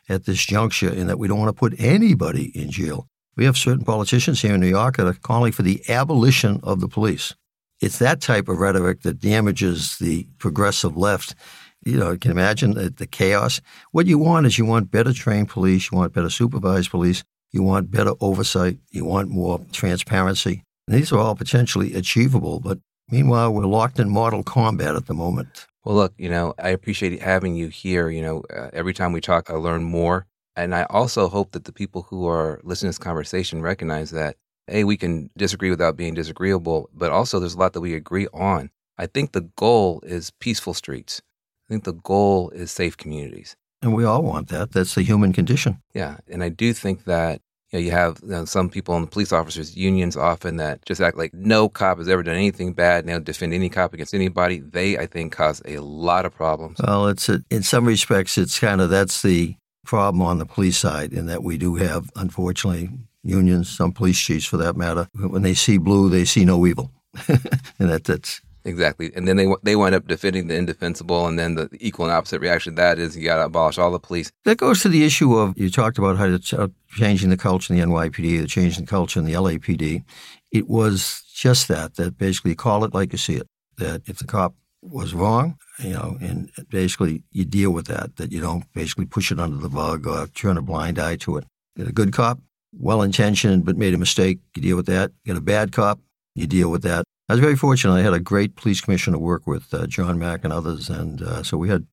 at 0.09 0.25
this 0.25 0.43
juncture 0.45 0.89
in 0.89 1.07
that 1.07 1.19
we 1.19 1.27
don't 1.27 1.39
want 1.39 1.49
to 1.49 1.59
put 1.59 1.79
anybody 1.79 2.51
in 2.57 2.71
jail. 2.71 3.07
We 3.35 3.45
have 3.45 3.57
certain 3.57 3.85
politicians 3.85 4.41
here 4.41 4.53
in 4.53 4.61
New 4.61 4.67
York 4.67 4.97
that 4.97 5.07
are 5.07 5.13
calling 5.13 5.51
for 5.51 5.63
the 5.63 5.81
abolition 5.89 6.59
of 6.63 6.81
the 6.81 6.87
police. 6.87 7.33
It's 7.81 7.99
that 7.99 8.21
type 8.21 8.47
of 8.47 8.59
rhetoric 8.59 9.01
that 9.01 9.19
damages 9.19 9.97
the 9.97 10.27
progressive 10.37 10.95
left. 10.95 11.35
You 11.83 11.97
know, 11.97 12.11
you 12.11 12.17
can 12.17 12.31
imagine 12.31 12.75
the, 12.75 12.89
the 12.89 13.07
chaos. 13.07 13.59
What 13.91 14.05
you 14.05 14.17
want 14.17 14.45
is 14.45 14.57
you 14.57 14.65
want 14.65 14.91
better 14.91 15.13
trained 15.13 15.49
police, 15.49 15.91
you 15.91 15.97
want 15.97 16.13
better 16.13 16.29
supervised 16.29 16.91
police, 16.91 17.23
you 17.51 17.63
want 17.63 17.91
better 17.91 18.13
oversight, 18.21 18.77
you 18.91 19.05
want 19.05 19.29
more 19.29 19.59
transparency. 19.71 20.63
And 20.87 20.97
these 20.97 21.11
are 21.11 21.19
all 21.19 21.35
potentially 21.35 21.93
achievable, 21.93 22.59
but 22.59 22.79
meanwhile, 23.09 23.53
we're 23.53 23.65
locked 23.65 23.99
in 23.99 24.09
mortal 24.09 24.43
combat 24.43 24.95
at 24.95 25.07
the 25.07 25.13
moment. 25.13 25.67
Well, 25.83 25.95
look, 25.95 26.13
you 26.17 26.29
know, 26.29 26.53
I 26.59 26.69
appreciate 26.69 27.21
having 27.21 27.55
you 27.55 27.67
here. 27.67 28.09
You 28.09 28.21
know, 28.21 28.43
uh, 28.55 28.69
every 28.73 28.93
time 28.93 29.11
we 29.11 29.21
talk, 29.21 29.49
I 29.49 29.53
learn 29.55 29.83
more. 29.83 30.27
And 30.55 30.75
I 30.75 30.83
also 30.89 31.27
hope 31.29 31.51
that 31.51 31.65
the 31.65 31.73
people 31.73 32.03
who 32.03 32.27
are 32.27 32.61
listening 32.63 32.91
to 32.91 32.97
this 32.99 33.03
conversation 33.03 33.61
recognize 33.61 34.11
that, 34.11 34.37
hey, 34.67 34.83
we 34.83 34.97
can 34.97 35.29
disagree 35.35 35.69
without 35.69 35.97
being 35.97 36.13
disagreeable, 36.13 36.89
but 36.93 37.11
also 37.11 37.39
there's 37.39 37.55
a 37.55 37.59
lot 37.59 37.73
that 37.73 37.81
we 37.81 37.95
agree 37.95 38.27
on. 38.33 38.69
I 38.97 39.07
think 39.07 39.31
the 39.31 39.49
goal 39.55 40.01
is 40.05 40.31
peaceful 40.39 40.73
streets. 40.73 41.21
I 41.67 41.73
think 41.73 41.83
the 41.85 41.93
goal 41.93 42.51
is 42.51 42.71
safe 42.71 42.95
communities. 42.95 43.55
And 43.81 43.93
we 43.93 44.05
all 44.05 44.21
want 44.21 44.49
that. 44.49 44.71
That's 44.71 44.95
the 44.95 45.01
human 45.01 45.33
condition. 45.33 45.81
Yeah. 45.93 46.17
And 46.27 46.43
I 46.43 46.49
do 46.49 46.71
think 46.71 47.05
that 47.05 47.41
you, 47.73 47.79
know, 47.79 47.85
you 47.85 47.91
have 47.91 48.19
you 48.21 48.29
know, 48.29 48.45
some 48.45 48.69
people 48.69 48.95
in 48.95 49.01
the 49.01 49.07
police 49.07 49.33
officers 49.33 49.75
unions 49.75 50.15
often 50.15 50.57
that 50.57 50.85
just 50.85 51.01
act 51.01 51.17
like 51.17 51.33
no 51.33 51.67
cop 51.67 51.97
has 51.97 52.07
ever 52.07 52.21
done 52.21 52.35
anything 52.35 52.73
bad 52.73 52.99
and 52.99 53.09
they'll 53.09 53.19
defend 53.19 53.53
any 53.53 53.69
cop 53.69 53.93
against 53.93 54.13
anybody. 54.13 54.59
They, 54.59 54.97
I 54.97 55.07
think, 55.07 55.33
cause 55.33 55.61
a 55.65 55.79
lot 55.79 56.25
of 56.25 56.33
problems. 56.35 56.79
Well, 56.85 57.07
it's 57.07 57.27
a, 57.29 57.43
in 57.49 57.63
some 57.63 57.85
respects, 57.85 58.37
it's 58.37 58.59
kind 58.59 58.79
of 58.79 58.89
that's 58.89 59.23
the 59.23 59.55
problem 59.85 60.21
on 60.21 60.37
the 60.37 60.45
police 60.45 60.77
side 60.77 61.11
in 61.11 61.25
that 61.25 61.43
we 61.43 61.57
do 61.57 61.75
have, 61.75 62.09
unfortunately, 62.15 62.89
unions, 63.23 63.69
some 63.69 63.91
police 63.91 64.19
chiefs 64.19 64.45
for 64.45 64.57
that 64.57 64.77
matter. 64.77 65.09
When 65.15 65.41
they 65.41 65.55
see 65.55 65.77
blue, 65.77 66.09
they 66.09 66.25
see 66.25 66.45
no 66.45 66.65
evil, 66.65 66.91
and 67.27 67.89
that, 67.89 68.03
that's 68.03 68.41
Exactly, 68.65 69.11
and 69.13 69.27
then 69.27 69.35
they 69.35 69.47
they 69.63 69.75
wind 69.75 69.93
up 69.93 70.07
defending 70.07 70.47
the 70.47 70.55
indefensible, 70.55 71.27
and 71.27 71.37
then 71.37 71.55
the 71.55 71.69
equal 71.81 72.05
and 72.05 72.13
opposite 72.13 72.39
reaction 72.39 72.75
that 72.75 72.97
is 72.97 73.17
you 73.17 73.25
got 73.25 73.37
to 73.37 73.45
abolish 73.45 73.77
all 73.77 73.91
the 73.91 73.99
police. 73.99 74.31
That 74.45 74.57
goes 74.57 74.81
to 74.83 74.89
the 74.89 75.03
issue 75.03 75.35
of 75.35 75.57
you 75.57 75.69
talked 75.69 75.97
about 75.97 76.17
how 76.17 76.37
to, 76.37 76.61
uh, 76.61 76.67
changing 76.87 77.29
the 77.29 77.37
culture 77.37 77.73
in 77.73 77.79
the 77.79 77.85
NYPD, 77.85 78.41
the 78.41 78.47
changing 78.47 78.85
the 78.85 78.89
culture 78.89 79.19
in 79.19 79.25
the 79.25 79.33
LAPD. 79.33 80.03
It 80.51 80.69
was 80.69 81.23
just 81.33 81.67
that 81.67 81.95
that 81.95 82.17
basically 82.17 82.55
call 82.55 82.85
it 82.85 82.93
like 82.93 83.11
you 83.11 83.17
see 83.17 83.35
it. 83.35 83.47
That 83.77 84.03
if 84.05 84.19
the 84.19 84.27
cop 84.27 84.55
was 84.81 85.13
wrong, 85.13 85.57
you 85.79 85.91
know, 85.91 86.17
and 86.21 86.49
basically 86.69 87.23
you 87.31 87.43
deal 87.43 87.71
with 87.71 87.87
that, 87.87 88.15
that 88.17 88.31
you 88.31 88.39
don't 88.39 88.71
basically 88.73 89.05
push 89.05 89.31
it 89.31 89.39
under 89.39 89.57
the 89.57 89.69
rug 89.69 90.07
or 90.07 90.27
turn 90.27 90.57
a 90.57 90.61
blind 90.61 90.99
eye 90.99 91.15
to 91.17 91.37
it. 91.37 91.45
Get 91.75 91.87
a 91.87 91.91
good 91.91 92.13
cop, 92.13 92.39
well 92.71 93.01
intentioned, 93.01 93.65
but 93.65 93.77
made 93.77 93.93
a 93.93 93.97
mistake, 93.97 94.39
you 94.55 94.61
deal 94.61 94.77
with 94.77 94.85
that. 94.85 95.11
Get 95.25 95.35
a 95.37 95.41
bad 95.41 95.71
cop, 95.71 95.99
you 96.35 96.47
deal 96.47 96.69
with 96.69 96.83
that. 96.83 97.03
I 97.29 97.33
was 97.33 97.39
very 97.39 97.55
fortunate. 97.55 97.93
I 97.93 98.01
had 98.01 98.13
a 98.13 98.19
great 98.19 98.55
police 98.55 98.81
commissioner 98.81 99.15
to 99.15 99.19
work 99.19 99.47
with, 99.47 99.73
uh, 99.73 99.87
John 99.87 100.19
Mack 100.19 100.43
and 100.43 100.51
others, 100.51 100.89
and 100.89 101.21
uh, 101.21 101.43
so 101.43 101.57
we 101.57 101.69
had 101.69 101.87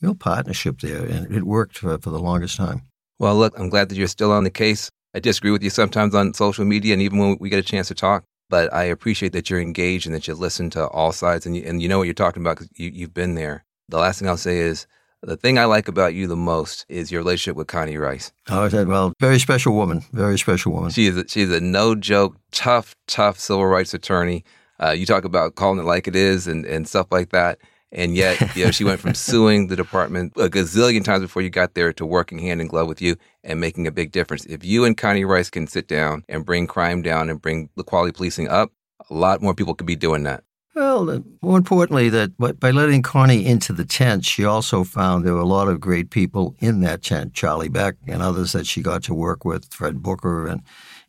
real 0.00 0.14
partnership 0.14 0.80
there, 0.80 1.04
and 1.04 1.34
it 1.34 1.42
worked 1.42 1.78
for, 1.78 1.98
for 1.98 2.10
the 2.10 2.20
longest 2.20 2.56
time. 2.56 2.82
Well, 3.18 3.34
look, 3.36 3.58
I'm 3.58 3.68
glad 3.68 3.88
that 3.88 3.96
you're 3.96 4.06
still 4.06 4.30
on 4.30 4.44
the 4.44 4.50
case. 4.50 4.90
I 5.14 5.18
disagree 5.18 5.50
with 5.50 5.62
you 5.62 5.70
sometimes 5.70 6.14
on 6.14 6.34
social 6.34 6.64
media, 6.64 6.92
and 6.92 7.02
even 7.02 7.18
when 7.18 7.36
we 7.40 7.48
get 7.48 7.58
a 7.58 7.62
chance 7.62 7.88
to 7.88 7.94
talk. 7.94 8.24
But 8.48 8.72
I 8.72 8.84
appreciate 8.84 9.32
that 9.32 9.50
you're 9.50 9.60
engaged 9.60 10.06
and 10.06 10.14
that 10.14 10.28
you 10.28 10.34
listen 10.34 10.70
to 10.70 10.86
all 10.88 11.10
sides, 11.10 11.46
and 11.46 11.56
you, 11.56 11.64
and 11.66 11.82
you 11.82 11.88
know 11.88 11.98
what 11.98 12.04
you're 12.04 12.14
talking 12.14 12.42
about 12.42 12.58
because 12.58 12.70
you, 12.76 12.90
you've 12.94 13.14
been 13.14 13.34
there. 13.34 13.64
The 13.88 13.98
last 13.98 14.20
thing 14.20 14.28
I'll 14.28 14.36
say 14.36 14.58
is 14.58 14.86
the 15.22 15.36
thing 15.36 15.58
I 15.58 15.64
like 15.64 15.88
about 15.88 16.14
you 16.14 16.28
the 16.28 16.36
most 16.36 16.86
is 16.88 17.10
your 17.10 17.20
relationship 17.22 17.56
with 17.56 17.66
Connie 17.66 17.96
Rice. 17.96 18.30
Oh, 18.48 18.64
I 18.64 18.68
said, 18.68 18.86
well, 18.86 19.12
very 19.18 19.40
special 19.40 19.74
woman, 19.74 20.04
very 20.12 20.38
special 20.38 20.72
woman. 20.72 20.90
She 20.90 21.06
is 21.06 21.16
a, 21.16 21.26
she's 21.26 21.50
a 21.50 21.60
no 21.60 21.96
joke, 21.96 22.36
tough, 22.52 22.94
tough 23.08 23.38
civil 23.40 23.66
rights 23.66 23.94
attorney. 23.94 24.44
Uh, 24.82 24.90
you 24.90 25.06
talk 25.06 25.24
about 25.24 25.54
calling 25.54 25.78
it 25.78 25.84
like 25.84 26.06
it 26.06 26.16
is 26.16 26.46
and, 26.46 26.64
and 26.66 26.88
stuff 26.88 27.06
like 27.10 27.30
that. 27.30 27.58
And 27.92 28.16
yet, 28.16 28.56
you 28.56 28.64
know, 28.64 28.70
she 28.70 28.84
went 28.84 29.00
from 29.00 29.14
suing 29.14 29.68
the 29.68 29.76
department 29.76 30.32
a 30.36 30.48
gazillion 30.48 31.04
times 31.04 31.22
before 31.22 31.42
you 31.42 31.50
got 31.50 31.74
there 31.74 31.92
to 31.94 32.04
working 32.04 32.38
hand 32.38 32.60
in 32.60 32.66
glove 32.66 32.88
with 32.88 33.00
you 33.00 33.16
and 33.44 33.60
making 33.60 33.86
a 33.86 33.92
big 33.92 34.12
difference. 34.12 34.44
If 34.46 34.64
you 34.64 34.84
and 34.84 34.96
Connie 34.96 35.24
Rice 35.24 35.50
can 35.50 35.66
sit 35.66 35.88
down 35.88 36.24
and 36.28 36.44
bring 36.44 36.66
crime 36.66 37.02
down 37.02 37.30
and 37.30 37.40
bring 37.40 37.70
the 37.76 37.84
quality 37.84 38.12
policing 38.12 38.48
up, 38.48 38.72
a 39.08 39.14
lot 39.14 39.40
more 39.40 39.54
people 39.54 39.74
could 39.74 39.86
be 39.86 39.96
doing 39.96 40.24
that. 40.24 40.42
Well, 40.74 41.24
more 41.40 41.56
importantly, 41.56 42.10
that 42.10 42.36
by 42.36 42.70
letting 42.70 43.00
Connie 43.00 43.46
into 43.46 43.72
the 43.72 43.86
tent, 43.86 44.26
she 44.26 44.44
also 44.44 44.84
found 44.84 45.24
there 45.24 45.32
were 45.32 45.40
a 45.40 45.46
lot 45.46 45.68
of 45.68 45.80
great 45.80 46.10
people 46.10 46.54
in 46.58 46.80
that 46.80 47.02
tent. 47.02 47.32
Charlie 47.32 47.70
Beck 47.70 47.94
and 48.06 48.20
others 48.20 48.52
that 48.52 48.66
she 48.66 48.82
got 48.82 49.02
to 49.04 49.14
work 49.14 49.42
with, 49.42 49.72
Fred 49.72 50.02
Booker, 50.02 50.46
and 50.46 50.60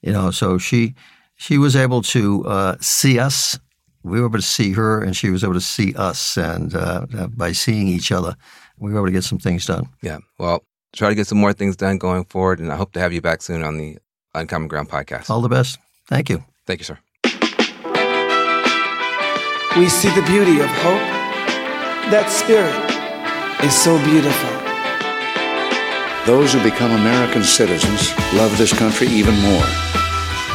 you 0.01 0.13
know, 0.13 0.31
so 0.31 0.57
she 0.57 0.95
she 1.37 1.57
was 1.57 1.75
able 1.75 2.01
to 2.01 2.45
uh, 2.45 2.75
see 2.81 3.17
us 3.17 3.57
we 4.07 4.19
were 4.19 4.27
able 4.27 4.39
to 4.39 4.45
see 4.45 4.71
her 4.71 5.03
and 5.03 5.15
she 5.15 5.29
was 5.29 5.43
able 5.43 5.53
to 5.53 5.61
see 5.61 5.93
us. 5.95 6.37
And 6.37 6.73
uh, 6.75 7.05
uh, 7.17 7.27
by 7.27 7.51
seeing 7.51 7.87
each 7.87 8.11
other, 8.11 8.35
we 8.77 8.91
were 8.91 8.99
able 8.99 9.07
to 9.07 9.11
get 9.11 9.23
some 9.23 9.39
things 9.39 9.65
done. 9.65 9.89
Yeah. 10.01 10.19
Well, 10.39 10.63
try 10.95 11.09
to 11.09 11.15
get 11.15 11.27
some 11.27 11.37
more 11.37 11.53
things 11.53 11.75
done 11.75 11.97
going 11.97 12.25
forward. 12.25 12.59
And 12.59 12.71
I 12.71 12.75
hope 12.75 12.93
to 12.93 12.99
have 12.99 13.13
you 13.13 13.21
back 13.21 13.41
soon 13.41 13.63
on 13.63 13.77
the 13.77 13.97
Uncommon 14.33 14.67
Ground 14.67 14.89
podcast. 14.89 15.29
All 15.29 15.41
the 15.41 15.49
best. 15.49 15.79
Thank 16.07 16.29
you. 16.29 16.43
Thank 16.65 16.79
you, 16.79 16.85
sir. 16.85 16.97
We 19.77 19.89
see 19.89 20.09
the 20.09 20.23
beauty 20.25 20.59
of 20.59 20.69
hope. 20.81 21.03
That 22.09 22.29
spirit 22.29 22.73
is 23.63 23.75
so 23.75 23.97
beautiful. 24.05 24.49
Those 26.25 26.53
who 26.53 26.63
become 26.63 26.91
American 26.91 27.43
citizens 27.43 28.11
love 28.33 28.57
this 28.57 28.73
country 28.73 29.07
even 29.07 29.35
more. 29.41 29.96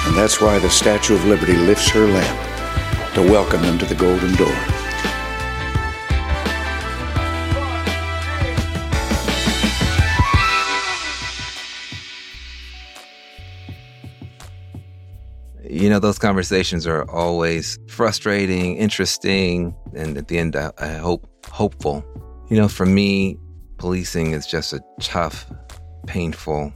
And 0.04 0.16
that's 0.16 0.40
why 0.40 0.58
the 0.58 0.68
Statue 0.68 1.14
of 1.14 1.24
Liberty 1.24 1.54
lifts 1.54 1.88
her 1.90 2.06
lamp 2.06 3.14
to 3.14 3.22
welcome 3.22 3.62
them 3.62 3.78
to 3.78 3.86
the 3.86 3.94
Golden 3.94 4.34
Door. 4.36 4.54
You 15.64 15.88
know, 15.88 15.98
those 15.98 16.18
conversations 16.18 16.86
are 16.86 17.10
always 17.10 17.78
frustrating, 17.88 18.76
interesting, 18.76 19.74
and 19.94 20.16
at 20.18 20.28
the 20.28 20.38
end, 20.38 20.54
I 20.54 20.94
hope 20.98 21.26
hopeful. 21.46 22.04
You 22.50 22.56
know, 22.56 22.68
for 22.68 22.86
me, 22.86 23.38
policing 23.78 24.32
is 24.32 24.46
just 24.46 24.72
a 24.72 24.80
tough, 25.00 25.50
painful 26.06 26.72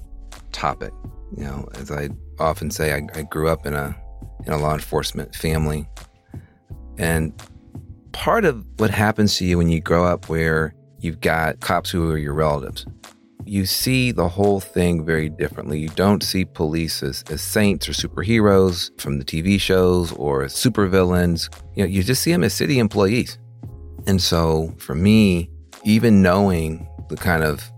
topic. 0.52 0.92
You 1.36 1.44
know, 1.44 1.68
as 1.74 1.90
I 1.90 2.08
often 2.38 2.70
say, 2.70 2.92
I, 2.92 3.06
I 3.18 3.22
grew 3.22 3.48
up 3.48 3.66
in 3.66 3.74
a 3.74 3.96
in 4.46 4.52
a 4.52 4.58
law 4.58 4.74
enforcement 4.74 5.34
family 5.34 5.88
and 6.98 7.32
part 8.12 8.44
of 8.44 8.64
what 8.78 8.90
happens 8.90 9.36
to 9.36 9.44
you 9.44 9.58
when 9.58 9.68
you 9.68 9.80
grow 9.80 10.04
up 10.04 10.28
where 10.28 10.74
you've 10.98 11.20
got 11.20 11.60
cops 11.60 11.90
who 11.90 12.10
are 12.10 12.18
your 12.18 12.32
relatives, 12.32 12.86
you 13.44 13.66
see 13.66 14.10
the 14.10 14.28
whole 14.28 14.58
thing 14.58 15.04
very 15.04 15.28
differently. 15.28 15.78
You 15.78 15.90
don't 15.90 16.22
see 16.22 16.44
police 16.44 17.02
as, 17.02 17.22
as 17.30 17.42
saints 17.42 17.88
or 17.88 17.92
superheroes 17.92 18.90
from 19.00 19.18
the 19.18 19.24
TV 19.24 19.60
shows 19.60 20.12
or 20.12 20.44
supervillains. 20.44 21.54
You 21.74 21.84
know, 21.84 21.88
you 21.88 22.02
just 22.02 22.22
see 22.22 22.32
them 22.32 22.42
as 22.42 22.54
city 22.54 22.78
employees. 22.78 23.38
And 24.06 24.20
so 24.20 24.74
for 24.78 24.94
me, 24.94 25.50
even 25.84 26.22
knowing 26.22 26.88
the 27.08 27.16
kind 27.16 27.44
of 27.44 27.70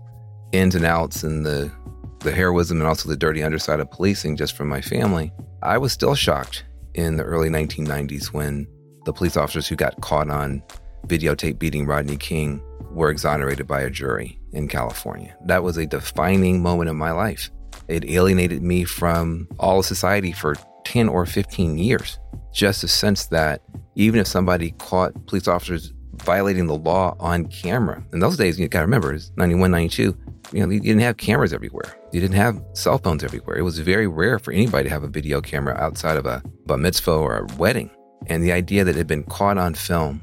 ins 0.53 0.73
and 0.73 0.85
outs 0.85 1.23
and 1.23 1.45
the 1.45 1.71
the 2.19 2.31
heroism 2.31 2.79
and 2.79 2.87
also 2.87 3.09
the 3.09 3.17
dirty 3.17 3.43
underside 3.43 3.79
of 3.79 3.91
policing 3.91 4.35
just 4.35 4.55
from 4.55 4.67
my 4.67 4.81
family, 4.81 5.31
I 5.63 5.77
was 5.77 5.93
still 5.93 6.15
shocked 6.15 6.65
in 6.93 7.17
the 7.17 7.23
early 7.23 7.49
1990s 7.49 8.27
when 8.27 8.67
the 9.05 9.13
police 9.13 9.37
officers 9.37 9.67
who 9.67 9.75
got 9.75 9.99
caught 10.01 10.29
on 10.29 10.61
videotape 11.07 11.59
beating 11.59 11.85
Rodney 11.85 12.17
King 12.17 12.61
were 12.91 13.09
exonerated 13.09 13.67
by 13.67 13.81
a 13.81 13.89
jury 13.89 14.39
in 14.51 14.67
California. 14.67 15.35
That 15.45 15.63
was 15.63 15.77
a 15.77 15.85
defining 15.85 16.61
moment 16.61 16.89
in 16.89 16.97
my 16.97 17.11
life. 17.11 17.49
It 17.87 18.09
alienated 18.09 18.61
me 18.61 18.83
from 18.83 19.47
all 19.57 19.79
of 19.79 19.85
society 19.85 20.31
for 20.31 20.55
10 20.85 21.09
or 21.09 21.25
15 21.25 21.77
years. 21.77 22.19
Just 22.53 22.83
a 22.83 22.87
sense 22.87 23.27
that 23.27 23.61
even 23.95 24.19
if 24.19 24.27
somebody 24.27 24.71
caught 24.71 25.27
police 25.27 25.47
officers 25.47 25.93
violating 26.15 26.67
the 26.67 26.75
law 26.75 27.15
on 27.19 27.45
camera, 27.45 28.03
in 28.11 28.19
those 28.19 28.37
days, 28.37 28.59
you 28.59 28.67
gotta 28.67 28.85
remember, 28.85 29.13
it's 29.13 29.31
91, 29.37 29.71
92, 29.71 30.17
you 30.51 30.65
know, 30.65 30.71
you 30.71 30.79
didn't 30.79 31.01
have 31.01 31.17
cameras 31.17 31.53
everywhere. 31.53 31.97
You 32.11 32.21
didn't 32.21 32.35
have 32.35 32.61
cell 32.73 32.97
phones 32.97 33.23
everywhere. 33.23 33.57
It 33.57 33.61
was 33.61 33.79
very 33.79 34.07
rare 34.07 34.39
for 34.39 34.51
anybody 34.51 34.85
to 34.85 34.89
have 34.89 35.03
a 35.03 35.07
video 35.07 35.41
camera 35.41 35.75
outside 35.75 36.17
of 36.17 36.25
a, 36.25 36.41
a 36.69 36.77
mitzvah 36.77 37.11
or 37.11 37.37
a 37.37 37.55
wedding. 37.55 37.89
And 38.27 38.43
the 38.43 38.51
idea 38.51 38.83
that 38.83 38.95
it 38.95 38.97
had 38.97 39.07
been 39.07 39.23
caught 39.23 39.57
on 39.57 39.73
film 39.73 40.21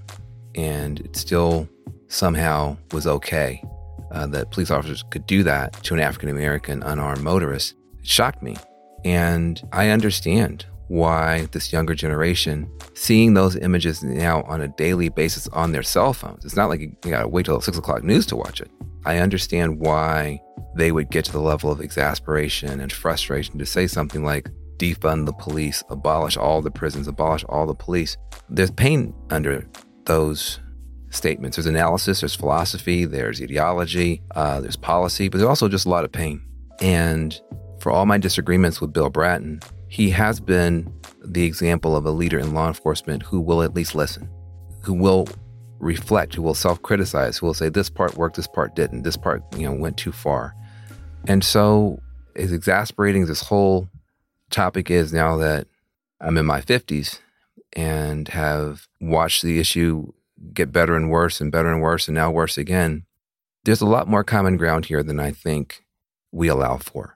and 0.55 1.01
it 1.01 1.16
still 1.16 1.68
somehow 2.09 2.77
was 2.93 3.07
okay 3.07 3.62
uh, 4.12 4.27
that 4.29 4.51
police 4.51 4.70
officers 4.70 5.03
could 5.11 5.27
do 5.27 5.43
that 5.43 5.72
to 5.85 5.95
an 5.95 6.01
African 6.01 6.29
American 6.29 6.83
unarmed 6.83 7.22
motorist 7.22 7.74
it 7.99 8.07
shocked 8.07 8.43
me. 8.43 8.57
And 9.05 9.61
I 9.72 9.91
understand 9.91 10.66
why 10.89 11.47
this 11.53 11.72
younger 11.72 11.95
generation, 11.95 12.70
seeing 12.95 13.34
those 13.34 13.57
images 13.57 14.03
now 14.03 14.43
on 14.43 14.61
a 14.61 14.68
daily 14.68 15.09
basis 15.09 15.49
on 15.49 15.72
their 15.72 15.82
cell 15.82 16.12
phones, 16.12 16.45
it's 16.45 16.57
not 16.57 16.68
like 16.68 16.80
you, 16.80 16.97
gotta 17.03 17.28
wait 17.28 17.47
till 17.47 17.61
six 17.61 17.76
o'clock 17.76 18.03
news 18.05 18.26
to 18.26 18.37
watch 18.37 18.61
it. 18.61 18.70
I 19.05 19.18
understand 19.18 19.78
why 19.78 20.41
they 20.76 20.93
would 20.93 21.11
get 21.11 21.24
to 21.26 21.32
the 21.32 21.41
level 21.41 21.70
of 21.70 21.80
exasperation 21.80 22.80
and 22.80 22.93
frustration 22.93 23.59
to 23.59 23.66
say 23.66 23.87
something 23.87 24.24
like, 24.24 24.51
defund 24.78 25.26
the 25.26 25.32
police, 25.32 25.82
abolish 25.89 26.37
all 26.37 26.62
the 26.62 26.70
prisons, 26.70 27.09
abolish 27.09 27.45
all 27.49 27.66
the 27.66 27.74
police. 27.74 28.16
There's 28.49 28.70
pain 28.70 29.14
under 29.30 29.66
those 30.05 30.61
statements. 31.11 31.57
There's 31.57 31.66
analysis, 31.66 32.20
there's 32.20 32.34
philosophy, 32.34 33.05
there's 33.05 33.41
ideology, 33.41 34.22
uh, 34.34 34.61
there's 34.61 34.76
policy, 34.76 35.28
but 35.28 35.39
there's 35.39 35.49
also 35.49 35.68
just 35.68 35.87
a 35.87 35.89
lot 35.91 36.05
of 36.05 36.12
pain. 36.12 36.43
And 36.80 37.41
for 37.80 37.91
all 37.91 38.07
my 38.07 38.18
disagreements 38.18 38.80
with 38.80 38.93
Bill 38.93 39.11
Bratton, 39.11 39.61
he 39.89 40.11
has 40.11 40.41
been 40.41 40.93
the 41.24 41.45
example 41.45 41.97
of 41.97 42.05
a 42.07 42.11
leader 42.11 42.39
in 42.39 42.55
law 42.55 42.68
enforcement 42.68 43.22
who 43.22 43.41
will 43.41 43.62
at 43.62 43.74
least 43.74 43.95
listen, 43.95 44.28
who 44.82 44.95
will 44.95 45.28
reflect, 45.78 46.34
who 46.34 46.43
will 46.43 46.55
self 46.55 46.82
criticize, 46.82 47.39
who 47.39 47.47
will 47.47 47.55
say, 47.55 47.68
this 47.68 47.91
part 47.91 48.16
worked, 48.16 48.37
this 48.37 48.47
part 48.47 48.74
didn't, 48.74 49.03
this 49.03 49.16
part, 49.16 49.43
you 49.57 49.66
know, 49.66 49.74
went 49.74 49.97
too 49.97 50.12
far. 50.12 50.55
And 51.26 51.45
so, 51.45 52.01
as 52.34 52.53
exasperating 52.53 53.22
as 53.22 53.28
this 53.28 53.43
whole 53.43 53.89
topic 54.51 54.91
is 54.91 55.12
now 55.12 55.37
that 55.39 55.66
I'm 56.20 56.39
in 56.39 56.47
my 56.47 56.61
50s 56.61 57.20
and 57.72 58.28
have 58.28 58.87
watched 59.01 59.43
the 59.43 59.59
issue 59.59 60.12
get 60.53 60.72
better 60.72 60.97
and 60.97 61.11
worse 61.11 61.41
and 61.41 61.51
better 61.51 61.72
and 61.72 61.80
worse 61.80 62.09
and 62.09 62.14
now 62.14 62.30
worse 62.30 62.59
again, 62.59 63.05
there's 63.64 63.80
a 63.80 63.87
lot 63.87 64.09
more 64.09 64.24
common 64.24 64.57
ground 64.57 64.87
here 64.87 65.03
than 65.03 65.18
I 65.18 65.30
think 65.30 65.84
we 66.30 66.49
allow 66.49 66.76
for. 66.76 67.16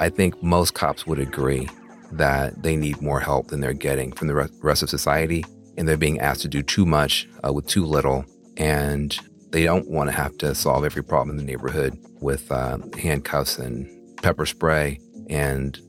I 0.00 0.08
think 0.08 0.42
most 0.42 0.74
cops 0.74 1.06
would 1.06 1.18
agree 1.18 1.68
that 2.12 2.62
they 2.62 2.76
need 2.76 3.00
more 3.00 3.20
help 3.20 3.48
than 3.48 3.60
they're 3.60 3.72
getting 3.72 4.12
from 4.12 4.28
the 4.28 4.50
rest 4.62 4.82
of 4.82 4.90
society, 4.90 5.44
and 5.76 5.88
they're 5.88 5.96
being 5.96 6.20
asked 6.20 6.42
to 6.42 6.48
do 6.48 6.62
too 6.62 6.86
much 6.86 7.28
uh, 7.46 7.52
with 7.52 7.66
too 7.66 7.84
little, 7.84 8.24
and 8.56 9.18
they 9.50 9.64
don't 9.64 9.88
want 9.88 10.10
to 10.10 10.16
have 10.16 10.36
to 10.38 10.54
solve 10.54 10.84
every 10.84 11.02
problem 11.02 11.30
in 11.30 11.36
the 11.36 11.50
neighborhood 11.50 11.96
with 12.20 12.50
uh, 12.50 12.78
handcuffs 12.98 13.58
and 13.58 13.88
pepper 14.22 14.46
spray 14.46 14.98
and 15.28 15.80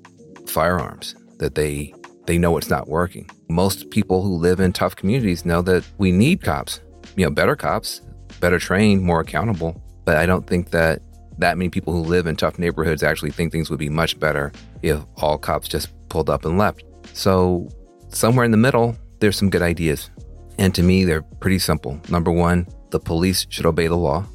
firearms 0.47 1.16
that 1.38 1.56
they 1.56 1.93
they 2.26 2.38
know 2.38 2.58
it's 2.58 2.70
not 2.70 2.88
working. 2.88 3.30
Most 3.49 3.91
people 3.91 4.24
who 4.24 4.36
live 4.38 4.60
in 4.60 4.74
tough 4.74 4.95
communities 4.95 5.45
know 5.45 5.62
that 5.62 5.84
we 5.97 6.12
need 6.12 6.41
cops, 6.41 6.82
you 7.16 7.26
know, 7.26 7.32
better 7.32 7.56
cops, 7.56 8.01
better 8.39 8.58
trained, 8.58 9.03
more 9.03 9.20
accountable. 9.20 9.82
But 10.06 10.18
I 10.18 10.26
don't 10.26 10.47
think 10.47 10.72
that 10.72 11.01
that 11.38 11.58
many 11.58 11.70
people 11.70 11.94
who 11.94 12.00
live 12.00 12.28
in 12.28 12.36
tough 12.36 12.58
neighborhoods 12.60 13.04
actually 13.04 13.32
think 13.32 13.52
things 13.52 13.70
would 13.70 13.80
be 13.80 13.90
much 13.90 14.20
better 14.20 14.52
if 14.82 15.00
all 15.18 15.38
cops 15.38 15.68
just 15.68 15.90
pulled 16.10 16.30
up 16.30 16.46
and 16.46 16.58
left. 16.58 16.84
So 17.14 17.68
somewhere 18.10 18.46
in 18.46 18.52
the 18.52 18.58
middle, 18.58 18.96
there's 19.20 19.38
some 19.38 19.50
good 19.50 19.62
ideas 19.62 20.10
And 20.58 20.74
to 20.76 20.84
me, 20.84 21.04
they're 21.06 21.22
pretty 21.22 21.60
simple. 21.60 22.00
Number 22.10 22.32
one, 22.32 22.68
the 22.92 23.00
police 23.00 23.46
should 23.50 23.66
obey 23.66 23.88
the 23.88 23.98
law. 23.98 24.26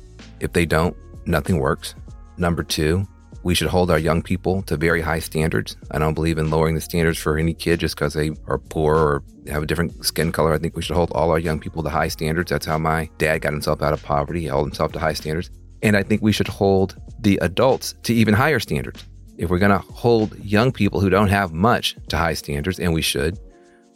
If 0.41 0.53
they 0.53 0.67
don't, 0.67 0.97
nothing 1.27 1.59
works. 1.59 1.95
Number 2.37 2.63
two, 2.63 3.07
we 3.43 3.55
should 3.55 3.69
hold 3.69 3.91
our 3.91 3.99
young 3.99 4.23
people 4.23 4.63
to 4.63 4.77
very 4.77 5.01
high 5.01 5.19
standards. 5.19 5.77
I 5.91 5.99
don't 5.99 6.13
believe 6.15 6.37
in 6.37 6.51
lowering 6.51 6.75
the 6.75 6.81
standards 6.81 7.19
for 7.19 7.39
any 7.39 7.55
kid 7.55 7.81
just 7.81 7.97
because 7.97 8.13
they 8.13 8.33
are 8.47 8.59
poor 8.59 8.97
or 8.97 9.25
have 9.49 9.63
a 9.63 9.67
different 9.67 10.05
skin 10.05 10.31
color. 10.31 10.53
I 10.53 10.59
think 10.59 10.77
we 10.77 10.83
should 10.83 10.97
hold 10.97 11.11
all 11.13 11.31
our 11.31 11.39
young 11.39 11.59
people 11.59 11.83
to 11.83 11.89
high 11.89 12.09
standards. 12.09 12.51
That's 12.51 12.67
how 12.67 12.77
my 12.77 13.09
dad 13.17 13.39
got 13.41 13.53
himself 13.53 13.81
out 13.81 13.95
of 13.95 14.03
poverty. 14.03 14.41
He 14.41 14.47
held 14.47 14.67
himself 14.67 14.93
to 14.93 14.99
high 14.99 15.15
standards. 15.15 15.51
And 15.83 15.97
I 15.97 16.03
think 16.03 16.23
we 16.23 16.33
should 16.33 16.49
hold 16.49 17.01
the 17.21 17.39
adults 17.43 17.95
to 18.05 18.15
even 18.15 18.35
higher 18.35 18.61
standards. 18.61 19.05
If 19.39 19.49
we're 19.49 19.59
going 19.59 19.71
to 19.71 19.79
hold 19.79 20.39
young 20.45 20.73
people 20.73 21.01
who 21.01 21.09
don't 21.09 21.29
have 21.29 21.53
much 21.53 21.97
to 22.09 22.17
high 22.17 22.35
standards, 22.35 22.79
and 22.79 22.93
we 22.93 23.03
should, 23.03 23.39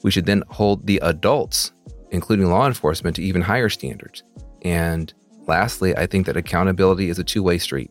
we 0.03 0.11
should 0.11 0.27
then 0.27 0.43
hold 0.49 0.87
the 0.87 0.99
adults, 1.03 1.73
including 2.11 2.47
law 2.47 2.67
enforcement, 2.67 3.17
to 3.17 3.23
even 3.23 3.43
higher 3.43 3.69
standards. 3.69 4.23
And 4.63 5.13
lastly, 5.47 5.95
I 5.97 6.07
think 6.07 6.27
that 6.27 6.37
accountability 6.37 7.11
is 7.11 7.19
a 7.19 7.25
two 7.25 7.43
way 7.43 7.59
street. 7.59 7.91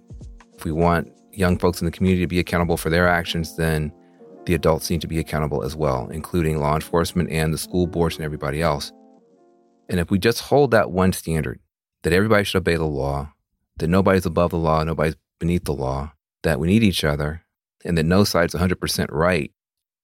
If 0.57 0.65
we 0.65 0.71
want 0.71 1.11
young 1.31 1.57
folks 1.57 1.81
in 1.81 1.85
the 1.85 1.91
community 1.91 2.23
to 2.23 2.27
be 2.27 2.39
accountable 2.39 2.77
for 2.77 2.89
their 2.89 3.07
actions, 3.07 3.55
then 3.55 3.91
the 4.45 4.53
adults 4.53 4.89
need 4.89 5.01
to 5.01 5.07
be 5.07 5.19
accountable 5.19 5.63
as 5.63 5.75
well, 5.75 6.09
including 6.09 6.59
law 6.59 6.75
enforcement 6.75 7.29
and 7.29 7.53
the 7.53 7.57
school 7.57 7.87
boards 7.87 8.15
and 8.15 8.25
everybody 8.25 8.61
else. 8.61 8.91
And 9.89 9.99
if 9.99 10.11
we 10.11 10.19
just 10.19 10.41
hold 10.41 10.71
that 10.71 10.91
one 10.91 11.13
standard, 11.13 11.59
that 12.03 12.13
everybody 12.13 12.43
should 12.43 12.59
obey 12.59 12.75
the 12.75 12.83
law, 12.83 13.32
that 13.77 13.87
nobody's 13.87 14.25
above 14.25 14.51
the 14.51 14.57
law, 14.57 14.83
nobody's 14.83 15.15
beneath 15.39 15.65
the 15.65 15.73
law, 15.73 16.13
that 16.43 16.59
we 16.59 16.67
need 16.67 16.83
each 16.83 17.03
other, 17.03 17.43
and 17.83 17.97
that 17.97 18.03
no 18.03 18.23
side's 18.23 18.53
100% 18.53 19.07
right, 19.09 19.51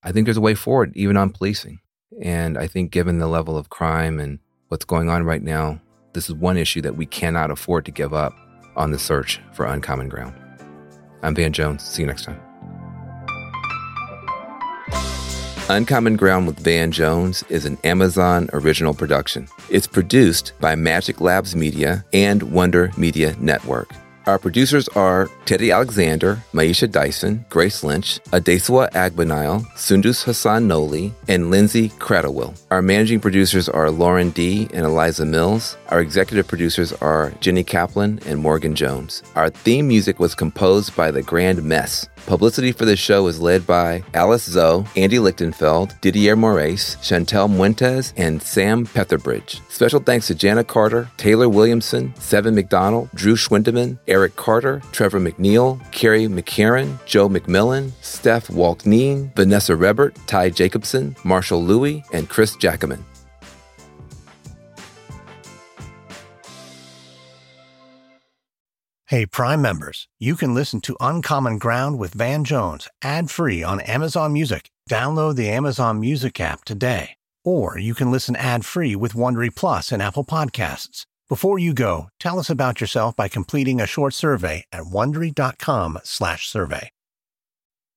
I 0.04 0.12
think 0.12 0.26
there's 0.26 0.38
a 0.38 0.42
way 0.42 0.56
forward, 0.56 0.92
even 0.96 1.18
on 1.18 1.32
policing. 1.32 1.80
And 2.22 2.58
I 2.58 2.68
think 2.68 2.92
given 2.92 3.20
the 3.20 3.28
level 3.28 3.58
of 3.58 3.70
crime 3.70 4.20
and 4.20 4.40
what's 4.70 4.86
going 4.86 5.10
on 5.10 5.24
right 5.24 5.44
now, 5.44 5.82
this 6.14 6.30
is 6.30 6.36
one 6.36 6.58
issue 6.58 6.82
that 6.82 6.98
we 6.98 7.06
cannot 7.06 7.52
afford 7.52 7.86
to 7.86 7.92
give 7.92 8.14
up 8.14 8.34
on 8.76 8.92
the 8.92 9.00
search 9.00 9.40
for 9.54 9.66
uncommon 9.66 10.10
ground. 10.10 10.34
I'm 11.22 11.36
Van 11.36 11.54
Jones. 11.54 11.84
See 11.84 12.02
you 12.02 12.08
next 12.08 12.24
time. 12.24 12.49
Uncommon 15.72 16.16
Ground 16.16 16.48
with 16.48 16.58
Van 16.58 16.92
Jones 16.92 17.44
is 17.48 17.64
an 17.64 17.78
Amazon 17.84 18.50
original 18.54 18.96
production. 18.96 19.48
It's 19.70 19.86
produced 19.86 20.54
by 20.60 20.74
Magic 20.74 21.22
Labs 21.22 21.56
Media 21.56 22.04
and 22.12 22.42
Wonder 22.42 22.92
Media 22.98 23.36
Network. 23.40 23.92
Our 24.26 24.40
producers 24.40 24.88
are 24.90 25.30
Teddy 25.46 25.72
Alexander, 25.72 26.44
Maisha 26.54 26.92
Dyson, 26.92 27.46
Grace 27.50 27.84
Lynch, 27.84 28.20
Adeswa 28.32 28.90
Agbanile, 28.92 29.66
Sundus 29.76 30.24
Hassan 30.24 30.68
Noli, 30.68 31.14
and 31.28 31.52
Lindsay 31.52 31.90
Kratochwill. 31.90 32.60
Our 32.70 32.82
managing 32.82 33.20
producers 33.20 33.70
are 33.70 33.92
Lauren 33.92 34.32
D. 34.32 34.68
and 34.74 34.86
Eliza 34.86 35.26
Mills. 35.26 35.78
Our 35.90 36.02
executive 36.02 36.48
producers 36.48 36.94
are 36.94 37.32
Jenny 37.42 37.64
Kaplan 37.64 38.20
and 38.26 38.40
Morgan 38.40 38.76
Jones. 38.76 39.24
Our 39.36 39.50
theme 39.50 39.88
music 39.88 40.20
was 40.20 40.36
composed 40.36 40.96
by 40.96 41.12
The 41.12 41.24
Grand 41.24 41.64
Mess. 41.64 42.08
Publicity 42.30 42.72
for 42.72 42.86
this 42.86 43.00
show 43.00 43.26
is 43.26 43.42
led 43.42 43.66
by 43.66 44.04
Alice 44.14 44.44
Zoe, 44.44 44.86
Andy 44.96 45.18
Lichtenfeld, 45.18 46.00
Didier 46.00 46.36
Moraes, 46.36 46.96
Chantel 46.98 47.50
Muentes, 47.50 48.14
and 48.18 48.40
Sam 48.40 48.86
Petherbridge. 48.86 49.62
Special 49.72 50.00
thanks 50.00 50.28
to 50.28 50.36
Jana 50.36 50.64
Carter, 50.64 51.10
Taylor 51.18 51.50
Williamson, 51.50 52.14
Seven 52.20 52.54
McDonald, 52.54 53.10
Drew 53.16 53.36
Schwindeman, 53.36 53.98
Eric 54.08 54.36
Carter, 54.36 54.80
Trevor 54.92 55.20
McNeil, 55.20 55.82
Carrie 55.92 56.28
McCarran, 56.28 57.04
Joe 57.08 57.28
McMillan, 57.28 57.94
Steph 58.04 58.50
Walkneen, 58.50 59.36
Vanessa 59.36 59.76
Rebert, 59.76 60.16
Ty 60.28 60.52
Jacobson, 60.52 61.16
Marshall 61.24 61.64
Louie, 61.64 62.04
and 62.14 62.30
Chris 62.30 62.56
Jackaman. 62.58 63.04
Hey, 69.10 69.26
Prime 69.26 69.60
members, 69.60 70.08
you 70.20 70.36
can 70.36 70.54
listen 70.54 70.82
to 70.82 70.96
Uncommon 71.00 71.58
Ground 71.58 71.98
with 71.98 72.14
Van 72.14 72.44
Jones 72.44 72.88
ad 73.02 73.32
free 73.32 73.64
on 73.64 73.80
Amazon 73.80 74.34
Music. 74.34 74.70
Download 74.88 75.36
the 75.36 75.50
Amazon 75.50 76.00
Music 76.00 76.40
app 76.40 76.64
today. 76.64 77.18
Or 77.44 77.76
you 77.76 77.96
can 77.96 78.12
listen 78.12 78.36
ad 78.36 78.66
free 78.66 78.96
with 78.96 79.14
Wondery 79.14 79.50
Plus 79.50 79.92
and 79.92 80.00
Apple 80.00 80.24
Podcasts. 80.24 81.08
Before 81.28 81.58
you 81.58 81.74
go, 81.74 82.10
tell 82.20 82.38
us 82.38 82.52
about 82.52 82.82
yourself 82.82 83.16
by 83.16 83.28
completing 83.28 83.82
a 83.82 83.88
short 83.88 84.14
survey 84.14 84.64
at 84.72 84.84
wondery.com/slash 84.84 86.48
survey. 86.48 86.92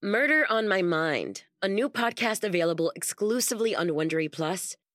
Murder 0.01 0.47
on 0.49 0.67
My 0.67 0.81
Mind, 0.81 1.43
a 1.61 1.69
new 1.69 1.91
podcast 1.91 2.43
available 2.43 2.91
exclusively 2.97 3.77
on 3.77 3.91
Wondery 3.91 4.33
Plus, 4.33 4.77